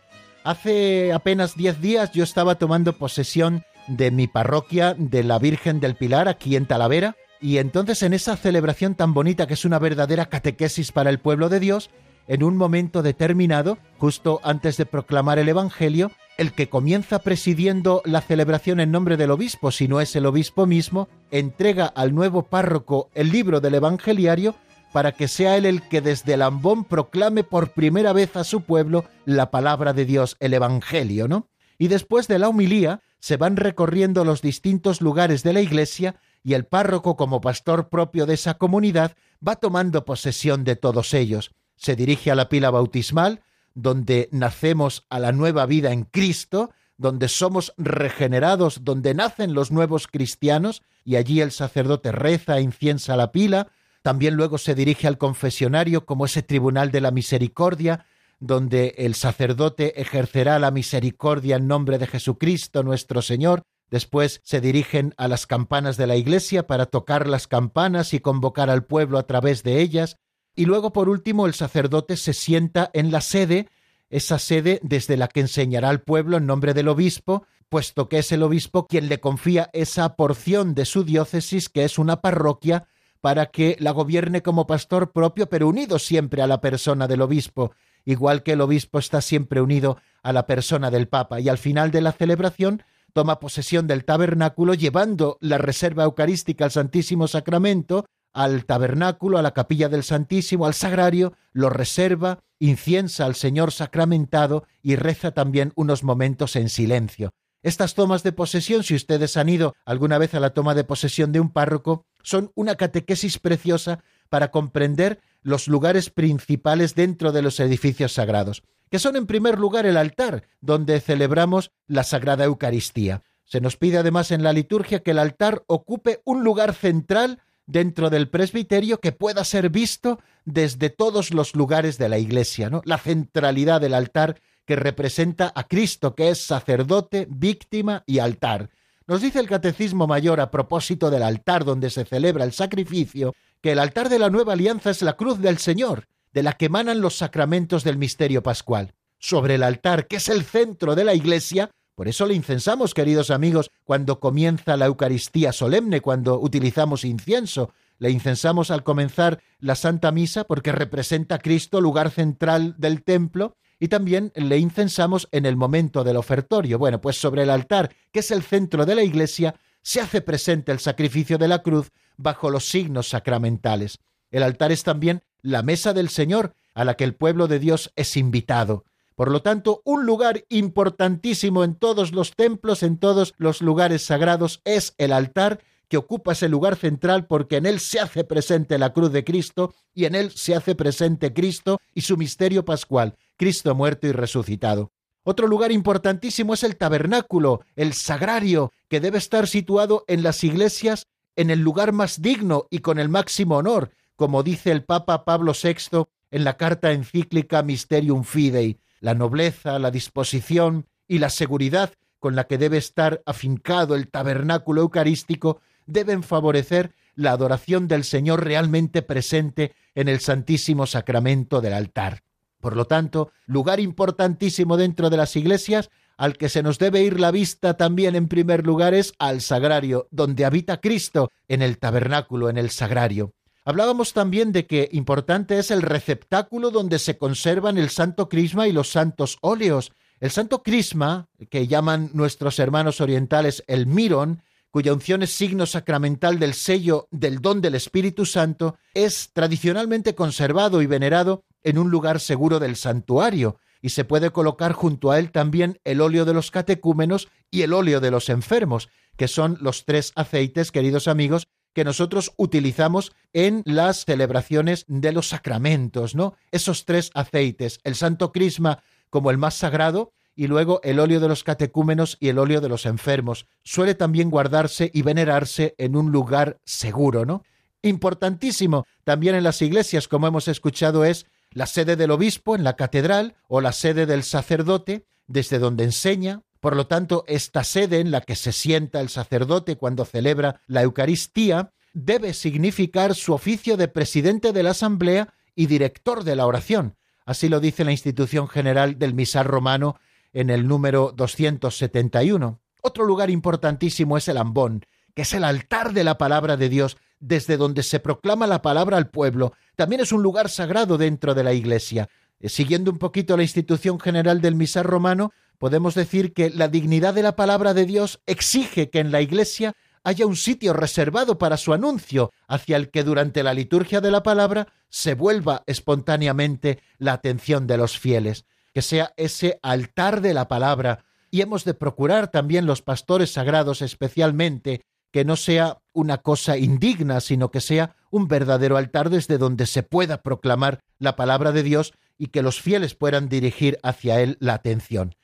Hace 0.44 1.14
apenas 1.14 1.56
diez 1.56 1.82
días 1.82 2.12
yo 2.12 2.24
estaba 2.24 2.56
tomando 2.56 2.94
posesión 2.94 3.64
de 3.88 4.12
mi 4.12 4.28
parroquia 4.28 4.96
de 4.98 5.24
la 5.24 5.40
Virgen 5.40 5.80
del 5.80 5.96
Pilar 5.96 6.28
aquí 6.28 6.56
en 6.56 6.66
Talavera, 6.66 7.16
y 7.42 7.58
entonces 7.58 8.02
en 8.02 8.14
esa 8.14 8.36
celebración 8.38 8.96
tan 8.96 9.14
bonita 9.14 9.46
que 9.46 9.54
es 9.54 9.66
una 9.66 9.80
verdadera 9.80 10.28
catequesis 10.28 10.92
para 10.92 11.10
el 11.10 11.20
pueblo 11.20 11.50
de 11.50 11.60
Dios, 11.60 11.90
en 12.28 12.44
un 12.44 12.58
momento 12.58 13.02
determinado, 13.02 13.78
justo 13.98 14.40
antes 14.44 14.78
de 14.78 14.86
proclamar 14.86 15.40
el 15.40 15.50
Evangelio, 15.50 16.12
el 16.38 16.52
que 16.52 16.70
comienza 16.70 17.20
presidiendo 17.20 18.02
la 18.06 18.22
celebración 18.22 18.80
en 18.80 18.92
nombre 18.92 19.18
del 19.18 19.32
obispo, 19.32 19.72
si 19.72 19.88
no 19.88 20.02
es 20.02 20.16
el 20.16 20.26
obispo 20.26 20.66
mismo, 20.66 21.08
entrega 21.32 21.86
al 21.86 22.14
nuevo 22.14 22.44
párroco 22.44 23.10
el 23.14 23.32
libro 23.32 23.62
del 23.62 23.76
Evangeliario 23.76 24.56
para 24.92 25.12
que 25.12 25.28
sea 25.28 25.58
él 25.58 25.66
el 25.66 25.82
que 25.82 26.02
desde 26.02 26.34
el 26.34 26.42
ambón 26.42 26.86
proclame 26.86 27.44
por 27.44 27.72
primera 27.72 28.14
vez 28.14 28.36
a 28.36 28.44
su 28.44 28.62
pueblo 28.62 29.06
la 29.26 29.52
palabra 29.52 29.94
de 29.94 30.06
Dios, 30.06 30.38
el 30.40 30.54
Evangelio, 30.54 31.28
¿no? 31.28 31.50
Y 31.78 31.90
después 31.90 32.28
de 32.28 32.40
la 32.40 32.50
humilía 32.50 33.02
se 33.20 33.38
van 33.38 33.58
recorriendo 33.58 34.24
los 34.24 34.42
distintos 34.42 35.02
lugares 35.02 35.44
de 35.44 35.52
la 35.52 35.62
iglesia 35.62 36.16
y 36.44 36.54
el 36.54 36.66
párroco 36.66 37.18
como 37.18 37.42
pastor 37.42 37.90
propio 37.90 38.26
de 38.26 38.36
esa 38.36 38.54
comunidad 38.54 39.18
va 39.46 39.56
tomando 39.56 40.06
posesión 40.06 40.64
de 40.64 40.76
todos 40.76 41.14
ellos. 41.14 41.52
Se 41.76 41.96
dirige 41.96 42.32
a 42.32 42.36
la 42.36 42.50
pila 42.50 42.72
bautismal, 42.72 43.42
donde 43.74 44.30
nacemos 44.32 45.06
a 45.10 45.20
la 45.20 45.32
nueva 45.32 45.66
vida 45.66 45.92
en 45.92 46.04
Cristo, 46.04 46.72
donde 46.98 47.28
somos 47.28 47.74
regenerados, 47.78 48.84
donde 48.84 49.14
nacen 49.14 49.54
los 49.54 49.72
nuevos 49.72 50.08
cristianos, 50.08 50.82
y 51.04 51.18
allí 51.18 51.42
el 51.42 51.52
sacerdote 51.52 52.12
reza 52.12 52.58
e 52.58 52.62
inciensa 52.62 53.18
la 53.18 53.32
pila, 53.32 53.68
también 54.02 54.36
luego 54.36 54.58
se 54.58 54.76
dirige 54.76 55.08
al 55.08 55.18
confesionario 55.18 56.06
como 56.06 56.26
ese 56.26 56.42
tribunal 56.42 56.92
de 56.92 57.02
la 57.02 57.12
misericordia, 57.12 58.06
donde 58.40 58.96
el 58.98 59.16
sacerdote 59.16 60.00
ejercerá 60.00 60.60
la 60.60 60.72
misericordia 60.72 61.56
en 61.56 61.68
nombre 61.68 61.98
de 61.98 62.08
Jesucristo 62.08 62.84
nuestro 62.84 63.22
Señor, 63.22 63.64
después 63.90 64.42
se 64.44 64.62
dirigen 64.62 65.14
a 65.18 65.28
las 65.28 65.48
campanas 65.48 65.98
de 65.98 66.08
la 66.08 66.16
iglesia 66.16 66.68
para 66.68 66.86
tocar 66.86 67.28
las 67.28 67.48
campanas 67.48 68.14
y 68.14 68.20
convocar 68.20 68.70
al 68.70 68.86
pueblo 68.86 69.18
a 69.18 69.28
través 69.28 69.64
de 69.64 69.82
ellas, 69.82 70.18
y 70.56 70.66
luego 70.66 70.94
por 70.94 71.10
último 71.10 71.46
el 71.46 71.54
sacerdote 71.54 72.18
se 72.18 72.34
sienta 72.34 72.90
en 72.94 73.12
la 73.12 73.22
sede, 73.22 73.70
esa 74.10 74.40
sede 74.40 74.80
desde 74.84 75.18
la 75.18 75.28
que 75.28 75.42
enseñará 75.42 75.90
al 75.90 76.02
pueblo 76.02 76.38
en 76.38 76.46
nombre 76.46 76.74
del 76.74 76.88
obispo, 76.88 77.46
puesto 77.70 78.08
que 78.08 78.20
es 78.20 78.32
el 78.32 78.44
obispo 78.44 78.88
quien 78.88 79.10
le 79.10 79.20
confía 79.20 79.70
esa 79.74 80.16
porción 80.16 80.76
de 80.76 80.86
su 80.86 81.04
diócesis, 81.04 81.70
que 81.70 81.84
es 81.84 81.98
una 81.98 82.22
parroquia, 82.22 82.88
para 83.22 83.48
que 83.48 83.76
la 83.80 83.92
gobierne 83.92 84.44
como 84.44 84.68
pastor 84.68 85.12
propio, 85.12 85.50
pero 85.50 85.68
unido 85.68 85.98
siempre 85.98 86.42
a 86.42 86.48
la 86.48 86.62
persona 86.62 87.08
del 87.08 87.22
obispo, 87.22 87.74
igual 88.06 88.44
que 88.44 88.52
el 88.52 88.62
obispo 88.62 89.00
está 89.00 89.20
siempre 89.20 89.62
unido 89.62 89.98
a 90.22 90.32
la 90.32 90.46
persona 90.46 90.92
del 90.92 91.08
Papa, 91.08 91.40
y 91.40 91.50
al 91.50 91.58
final 91.58 91.92
de 91.92 92.02
la 92.02 92.12
celebración 92.12 92.84
toma 93.14 93.40
posesión 93.40 93.88
del 93.88 94.06
tabernáculo 94.06 94.74
llevando 94.74 95.38
la 95.42 95.58
reserva 95.58 96.04
eucarística 96.04 96.66
al 96.66 96.72
Santísimo 96.72 97.28
Sacramento, 97.28 98.06
al 98.36 98.66
tabernáculo, 98.66 99.38
a 99.38 99.42
la 99.42 99.54
capilla 99.54 99.88
del 99.88 100.04
Santísimo, 100.04 100.66
al 100.66 100.74
sagrario, 100.74 101.34
lo 101.54 101.70
reserva, 101.70 102.44
inciensa 102.60 103.26
al 103.26 103.34
Señor 103.34 103.72
sacramentado 103.72 104.66
y 104.84 104.98
reza 104.98 105.32
también 105.32 105.72
unos 105.76 106.04
momentos 106.04 106.58
en 106.58 106.68
silencio. 106.68 107.32
Estas 107.64 107.96
tomas 107.96 108.24
de 108.24 108.34
posesión, 108.34 108.84
si 108.84 108.94
ustedes 108.94 109.38
han 109.38 109.48
ido 109.48 109.74
alguna 109.86 110.18
vez 110.18 110.36
a 110.36 110.42
la 110.42 110.54
toma 110.54 110.76
de 110.76 110.84
posesión 110.84 111.32
de 111.32 111.40
un 111.40 111.50
párroco, 111.50 112.06
son 112.22 112.52
una 112.56 112.76
catequesis 112.76 113.40
preciosa 113.40 114.04
para 114.30 114.52
comprender 114.52 115.22
los 115.42 115.70
lugares 115.70 116.10
principales 116.10 116.94
dentro 116.94 117.32
de 117.32 117.42
los 117.42 117.60
edificios 117.62 118.12
sagrados, 118.12 118.64
que 118.92 119.00
son 119.00 119.16
en 119.16 119.28
primer 119.28 119.58
lugar 119.58 119.86
el 119.86 119.96
altar, 119.96 120.44
donde 120.60 121.00
celebramos 121.00 121.72
la 121.88 122.04
Sagrada 122.04 122.44
Eucaristía. 122.44 123.24
Se 123.46 123.62
nos 123.62 123.78
pide 123.78 124.00
además 124.00 124.32
en 124.32 124.44
la 124.44 124.54
liturgia 124.54 125.02
que 125.04 125.12
el 125.12 125.20
altar 125.20 125.64
ocupe 125.68 126.22
un 126.26 126.44
lugar 126.44 126.74
central 126.74 127.40
dentro 127.68 128.10
del 128.10 128.30
presbiterio 128.30 129.00
que 129.00 129.12
pueda 129.12 129.44
ser 129.44 129.70
visto 129.70 130.20
desde 130.46 130.90
todos 130.90 131.34
los 131.34 131.56
lugares 131.56 131.98
de 131.98 132.10
la 132.10 132.18
iglesia, 132.18 132.70
¿no? 132.70 132.82
La 132.86 132.98
centralidad 132.98 133.82
del 133.82 133.94
altar 133.94 134.40
que 134.66 134.76
representa 134.76 135.52
a 135.56 135.68
Cristo, 135.68 136.16
que 136.16 136.30
es 136.30 136.42
sacerdote, 136.42 137.28
víctima 137.30 138.04
y 138.06 138.20
altar. 138.20 138.70
Nos 139.08 139.22
dice 139.22 139.40
el 139.40 139.48
Catecismo 139.48 140.08
Mayor 140.08 140.40
a 140.40 140.50
propósito 140.50 141.12
del 141.12 141.22
altar 141.22 141.64
donde 141.64 141.92
se 141.92 142.06
celebra 142.06 142.44
el 142.44 142.54
sacrificio, 142.54 143.34
que 143.62 143.72
el 143.74 143.80
altar 143.80 144.10
de 144.10 144.20
la 144.20 144.30
nueva 144.30 144.54
alianza 144.54 144.90
es 144.90 145.02
la 145.04 145.14
cruz 145.14 145.40
del 145.40 145.60
Señor, 145.60 146.08
de 146.34 146.44
la 146.44 146.54
que 146.54 146.66
emanan 146.66 147.02
los 147.02 147.16
sacramentos 147.16 147.84
del 147.84 147.98
misterio 147.98 148.42
pascual. 148.42 148.94
Sobre 149.20 149.56
el 149.56 149.64
altar, 149.64 150.08
que 150.08 150.18
es 150.18 150.28
el 150.30 150.44
centro 150.44 150.96
de 150.96 151.04
la 151.04 151.14
iglesia, 151.14 151.70
por 151.96 152.10
eso 152.10 152.26
le 152.26 152.34
incensamos, 152.34 152.94
queridos 152.94 153.32
amigos, 153.32 153.72
cuando 153.86 154.20
comienza 154.20 154.76
la 154.76 154.86
Eucaristía 154.86 155.54
solemne, 155.54 156.02
cuando 156.02 156.40
utilizamos 156.40 157.06
incienso. 157.06 157.72
Le 158.00 158.12
incensamos 158.12 158.70
al 158.70 158.84
comenzar 158.84 159.42
la 159.60 159.76
Santa 159.76 160.12
Misa 160.12 160.44
porque 160.44 160.74
representa 160.74 161.36
a 161.36 161.40
Cristo, 161.40 161.80
lugar 161.80 162.12
central 162.12 162.76
del 162.78 163.02
templo, 163.04 163.56
y 163.80 163.88
también 163.88 164.34
le 164.36 164.58
incensamos 164.58 165.30
en 165.32 165.46
el 165.46 165.56
momento 165.56 166.04
del 166.04 166.18
ofertorio. 166.18 166.78
Bueno, 166.78 167.00
pues 167.00 167.18
sobre 167.18 167.44
el 167.44 167.50
altar, 167.50 167.96
que 168.12 168.20
es 168.20 168.32
el 168.32 168.44
centro 168.44 168.86
de 168.86 168.96
la 168.96 169.04
iglesia, 169.04 169.56
se 169.82 170.02
hace 170.02 170.20
presente 170.20 170.74
el 170.74 170.80
sacrificio 170.80 171.38
de 171.38 171.48
la 171.48 171.62
cruz 171.62 171.92
bajo 172.18 172.50
los 172.50 172.68
signos 172.68 173.08
sacramentales. 173.08 174.00
El 174.32 174.44
altar 174.44 174.74
es 174.74 174.84
también 174.84 175.24
la 175.42 175.64
mesa 175.64 175.94
del 175.94 176.10
Señor, 176.10 176.56
a 176.74 176.84
la 176.84 176.96
que 176.96 177.06
el 177.06 177.16
pueblo 177.16 177.48
de 177.48 177.60
Dios 177.60 177.94
es 177.96 178.18
invitado. 178.18 178.84
Por 179.16 179.32
lo 179.32 179.42
tanto, 179.42 179.82
un 179.86 180.06
lugar 180.06 180.44
importantísimo 180.50 181.64
en 181.64 181.76
todos 181.76 182.12
los 182.12 182.36
templos, 182.36 182.84
en 182.84 182.98
todos 182.98 183.34
los 183.38 183.62
lugares 183.62 184.04
sagrados, 184.04 184.62
es 184.66 184.94
el 184.98 185.14
altar, 185.14 185.62
que 185.88 185.98
ocupa 185.98 186.34
ese 186.34 186.50
lugar 186.50 186.76
central 186.76 187.28
porque 187.28 187.58
en 187.58 187.66
él 187.66 187.80
se 187.80 188.00
hace 188.00 188.24
presente 188.24 188.78
la 188.78 188.92
cruz 188.92 189.12
de 189.12 189.24
Cristo 189.24 189.74
y 189.94 190.06
en 190.06 190.16
él 190.16 190.32
se 190.32 190.56
hace 190.56 190.76
presente 190.76 191.34
Cristo 191.34 191.80
y 191.94 192.02
su 192.02 192.18
misterio 192.18 192.66
pascual, 192.66 193.16
Cristo 193.38 193.76
muerto 193.76 194.08
y 194.08 194.12
resucitado. 194.12 194.92
Otro 195.24 195.48
lugar 195.48 195.72
importantísimo 195.72 196.54
es 196.54 196.64
el 196.64 196.76
tabernáculo, 196.76 197.62
el 197.76 197.94
sagrario, 197.94 198.72
que 198.90 199.00
debe 199.00 199.18
estar 199.18 199.48
situado 199.48 200.04
en 200.08 200.24
las 200.24 200.44
iglesias 200.44 201.08
en 201.36 201.50
el 201.50 201.60
lugar 201.60 201.92
más 201.92 202.22
digno 202.22 202.68
y 202.70 202.80
con 202.80 203.00
el 203.00 203.10
máximo 203.10 203.58
honor, 203.58 203.92
como 204.16 204.44
dice 204.44 204.72
el 204.72 204.84
Papa 204.84 205.26
Pablo 205.26 205.54
VI 205.54 206.06
en 206.32 206.44
la 206.44 206.58
carta 206.58 206.92
encíclica 206.92 207.64
Mysterium 207.64 208.24
Fidei, 208.24 208.80
la 209.00 209.14
nobleza, 209.14 209.80
la 209.80 209.92
disposición 209.92 210.88
y 211.08 211.20
la 211.20 211.30
seguridad 211.30 211.94
con 212.20 212.36
la 212.36 212.46
que 212.46 212.58
debe 212.58 212.78
estar 212.78 213.22
afincado 213.26 213.96
el 213.96 214.08
tabernáculo 214.08 214.82
eucarístico 214.82 215.62
deben 215.86 216.24
favorecer 216.24 216.96
la 217.16 217.32
adoración 217.32 217.88
del 217.88 218.04
Señor 218.04 218.44
realmente 218.44 219.02
presente 219.02 219.74
en 219.94 220.08
el 220.08 220.20
Santísimo 220.20 220.88
Sacramento 220.88 221.62
del 221.62 221.74
altar. 221.74 222.24
Por 222.60 222.76
lo 222.76 222.86
tanto, 222.86 223.32
lugar 223.46 223.80
importantísimo 223.80 224.76
dentro 224.76 225.10
de 225.10 225.18
las 225.18 225.36
iglesias 225.36 225.92
al 226.18 226.38
que 226.38 226.50
se 226.50 226.64
nos 226.64 226.80
debe 226.80 227.04
ir 227.04 227.20
la 227.20 227.32
vista 227.32 227.76
también 227.76 228.16
en 228.16 228.28
primer 228.28 228.66
lugar 228.66 228.94
es 228.94 229.14
al 229.20 229.42
sagrario, 229.42 230.08
donde 230.12 230.46
habita 230.46 230.80
Cristo, 230.82 231.30
en 231.48 231.62
el 231.62 231.78
tabernáculo, 231.78 232.50
en 232.50 232.58
el 232.58 232.70
sagrario. 232.70 233.34
Hablábamos 233.68 234.14
también 234.14 234.52
de 234.52 234.68
que 234.68 234.90
importante 234.92 235.58
es 235.58 235.72
el 235.72 235.82
receptáculo 235.82 236.70
donde 236.70 237.00
se 237.00 237.18
conservan 237.18 237.80
el 237.80 237.90
santo 237.90 238.30
crisma 238.30 238.68
y 238.68 238.72
los 238.72 238.92
santos 238.92 239.40
óleos. 239.42 239.92
El 240.20 240.30
santo 240.30 240.62
crisma, 240.62 241.30
que 241.50 241.66
llaman 241.66 242.12
nuestros 242.14 242.60
hermanos 242.60 243.02
orientales 243.02 243.64
el 243.66 243.88
mirón, 243.88 244.44
cuya 244.70 244.94
unción 244.94 245.24
es 245.24 245.32
signo 245.32 245.66
sacramental 245.66 246.38
del 246.38 246.54
sello 246.54 247.08
del 247.10 247.42
don 247.42 247.60
del 247.60 247.74
Espíritu 247.74 248.28
Santo, 248.28 248.78
es 248.94 249.32
tradicionalmente 249.34 250.14
conservado 250.14 250.84
y 250.84 250.86
venerado 250.86 251.44
en 251.64 251.80
un 251.80 251.90
lugar 251.90 252.20
seguro 252.20 252.60
del 252.60 252.76
santuario, 252.76 253.58
y 253.82 253.90
se 253.90 254.06
puede 254.06 254.30
colocar 254.30 254.74
junto 254.74 255.10
a 255.10 255.18
él 255.18 255.32
también 255.32 255.80
el 255.86 256.02
óleo 256.02 256.26
de 256.26 256.34
los 256.34 256.52
catecúmenos 256.52 257.30
y 257.50 257.64
el 257.64 257.74
óleo 257.74 258.00
de 258.00 258.12
los 258.12 258.30
enfermos, 258.30 258.90
que 259.18 259.28
son 259.28 259.58
los 259.60 259.86
tres 259.86 260.12
aceites, 260.16 260.72
queridos 260.72 261.08
amigos, 261.08 261.48
que 261.76 261.84
nosotros 261.84 262.32
utilizamos 262.38 263.12
en 263.34 263.62
las 263.66 264.06
celebraciones 264.06 264.86
de 264.88 265.12
los 265.12 265.28
sacramentos, 265.28 266.16
¿no? 266.16 266.36
Esos 266.52 266.86
tres 266.86 267.12
aceites, 267.14 267.80
el 267.84 267.96
santo 267.96 268.32
crisma 268.32 268.82
como 269.10 269.30
el 269.30 269.38
más 269.38 269.56
sagrado, 269.56 270.14
y 270.36 270.48
luego 270.48 270.82
el 270.84 271.00
óleo 271.00 271.20
de 271.20 271.28
los 271.28 271.44
catecúmenos 271.44 272.18
y 272.20 272.30
el 272.30 272.40
óleo 272.40 272.60
de 272.60 272.70
los 272.70 272.86
enfermos. 272.86 273.46
Suele 273.64 273.96
también 273.96 274.30
guardarse 274.30 274.92
y 274.94 275.02
venerarse 275.02 275.76
en 275.78 275.96
un 275.96 276.12
lugar 276.12 276.60
seguro, 276.66 277.26
¿no? 277.26 277.44
Importantísimo 277.82 278.86
también 279.04 279.36
en 279.36 279.44
las 279.44 279.62
iglesias, 279.62 280.08
como 280.08 280.28
hemos 280.28 280.48
escuchado, 280.48 281.06
es 281.06 281.26
la 281.52 281.68
sede 281.68 281.96
del 281.96 282.12
obispo 282.12 282.56
en 282.56 282.64
la 282.64 282.76
catedral 282.76 283.36
o 283.48 283.62
la 283.62 283.72
sede 283.72 284.06
del 284.06 284.24
sacerdote, 284.24 285.06
desde 285.28 285.60
donde 285.60 285.86
enseña. 285.86 286.42
Por 286.66 286.76
lo 286.76 286.88
tanto, 286.88 287.26
esta 287.28 287.64
sede 287.64 288.00
en 288.00 288.10
la 288.10 288.22
que 288.22 288.36
se 288.36 288.52
sienta 288.52 289.00
el 289.00 289.10
sacerdote 289.10 289.76
cuando 289.76 290.04
celebra 290.04 290.62
la 290.66 290.82
Eucaristía 290.82 291.74
debe 291.94 292.34
significar 292.34 293.14
su 293.14 293.34
oficio 293.36 293.78
de 293.78 293.88
presidente 293.88 294.52
de 294.52 294.64
la 294.64 294.72
Asamblea 294.72 295.32
y 295.54 295.68
director 295.68 296.24
de 296.24 296.36
la 296.36 296.48
oración. 296.48 296.96
Así 297.24 297.50
lo 297.50 297.60
dice 297.60 297.86
la 297.86 297.92
institución 297.92 298.48
general 298.48 298.98
del 298.98 299.14
misal 299.14 299.46
romano 299.46 300.00
en 300.34 300.50
el 300.50 300.68
número 300.68 301.14
271. 301.16 302.60
Otro 302.82 303.06
lugar 303.06 303.30
importantísimo 303.30 304.18
es 304.18 304.28
el 304.28 304.38
ambón, 304.38 304.88
que 305.14 305.22
es 305.22 305.36
el 305.36 305.44
altar 305.44 305.94
de 305.94 306.04
la 306.04 306.18
palabra 306.18 306.58
de 306.58 306.70
Dios, 306.70 306.98
desde 307.20 307.58
donde 307.58 307.84
se 307.84 308.00
proclama 308.00 308.48
la 308.48 308.64
palabra 308.64 308.98
al 308.98 309.12
pueblo, 309.12 309.54
también 309.76 310.02
es 310.02 310.12
un 310.12 310.24
lugar 310.24 310.50
sagrado 310.50 310.98
dentro 310.98 311.36
de 311.36 311.44
la 311.44 311.54
Iglesia. 311.54 312.10
Eh, 312.40 312.50
siguiendo 312.50 312.90
un 312.90 312.98
poquito 312.98 313.38
la 313.38 313.44
institución 313.44 314.00
general 314.00 314.42
del 314.42 314.56
misal 314.56 314.86
romano, 314.86 315.32
podemos 315.58 315.96
decir 315.96 316.34
que 316.34 316.50
la 316.50 316.68
dignidad 316.68 317.14
de 317.14 317.24
la 317.24 317.36
palabra 317.36 317.74
de 317.74 317.86
Dios 317.86 318.22
exige 318.26 318.90
que 318.90 319.00
en 319.00 319.12
la 319.12 319.22
Iglesia 319.22 319.74
haya 320.04 320.28
un 320.28 320.36
sitio 320.36 320.74
reservado 320.74 321.38
para 321.40 321.58
su 321.58 321.74
anuncio, 321.74 322.32
hacia 322.48 322.78
el 322.78 322.92
que 322.92 323.04
durante 323.04 323.42
la 323.42 323.54
liturgia 323.56 324.02
de 324.02 324.12
la 324.12 324.22
palabra 324.22 324.68
se 324.90 325.16
vuelva 325.16 325.64
espontáneamente 325.66 326.80
la 327.00 327.14
atención 327.14 327.66
de 327.66 327.78
los 327.78 327.98
fieles, 327.98 328.46
que 328.74 328.84
sea 328.84 329.14
ese 329.18 329.60
altar 329.64 330.22
de 330.22 330.36
la 330.36 330.48
palabra, 330.48 331.06
y 331.32 331.42
hemos 331.42 331.66
de 331.66 331.74
procurar 331.74 332.30
también 332.30 332.68
los 332.68 332.84
pastores 332.84 333.34
sagrados 333.34 333.82
especialmente 333.82 334.86
que 335.12 335.26
no 335.26 335.38
sea 335.38 335.80
una 335.94 336.18
cosa 336.20 336.58
indigna, 336.58 337.20
sino 337.20 337.50
que 337.50 337.62
sea 337.62 337.96
un 338.12 338.28
verdadero 338.28 338.78
altar 338.78 339.10
desde 339.10 339.38
donde 339.38 339.66
se 339.66 339.82
pueda 339.82 340.22
proclamar 340.22 340.82
la 341.00 341.16
palabra 341.16 341.52
de 341.52 341.64
Dios 341.64 341.94
y 342.18 342.28
que 342.28 342.42
los 342.42 342.62
fieles 342.62 342.96
puedan 342.96 343.28
dirigir 343.28 343.80
hacia 343.82 344.22
él 344.22 344.38
la 344.40 344.54
atención. 344.54 345.16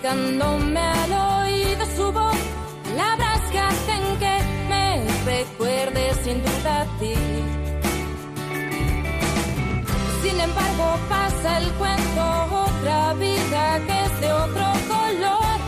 Suplicándome 0.00 0.80
al 0.80 1.44
oído 1.44 1.86
su 1.96 2.12
voz, 2.12 2.36
palabras 2.84 3.40
que 3.50 3.58
hacen 3.58 4.18
que 4.18 4.38
me 4.68 5.04
recuerde 5.24 6.14
sin 6.24 6.42
duda 6.42 6.82
a 6.82 6.98
ti. 6.98 7.14
Sin 10.22 10.40
embargo, 10.40 10.98
pasa 11.08 11.58
el 11.58 11.70
cuento, 11.72 12.66
otra 12.66 13.14
vida 13.14 13.80
que 13.86 14.04
es 14.04 14.20
de 14.20 14.32
otro 14.32 14.64
color, 14.88 15.60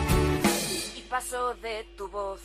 y 0.97 1.01
paso 1.03 1.55
de 1.62 1.85
tu 1.97 2.09
voz. 2.09 2.41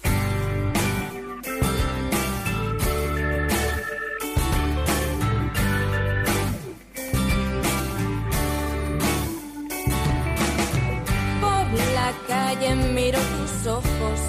Calle 12.57 12.75
miro 12.75 13.19
tus 13.19 13.67
ojos. 13.67 14.19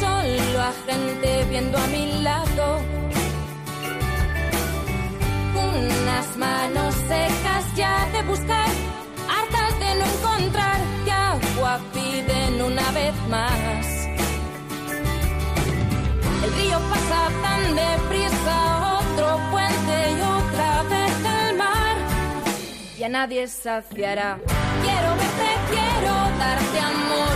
Solo 0.00 0.60
a 0.60 0.72
gente 0.86 1.44
viendo 1.50 1.78
a 1.78 1.86
mi 1.88 2.22
lado. 2.22 2.80
Unas 5.54 6.36
manos 6.36 6.94
secas 7.08 7.64
ya 7.76 8.08
de 8.12 8.22
buscar, 8.22 8.68
hartas 9.28 9.78
de 9.80 9.94
no 9.98 10.04
encontrar, 10.04 10.80
que 11.04 11.12
agua 11.12 11.80
piden 11.92 12.62
una 12.62 12.90
vez 12.92 13.14
más. 13.28 13.86
El 16.44 16.52
río 16.52 16.78
pasa 16.90 17.20
tan 17.42 17.62
deprisa, 17.74 19.00
otro 19.00 19.40
puente 19.50 19.96
y 20.10 20.20
otra 20.20 20.82
vez 20.82 21.12
el 21.40 21.56
mar. 21.56 21.96
Ya 22.98 23.08
nadie 23.08 23.48
saciará 23.48 24.38
quiero 24.86 25.10
verte, 25.20 25.48
quiero 25.70 26.14
darte 26.38 26.78
amor. 26.78 27.34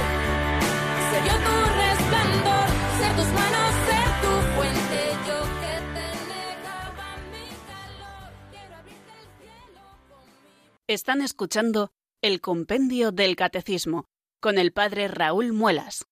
Ser 1.11 1.23
yo 1.29 1.37
tu 1.47 1.57
resplandor, 1.83 2.67
ser 2.99 3.13
tus 3.19 3.31
manos, 3.39 3.71
ser 3.89 4.09
tu 4.23 4.33
fuente. 4.55 5.01
Yo 5.29 5.39
que 5.61 5.75
te 5.95 6.07
negaba 6.33 7.09
mi 7.33 7.47
calor, 7.71 8.29
quiero 8.51 8.75
abrirte 8.81 9.13
el 9.21 9.27
cielo 9.41 9.83
conmigo. 10.09 10.73
Están 10.87 11.23
escuchando 11.23 11.91
el 12.23 12.41
Compendio 12.41 13.13
del 13.13 13.37
Catecismo 13.37 14.07
con 14.41 14.59
el 14.59 14.73
Padre 14.73 15.09
Raúl 15.09 15.53
Muelas. 15.53 16.07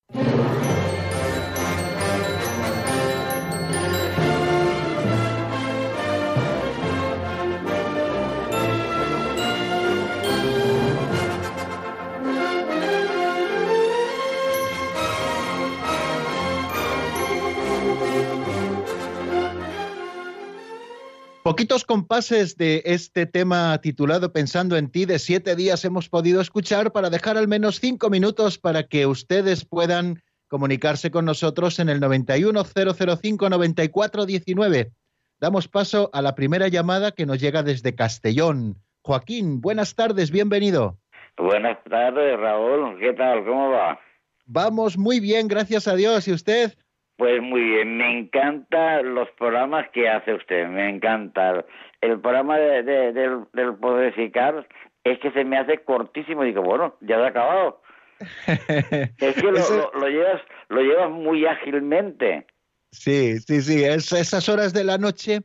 Poquitos 21.48 21.86
compases 21.86 22.58
de 22.58 22.82
este 22.84 23.24
tema 23.24 23.80
titulado 23.80 24.34
Pensando 24.34 24.76
en 24.76 24.90
ti 24.90 25.06
de 25.06 25.18
siete 25.18 25.56
días 25.56 25.82
hemos 25.86 26.10
podido 26.10 26.42
escuchar 26.42 26.92
para 26.92 27.08
dejar 27.08 27.38
al 27.38 27.48
menos 27.48 27.80
cinco 27.80 28.10
minutos 28.10 28.58
para 28.58 28.82
que 28.82 29.06
ustedes 29.06 29.64
puedan 29.64 30.20
comunicarse 30.48 31.10
con 31.10 31.24
nosotros 31.24 31.78
en 31.78 31.88
el 31.88 32.02
910059419. 32.02 34.92
Damos 35.40 35.68
paso 35.68 36.10
a 36.12 36.20
la 36.20 36.34
primera 36.34 36.68
llamada 36.68 37.12
que 37.12 37.24
nos 37.24 37.40
llega 37.40 37.62
desde 37.62 37.94
Castellón. 37.94 38.76
Joaquín, 39.00 39.62
buenas 39.62 39.94
tardes, 39.94 40.30
bienvenido. 40.30 40.98
Buenas 41.38 41.82
tardes, 41.84 42.38
Raúl. 42.38 42.98
¿Qué 43.00 43.14
tal? 43.14 43.46
¿Cómo 43.46 43.70
va? 43.70 43.98
Vamos 44.44 44.98
muy 44.98 45.18
bien, 45.18 45.48
gracias 45.48 45.88
a 45.88 45.96
Dios. 45.96 46.28
¿Y 46.28 46.32
usted? 46.32 46.74
Pues 47.18 47.42
muy 47.42 47.60
bien, 47.60 47.96
me 47.96 48.16
encantan 48.16 49.12
los 49.16 49.28
programas 49.32 49.90
que 49.90 50.08
hace 50.08 50.34
usted, 50.34 50.68
me 50.68 50.88
encanta. 50.88 51.64
El 52.00 52.20
programa 52.20 52.56
de, 52.56 52.84
del, 52.84 53.44
del 53.52 53.74
Podesicar 53.74 54.68
es 55.02 55.18
que 55.18 55.32
se 55.32 55.44
me 55.44 55.58
hace 55.58 55.78
cortísimo 55.82 56.44
y 56.44 56.48
digo, 56.48 56.62
bueno, 56.62 56.96
ya 57.00 57.16
se 57.16 57.22
ha 57.22 57.26
acabado. 57.26 57.82
es 58.46 59.34
que 59.34 59.42
lo, 59.42 59.90
lo, 59.94 60.08
llevas, 60.08 60.42
lo 60.68 60.80
llevas 60.80 61.10
muy 61.10 61.44
ágilmente. 61.44 62.46
Sí, 62.92 63.36
sí, 63.40 63.62
sí, 63.62 63.82
es, 63.82 64.12
esas 64.12 64.48
horas 64.48 64.72
de 64.72 64.84
la 64.84 64.96
noche 64.96 65.40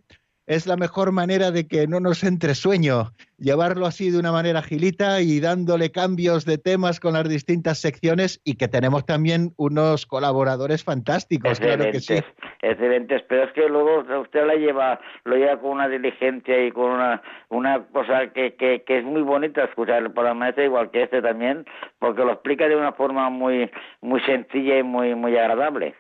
es 0.46 0.68
la 0.68 0.76
mejor 0.76 1.12
manera 1.12 1.52
de 1.52 1.68
que 1.68 1.88
no 1.88 2.00
nos 2.00 2.24
entre 2.24 2.56
sueño, 2.56 3.12
llevarlo 3.38 3.86
así 3.86 4.12
de 4.12 4.20
una 4.20 4.32
manera 4.32 4.60
agilita 4.60 5.22
y 5.22 5.40
dándole 5.40 5.92
cambios 5.92 6.46
de 6.46 6.58
temas 6.58 7.00
con 7.00 7.14
las 7.14 7.28
distintas 7.30 7.80
secciones 7.80 8.42
y 8.44 8.56
que 8.56 8.68
tenemos 8.68 9.06
también 9.06 9.52
unos 9.58 10.06
colaboradores 10.06 10.84
fantásticos, 10.84 11.60
claro 11.60 11.92
que 11.92 12.00
sí. 12.00 12.16
Excelentes, 12.62 13.22
pero 13.28 13.44
es 13.44 13.52
que 13.54 13.68
luego 13.68 14.04
usted 14.22 14.46
la 14.46 14.56
lleva, 14.56 15.00
lo 15.26 15.36
lleva 15.36 15.60
con 15.60 15.72
una 15.72 15.90
diligencia 15.90 16.66
y 16.66 16.72
con 16.72 16.92
una, 16.92 17.22
una 17.50 17.84
cosa 17.88 18.28
que, 18.34 18.56
que, 18.56 18.84
que 18.84 19.00
es 19.00 19.04
muy 19.06 19.22
bonita 19.22 19.64
escuchar 19.64 20.04
el 20.04 20.12
programa 20.12 20.50
este, 20.50 20.66
igual 20.66 20.92
que 20.92 21.04
este 21.04 21.22
también, 21.22 21.66
porque 22.00 22.24
lo 22.24 22.34
explica 22.34 22.68
de 22.68 22.76
una 22.76 22.94
forma 22.94 23.30
muy, 23.30 23.70
muy 24.02 24.22
sencilla 24.22 24.80
y 24.80 24.84
muy, 24.84 25.16
muy 25.16 25.38
agradable. 25.38 25.96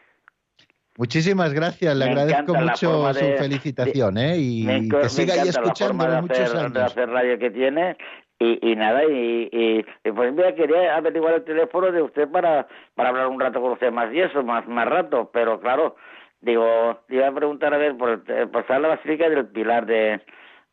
Muchísimas 0.97 1.53
gracias, 1.53 1.95
le 1.95 2.05
agradezco 2.05 2.53
mucho 2.53 3.13
su 3.13 3.25
felicitación, 3.37 4.17
¿eh? 4.17 4.37
Y 4.37 4.89
que 4.89 5.09
siga 5.09 5.33
ahí 5.33 5.49
escuchando 5.49 6.05
muchos 6.21 6.39
hacer, 6.39 6.57
años. 6.57 6.73
De 6.73 6.83
hacer 6.83 7.09
radio 7.09 7.39
que 7.39 7.49
tiene 7.49 7.97
y, 8.39 8.71
y 8.71 8.75
nada, 8.75 9.03
y, 9.05 9.49
y, 9.51 10.11
pues 10.11 10.33
mira, 10.33 10.53
quería 10.53 10.95
averiguar 10.95 11.35
el 11.35 11.43
teléfono 11.43 11.91
de 11.91 12.01
usted 12.01 12.27
para, 12.29 12.67
para 12.93 13.09
hablar 13.09 13.27
un 13.27 13.39
rato 13.39 13.61
con 13.61 13.71
usted 13.71 13.91
más 13.91 14.13
y 14.13 14.19
eso, 14.19 14.43
más, 14.43 14.67
más 14.67 14.87
rato, 14.87 15.31
pero 15.33 15.59
claro, 15.59 15.95
digo, 16.41 16.99
iba 17.09 17.27
a 17.27 17.33
preguntar 17.33 17.73
a 17.73 17.77
ver, 17.77 17.97
por, 17.97 18.23
por 18.51 18.69
la 18.69 18.87
Basílica 18.89 19.29
del 19.29 19.47
Pilar 19.47 19.85
de, 19.85 20.21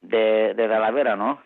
de, 0.02 0.54
de 0.54 0.68
Talavera, 0.68 1.16
¿no? 1.16 1.40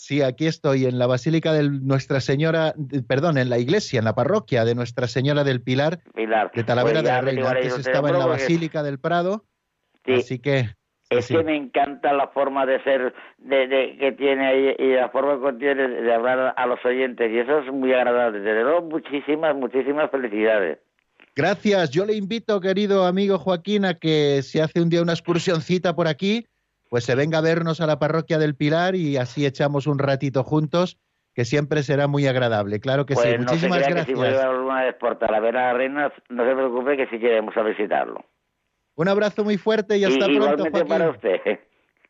Sí, 0.00 0.22
aquí 0.22 0.46
estoy 0.46 0.86
en 0.86 0.98
la 0.98 1.06
Basílica 1.06 1.52
de 1.52 1.68
Nuestra 1.68 2.20
Señora, 2.20 2.72
perdón, 3.06 3.36
en 3.36 3.50
la 3.50 3.58
iglesia, 3.58 3.98
en 3.98 4.06
la 4.06 4.14
parroquia 4.14 4.64
de 4.64 4.74
Nuestra 4.74 5.06
Señora 5.06 5.44
del 5.44 5.60
Pilar, 5.60 6.00
Pilar. 6.14 6.50
de 6.54 6.64
Talavera 6.64 7.00
pues 7.00 7.04
de 7.04 7.10
la 7.10 7.20
Reina. 7.20 7.50
Antes 7.50 7.78
estaba 7.78 8.08
en 8.08 8.18
la 8.18 8.24
Basílica 8.24 8.82
del 8.82 8.98
Prado, 8.98 9.44
sí. 10.06 10.14
así 10.14 10.38
que... 10.38 10.70
Es 11.10 11.28
que 11.28 11.44
me 11.44 11.54
encanta 11.54 12.14
la 12.14 12.28
forma 12.28 12.64
de 12.64 12.82
ser 12.82 13.12
de, 13.36 13.66
de, 13.66 13.98
que 13.98 14.12
tiene 14.12 14.46
ahí 14.46 14.74
y 14.78 14.94
la 14.94 15.10
forma 15.10 15.38
que 15.50 15.58
tiene 15.58 15.86
de 15.86 16.14
hablar 16.14 16.54
a 16.56 16.66
los 16.66 16.82
oyentes 16.82 17.30
y 17.30 17.38
eso 17.38 17.58
es 17.58 17.70
muy 17.70 17.92
agradable. 17.92 18.40
Desde 18.40 18.62
luego, 18.62 18.80
muchísimas, 18.80 19.54
muchísimas 19.54 20.10
felicidades. 20.10 20.78
Gracias. 21.36 21.90
Yo 21.90 22.06
le 22.06 22.14
invito, 22.14 22.58
querido 22.62 23.04
amigo 23.04 23.38
Joaquín, 23.38 23.84
a 23.84 23.94
que 23.94 24.40
si 24.42 24.60
hace 24.60 24.80
un 24.80 24.88
día 24.88 25.02
una 25.02 25.12
excursioncita 25.12 25.94
por 25.94 26.08
aquí, 26.08 26.46
pues 26.90 27.04
se 27.04 27.14
venga 27.14 27.38
a 27.38 27.40
vernos 27.40 27.80
a 27.80 27.86
la 27.86 27.98
parroquia 27.98 28.36
del 28.36 28.56
Pilar 28.56 28.96
y 28.96 29.16
así 29.16 29.46
echamos 29.46 29.86
un 29.86 30.00
ratito 30.00 30.42
juntos, 30.42 30.98
que 31.32 31.44
siempre 31.44 31.84
será 31.84 32.08
muy 32.08 32.26
agradable. 32.26 32.80
Claro 32.80 33.06
que 33.06 33.14
pues 33.14 33.28
sí. 33.28 33.38
no 33.38 33.44
Muchísimas 33.44 33.78
se 33.78 33.90
gracias. 33.90 34.06
Que 34.06 34.12
si 34.12 34.18
voy 34.18 34.26
a 34.26 34.50
alguna 34.50 34.84
vez 34.84 34.96
por 34.96 35.16
Talavera 35.18 35.72
Reina, 35.72 36.12
no 36.28 36.44
se 36.44 36.52
preocupe 36.52 36.96
que 36.96 37.06
sí 37.06 37.20
queremos 37.20 37.56
a 37.56 37.62
visitarlo. 37.62 38.24
Un 38.96 39.08
abrazo 39.08 39.44
muy 39.44 39.56
fuerte 39.56 39.96
y 39.98 40.04
hasta 40.04 40.28
y, 40.28 40.36
pronto, 40.36 40.64
Joaquín. 40.64 40.88
para 40.88 41.10
usted. 41.10 41.60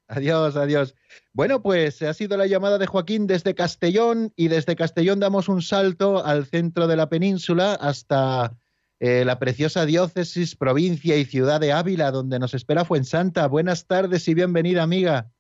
Adiós, 0.09 0.57
adiós. 0.57 0.97
Bueno, 1.35 1.63
pues 1.63 2.01
ha 2.03 2.15
sido 2.15 2.39
la 2.39 2.47
llamada 2.47 2.79
de 2.79 2.87
Joaquín 2.87 3.27
desde 3.27 3.55
Castellón 3.55 4.33
y 4.35 4.49
desde 4.49 4.77
Castellón 4.77 5.21
damos 5.21 5.49
un 5.49 5.61
salto 5.61 6.25
al 6.25 6.47
centro 6.47 6.89
de 6.89 6.97
la 6.97 7.11
península 7.11 7.75
hasta 7.75 8.55
eh, 9.01 9.25
la 9.25 9.39
preciosa 9.39 9.87
diócesis, 9.87 10.55
provincia 10.57 11.17
y 11.17 11.25
ciudad 11.25 11.59
de 11.59 11.73
Ávila, 11.73 12.11
donde 12.11 12.39
nos 12.39 12.53
espera 12.53 12.85
Fuensanta. 12.85 13.49
Buenas 13.49 13.87
tardes 13.87 14.29
y 14.29 14.35
bienvenida, 14.35 14.83
amiga. 14.83 15.33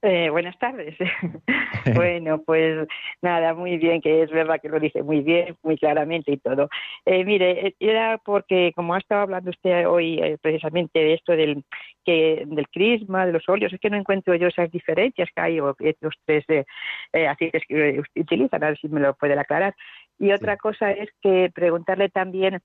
Eh, 0.00 0.30
buenas 0.30 0.56
tardes. 0.58 0.96
bueno, 1.94 2.40
pues 2.42 2.86
nada, 3.20 3.52
muy 3.54 3.78
bien, 3.78 4.00
que 4.00 4.22
es 4.22 4.30
verdad 4.30 4.60
que 4.62 4.68
lo 4.68 4.78
dice 4.78 5.02
muy 5.02 5.22
bien, 5.22 5.56
muy 5.62 5.76
claramente 5.76 6.30
y 6.30 6.36
todo. 6.36 6.68
Eh, 7.04 7.24
mire, 7.24 7.74
era 7.80 8.18
porque 8.18 8.72
como 8.76 8.94
ha 8.94 8.98
estado 8.98 9.22
hablando 9.22 9.50
usted 9.50 9.88
hoy 9.88 10.20
eh, 10.20 10.38
precisamente 10.40 11.00
de 11.00 11.14
esto 11.14 11.32
del 11.32 11.64
que 12.04 12.44
del 12.46 12.68
crisma, 12.68 13.26
de 13.26 13.32
los 13.32 13.48
óleos, 13.48 13.72
es 13.72 13.80
que 13.80 13.90
no 13.90 13.96
encuentro 13.96 14.36
yo 14.36 14.46
esas 14.46 14.70
diferencias 14.70 15.28
que 15.34 15.40
hay 15.40 15.58
o 15.58 15.74
los 16.00 16.14
tres 16.24 16.44
eh, 16.48 17.26
aceites 17.26 17.64
que 17.66 18.00
utilizan, 18.14 18.62
a 18.62 18.68
ver 18.68 18.78
si 18.78 18.88
me 18.88 19.00
lo 19.00 19.14
puede 19.14 19.38
aclarar. 19.38 19.74
Y 20.18 20.32
otra 20.32 20.54
sí. 20.54 20.58
cosa 20.60 20.92
es 20.92 21.08
que 21.20 21.50
preguntarle 21.52 22.08
también, 22.08 22.60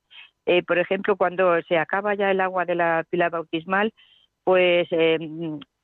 eh, 0.46 0.62
por 0.64 0.78
ejemplo, 0.78 1.16
cuando 1.18 1.60
se 1.64 1.78
acaba 1.78 2.14
ya 2.14 2.30
el 2.30 2.42
agua 2.42 2.66
de 2.66 2.76
la 2.76 3.06
pila 3.10 3.30
bautismal, 3.30 3.92
pues 4.44 4.88
eh, 4.92 5.18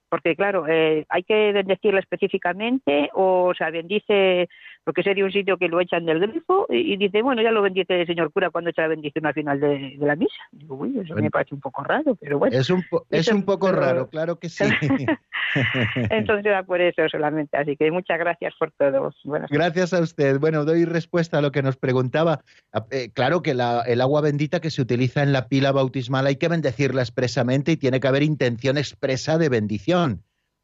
porque 0.09 0.35
claro, 0.35 0.67
eh, 0.67 1.05
hay 1.09 1.23
que 1.23 1.53
bendecirla 1.53 1.99
específicamente 1.99 3.09
o, 3.13 3.53
sea, 3.57 3.69
bendice, 3.69 4.49
porque 4.89 5.03
sería 5.03 5.23
un 5.23 5.31
sitio 5.31 5.55
que 5.59 5.67
lo 5.67 5.79
echan 5.79 6.03
del 6.03 6.19
grifo 6.19 6.65
y, 6.67 6.93
y, 6.93 6.97
dice, 6.97 7.21
bueno, 7.21 7.43
ya 7.43 7.51
lo 7.51 7.61
bendice 7.61 8.01
el 8.01 8.07
señor 8.07 8.31
cura 8.31 8.49
cuando 8.49 8.71
echa 8.71 8.81
la 8.81 8.87
bendición 8.87 9.23
al 9.27 9.35
final 9.35 9.59
de, 9.59 9.97
de 9.99 10.07
la 10.07 10.15
misa. 10.15 10.33
Digo, 10.51 10.77
uy, 10.77 10.97
eso 10.97 11.13
bueno, 11.13 11.25
me 11.25 11.29
parece 11.29 11.53
un 11.53 11.61
poco 11.61 11.83
raro, 11.83 12.15
pero 12.15 12.39
bueno. 12.39 12.57
Es 12.57 12.71
un, 12.71 12.83
po 12.89 13.05
es 13.11 13.27
un 13.27 13.43
poco 13.43 13.67
pero... 13.67 13.79
raro, 13.79 14.09
claro 14.09 14.39
que 14.39 14.49
sí. 14.49 14.63
Entonces 16.09 16.43
era 16.43 16.63
por 16.63 16.81
eso 16.81 17.07
solamente, 17.07 17.55
así 17.55 17.77
que 17.77 17.91
muchas 17.91 18.17
gracias 18.17 18.55
por 18.57 18.71
todo. 18.71 19.13
Buenas 19.25 19.51
gracias 19.51 19.93
a 19.93 20.01
usted. 20.01 20.39
Bueno, 20.39 20.65
doy 20.65 20.85
respuesta 20.85 21.37
a 21.37 21.41
lo 21.41 21.51
que 21.51 21.61
nos 21.61 21.77
preguntaba. 21.77 22.41
Eh, 22.89 23.11
claro 23.13 23.43
que 23.43 23.53
la, 23.53 23.81
el 23.81 24.01
agua 24.01 24.21
bendita 24.21 24.59
que 24.59 24.71
se 24.71 24.81
utiliza 24.81 25.21
en 25.21 25.33
la 25.33 25.49
pila 25.49 25.71
bautismal 25.71 26.25
hay 26.25 26.37
que 26.37 26.47
bendecirla 26.47 27.03
expresamente 27.03 27.73
y 27.73 27.77
tiene 27.77 27.99
que 27.99 28.07
haber 28.07 28.23
intención 28.23 28.79
expresa 28.79 29.37
de 29.37 29.49
bendición. 29.49 30.23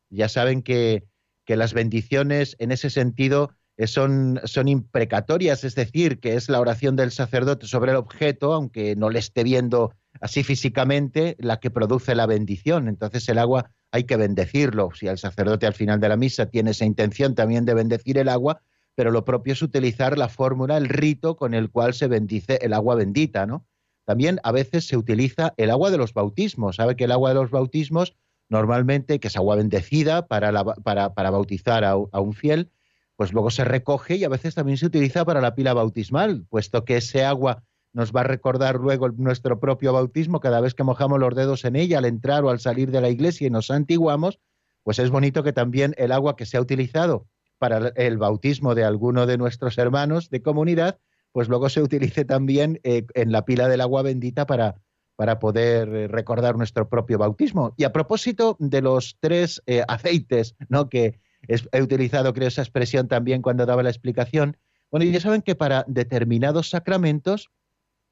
Ya 0.09 0.29
saben 0.29 0.63
que, 0.63 1.03
que 1.45 1.55
las 1.55 1.75
bendiciones 1.75 2.55
en 2.57 2.71
ese 2.71 2.89
sentido 2.89 3.51
son, 3.85 4.39
son 4.45 4.67
imprecatorias, 4.67 5.63
es 5.63 5.75
decir, 5.75 6.19
que 6.19 6.35
es 6.35 6.49
la 6.49 6.59
oración 6.59 6.95
del 6.95 7.11
sacerdote 7.11 7.67
sobre 7.67 7.91
el 7.91 7.97
objeto, 7.97 8.53
aunque 8.53 8.95
no 8.95 9.09
le 9.09 9.19
esté 9.19 9.43
viendo 9.43 9.93
así 10.21 10.43
físicamente, 10.43 11.35
la 11.39 11.59
que 11.59 11.71
produce 11.71 12.15
la 12.15 12.25
bendición. 12.25 12.87
Entonces 12.87 13.27
el 13.27 13.37
agua 13.37 13.71
hay 13.91 14.05
que 14.05 14.17
bendecirlo. 14.17 14.91
Si 14.93 15.07
el 15.07 15.17
sacerdote 15.17 15.67
al 15.67 15.73
final 15.73 15.99
de 15.99 16.09
la 16.09 16.17
misa 16.17 16.45
tiene 16.45 16.71
esa 16.71 16.85
intención 16.85 17.35
también 17.35 17.65
de 17.65 17.73
bendecir 17.73 18.17
el 18.17 18.29
agua, 18.29 18.61
pero 18.95 19.11
lo 19.11 19.25
propio 19.25 19.53
es 19.53 19.61
utilizar 19.61 20.17
la 20.17 20.29
fórmula, 20.29 20.77
el 20.77 20.87
rito 20.87 21.35
con 21.35 21.53
el 21.53 21.69
cual 21.69 21.93
se 21.93 22.07
bendice 22.07 22.59
el 22.61 22.73
agua 22.73 22.95
bendita, 22.95 23.45
¿no? 23.45 23.65
También 24.05 24.39
a 24.43 24.51
veces 24.51 24.87
se 24.87 24.97
utiliza 24.97 25.53
el 25.57 25.71
agua 25.71 25.91
de 25.91 25.97
los 25.97 26.13
bautismos. 26.13 26.77
Sabe 26.77 26.95
que 26.95 27.05
el 27.05 27.11
agua 27.11 27.29
de 27.29 27.35
los 27.35 27.51
bautismos 27.51 28.15
normalmente, 28.49 29.19
que 29.19 29.27
es 29.27 29.35
agua 29.35 29.55
bendecida 29.55 30.27
para, 30.27 30.51
la, 30.51 30.63
para, 30.63 31.13
para 31.13 31.31
bautizar 31.31 31.83
a, 31.83 31.95
un 31.97 32.33
fiel, 32.33 32.69
pues 33.15 33.33
luego 33.33 33.49
se 33.49 33.63
recoge 33.63 34.15
y 34.15 34.23
a 34.23 34.29
veces 34.29 34.55
también 34.55 34.77
se 34.77 34.85
utiliza 34.85 35.25
para 35.25 35.41
la 35.41 35.55
pila 35.55 35.73
bautismal, 35.73 36.45
puesto 36.49 36.85
que 36.85 36.97
ese 36.97 37.23
agua 37.23 37.63
nos 37.93 38.11
va 38.11 38.21
a 38.21 38.25
recordar 38.25 38.75
luego 38.75 39.09
nuestro 39.09 39.59
propio 39.59 39.93
bautismo 39.93 40.41
cada 40.41 40.59
vez 40.59 40.73
que 40.73 40.83
mojamos 40.83 41.19
los 41.19 41.33
dedos 41.33 41.63
en 41.63 41.77
ella 41.77 41.99
al 41.99 42.05
entrar 42.05 42.43
o 42.43 42.49
al 42.49 42.59
salir 42.59 42.91
de 42.91 42.99
la 42.99 43.09
iglesia 43.09 43.47
y 43.47 43.49
nos 43.49 43.67
santiguamos, 43.67 44.39
pues 44.83 44.99
es 44.99 45.09
bonito 45.09 45.43
que 45.43 45.53
también 45.53 45.95
el 45.97 46.11
agua 46.11 46.35
que 46.35 46.45
se 46.45 46.57
ha 46.57 46.61
utilizado 46.61 47.27
para 47.57 47.93
el 47.95 48.17
bautismo 48.17 48.75
de 48.75 48.83
alguno 48.83 49.25
de 49.25 49.37
nuestros 49.37 49.77
hermanos 49.77 50.29
de 50.29 50.41
comunidad, 50.41 50.99
pues 51.31 51.47
luego 51.47 51.69
se 51.69 51.81
utilice 51.81 52.25
también 52.25 52.81
eh, 52.83 53.05
en 53.13 53.31
la 53.31 53.45
pila 53.45 53.69
del 53.69 53.79
agua 53.79 54.01
bendita 54.01 54.45
para, 54.45 54.75
para 55.15 55.39
poder 55.39 56.11
recordar 56.11 56.57
nuestro 56.57 56.89
propio 56.89 57.17
bautismo. 57.17 57.73
Y 57.77 57.85
a 57.85 57.93
propósito 57.93 58.57
de 58.59 58.81
los 58.81 59.17
tres 59.21 59.63
eh, 59.67 59.83
aceites, 59.87 60.55
¿no? 60.67 60.89
que 60.89 61.19
he 61.47 61.81
utilizado, 61.81 62.33
creo, 62.33 62.47
esa 62.47 62.61
expresión 62.61 63.07
también 63.07 63.41
cuando 63.41 63.65
daba 63.65 63.83
la 63.83 63.89
explicación, 63.89 64.57
bueno, 64.91 65.05
ya 65.05 65.19
saben 65.19 65.41
que 65.41 65.55
para 65.55 65.83
determinados 65.87 66.69
sacramentos 66.69 67.49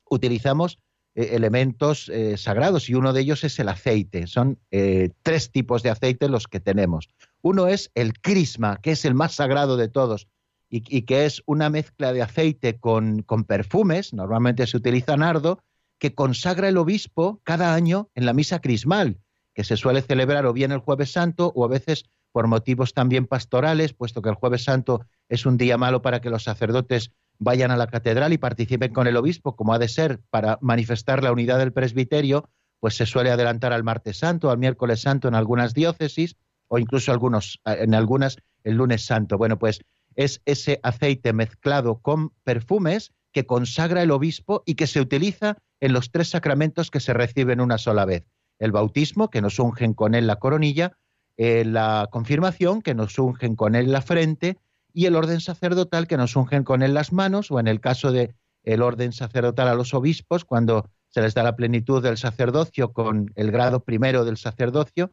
utilizamos 0.09 0.79
eh, 1.15 1.29
elementos 1.33 2.09
eh, 2.09 2.37
sagrados 2.37 2.89
y 2.89 2.95
uno 2.95 3.13
de 3.13 3.21
ellos 3.21 3.43
es 3.43 3.59
el 3.59 3.69
aceite. 3.69 4.27
Son 4.27 4.59
eh, 4.71 5.11
tres 5.21 5.51
tipos 5.51 5.83
de 5.83 5.91
aceite 5.91 6.27
los 6.27 6.47
que 6.47 6.59
tenemos. 6.59 7.09
Uno 7.41 7.67
es 7.67 7.91
el 7.93 8.19
crisma, 8.19 8.79
que 8.81 8.91
es 8.91 9.05
el 9.05 9.13
más 9.13 9.35
sagrado 9.35 9.77
de 9.77 9.87
todos 9.87 10.27
y, 10.69 10.83
y 10.87 11.03
que 11.03 11.25
es 11.25 11.43
una 11.45 11.69
mezcla 11.69 12.13
de 12.13 12.23
aceite 12.23 12.79
con, 12.79 13.21
con 13.21 13.43
perfumes, 13.43 14.13
normalmente 14.13 14.65
se 14.65 14.77
utiliza 14.77 15.15
nardo, 15.15 15.59
que 15.99 16.15
consagra 16.15 16.67
el 16.67 16.77
obispo 16.77 17.39
cada 17.43 17.75
año 17.75 18.09
en 18.15 18.25
la 18.25 18.33
misa 18.33 18.59
crismal. 18.59 19.19
que 19.53 19.63
se 19.63 19.77
suele 19.77 20.01
celebrar 20.01 20.45
o 20.45 20.53
bien 20.53 20.71
el 20.71 20.79
jueves 20.79 21.11
santo 21.11 21.51
o 21.55 21.63
a 21.63 21.67
veces 21.67 22.05
por 22.33 22.47
motivos 22.47 22.93
también 22.93 23.27
pastorales, 23.27 23.93
puesto 23.93 24.21
que 24.21 24.29
el 24.29 24.35
jueves 24.35 24.65
santo 24.65 25.05
es 25.29 25.45
un 25.45 25.55
día 25.55 25.77
malo 25.77 26.01
para 26.01 26.19
que 26.19 26.29
los 26.29 26.43
sacerdotes 26.43 27.11
vayan 27.39 27.71
a 27.71 27.77
la 27.77 27.87
catedral 27.87 28.33
y 28.33 28.37
participen 28.37 28.91
con 28.91 29.07
el 29.07 29.15
obispo, 29.15 29.55
como 29.55 29.73
ha 29.73 29.79
de 29.79 29.87
ser, 29.87 30.19
para 30.29 30.57
manifestar 30.59 31.23
la 31.23 31.31
unidad 31.31 31.59
del 31.59 31.71
presbiterio, 31.71 32.49
pues 32.79 32.97
se 32.97 33.05
suele 33.05 33.31
adelantar 33.31 33.71
al 33.71 33.83
martes 33.83 34.17
santo, 34.17 34.49
al 34.49 34.57
miércoles 34.57 35.01
santo 35.01 35.27
en 35.27 35.35
algunas 35.35 35.73
diócesis 35.73 36.35
o 36.67 36.79
incluso 36.79 37.11
algunos, 37.11 37.61
en 37.65 37.93
algunas 37.93 38.37
el 38.63 38.75
lunes 38.75 39.05
santo. 39.05 39.37
Bueno, 39.37 39.59
pues 39.59 39.81
es 40.15 40.41
ese 40.45 40.79
aceite 40.83 41.33
mezclado 41.33 41.99
con 41.99 42.31
perfumes 42.43 43.13
que 43.31 43.45
consagra 43.45 44.01
el 44.01 44.11
obispo 44.11 44.63
y 44.65 44.75
que 44.75 44.87
se 44.87 45.01
utiliza 45.01 45.57
en 45.79 45.93
los 45.93 46.11
tres 46.11 46.29
sacramentos 46.29 46.89
que 46.89 46.99
se 46.99 47.13
reciben 47.13 47.61
una 47.61 47.77
sola 47.77 48.05
vez. 48.05 48.27
El 48.59 48.71
bautismo, 48.71 49.29
que 49.29 49.41
nos 49.41 49.59
ungen 49.59 49.93
con 49.93 50.15
él 50.15 50.27
la 50.27 50.37
coronilla, 50.37 50.97
eh, 51.37 51.65
la 51.65 52.07
confirmación, 52.11 52.81
que 52.81 52.93
nos 52.93 53.17
ungen 53.17 53.55
con 53.55 53.75
él 53.75 53.91
la 53.91 54.01
frente, 54.01 54.59
y 54.93 55.05
el 55.05 55.15
orden 55.15 55.41
sacerdotal, 55.41 56.07
que 56.07 56.17
nos 56.17 56.35
ungen 56.35 56.63
con 56.63 56.83
él 56.83 56.93
las 56.93 57.11
manos, 57.11 57.49
o 57.49 57.59
en 57.59 57.67
el 57.67 57.79
caso 57.79 58.11
de 58.11 58.35
el 58.63 58.81
orden 58.81 59.11
sacerdotal 59.11 59.67
a 59.67 59.73
los 59.73 59.93
obispos, 59.93 60.45
cuando 60.45 60.89
se 61.09 61.21
les 61.21 61.33
da 61.33 61.43
la 61.43 61.55
plenitud 61.55 62.03
del 62.03 62.17
sacerdocio 62.17 62.93
con 62.93 63.31
el 63.35 63.51
grado 63.51 63.83
primero 63.83 64.25
del 64.25 64.37
sacerdocio, 64.37 65.11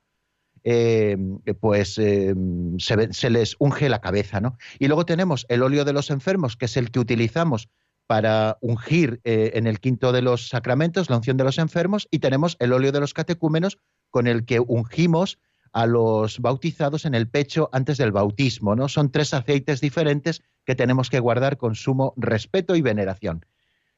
eh, 0.62 1.16
pues 1.58 1.96
eh, 1.96 2.34
se, 2.78 3.30
les 3.30 3.56
unge 3.58 3.88
la 3.88 4.00
cabeza, 4.00 4.40
¿no? 4.40 4.58
Y 4.78 4.88
luego 4.88 5.06
tenemos 5.06 5.46
el 5.48 5.62
óleo 5.62 5.86
de 5.86 5.94
los 5.94 6.10
enfermos, 6.10 6.56
que 6.56 6.66
es 6.66 6.76
el 6.76 6.90
que 6.90 7.00
utilizamos 7.00 7.70
para 8.06 8.58
ungir 8.60 9.20
en 9.24 9.68
el 9.68 9.78
quinto 9.78 10.10
de 10.12 10.20
los 10.20 10.48
sacramentos, 10.48 11.08
la 11.08 11.16
unción 11.16 11.36
de 11.36 11.44
los 11.44 11.58
enfermos, 11.58 12.08
y 12.10 12.18
tenemos 12.18 12.56
el 12.58 12.72
óleo 12.72 12.92
de 12.92 13.00
los 13.00 13.14
catecúmenos, 13.14 13.78
con 14.10 14.26
el 14.26 14.44
que 14.44 14.60
ungimos 14.60 15.38
a 15.72 15.86
los 15.86 16.40
bautizados 16.40 17.04
en 17.04 17.14
el 17.14 17.28
pecho 17.28 17.68
antes 17.72 17.98
del 17.98 18.12
bautismo, 18.12 18.74
¿no? 18.74 18.88
Son 18.88 19.10
tres 19.10 19.34
aceites 19.34 19.80
diferentes 19.80 20.42
que 20.64 20.74
tenemos 20.74 21.10
que 21.10 21.20
guardar 21.20 21.56
con 21.56 21.74
sumo 21.74 22.14
respeto 22.16 22.76
y 22.76 22.82
veneración. 22.82 23.44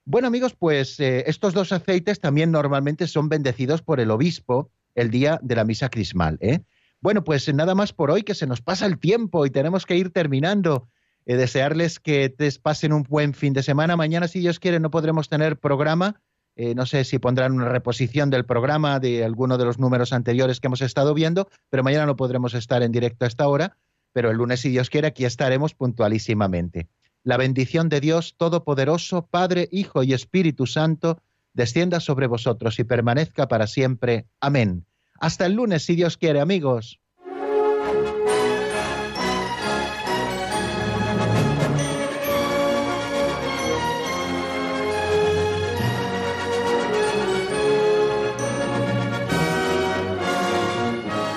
Bueno, 0.04 0.28
amigos, 0.28 0.54
pues 0.58 0.98
eh, 1.00 1.24
estos 1.26 1.54
dos 1.54 1.72
aceites 1.72 2.20
también 2.20 2.50
normalmente 2.50 3.06
son 3.06 3.28
bendecidos 3.28 3.82
por 3.82 4.00
el 4.00 4.10
obispo 4.10 4.70
el 4.94 5.10
día 5.10 5.38
de 5.42 5.54
la 5.54 5.64
misa 5.64 5.88
crismal. 5.88 6.38
¿eh? 6.40 6.60
Bueno, 7.00 7.24
pues 7.24 7.52
nada 7.54 7.74
más 7.74 7.92
por 7.92 8.10
hoy, 8.10 8.22
que 8.22 8.34
se 8.34 8.46
nos 8.46 8.60
pasa 8.60 8.86
el 8.86 8.98
tiempo 8.98 9.46
y 9.46 9.50
tenemos 9.50 9.86
que 9.86 9.96
ir 9.96 10.10
terminando. 10.10 10.88
Eh, 11.24 11.36
desearles 11.36 12.00
que 12.00 12.28
te 12.30 12.50
pasen 12.60 12.92
un 12.92 13.04
buen 13.04 13.32
fin 13.32 13.52
de 13.52 13.62
semana. 13.62 13.96
Mañana, 13.96 14.26
si 14.26 14.40
Dios 14.40 14.58
quiere, 14.58 14.80
no 14.80 14.90
podremos 14.90 15.28
tener 15.28 15.56
programa 15.56 16.20
eh, 16.56 16.74
no 16.74 16.86
sé 16.86 17.04
si 17.04 17.18
pondrán 17.18 17.52
una 17.52 17.68
reposición 17.68 18.30
del 18.30 18.44
programa 18.44 19.00
de 19.00 19.24
alguno 19.24 19.58
de 19.58 19.64
los 19.64 19.78
números 19.78 20.12
anteriores 20.12 20.60
que 20.60 20.66
hemos 20.66 20.82
estado 20.82 21.14
viendo, 21.14 21.48
pero 21.70 21.82
mañana 21.82 22.06
no 22.06 22.16
podremos 22.16 22.54
estar 22.54 22.82
en 22.82 22.92
directo 22.92 23.24
a 23.24 23.28
esta 23.28 23.48
hora, 23.48 23.78
pero 24.12 24.30
el 24.30 24.36
lunes, 24.36 24.60
si 24.60 24.68
Dios 24.68 24.90
quiere, 24.90 25.08
aquí 25.08 25.24
estaremos 25.24 25.74
puntualísimamente. 25.74 26.88
La 27.24 27.36
bendición 27.36 27.88
de 27.88 28.00
Dios 28.00 28.34
Todopoderoso, 28.36 29.26
Padre, 29.26 29.68
Hijo 29.70 30.02
y 30.02 30.12
Espíritu 30.12 30.66
Santo, 30.66 31.22
descienda 31.54 32.00
sobre 32.00 32.26
vosotros 32.26 32.78
y 32.78 32.84
permanezca 32.84 33.48
para 33.48 33.66
siempre. 33.66 34.26
Amén. 34.40 34.86
Hasta 35.20 35.46
el 35.46 35.54
lunes, 35.54 35.84
si 35.84 35.94
Dios 35.94 36.16
quiere, 36.16 36.40
amigos. 36.40 37.01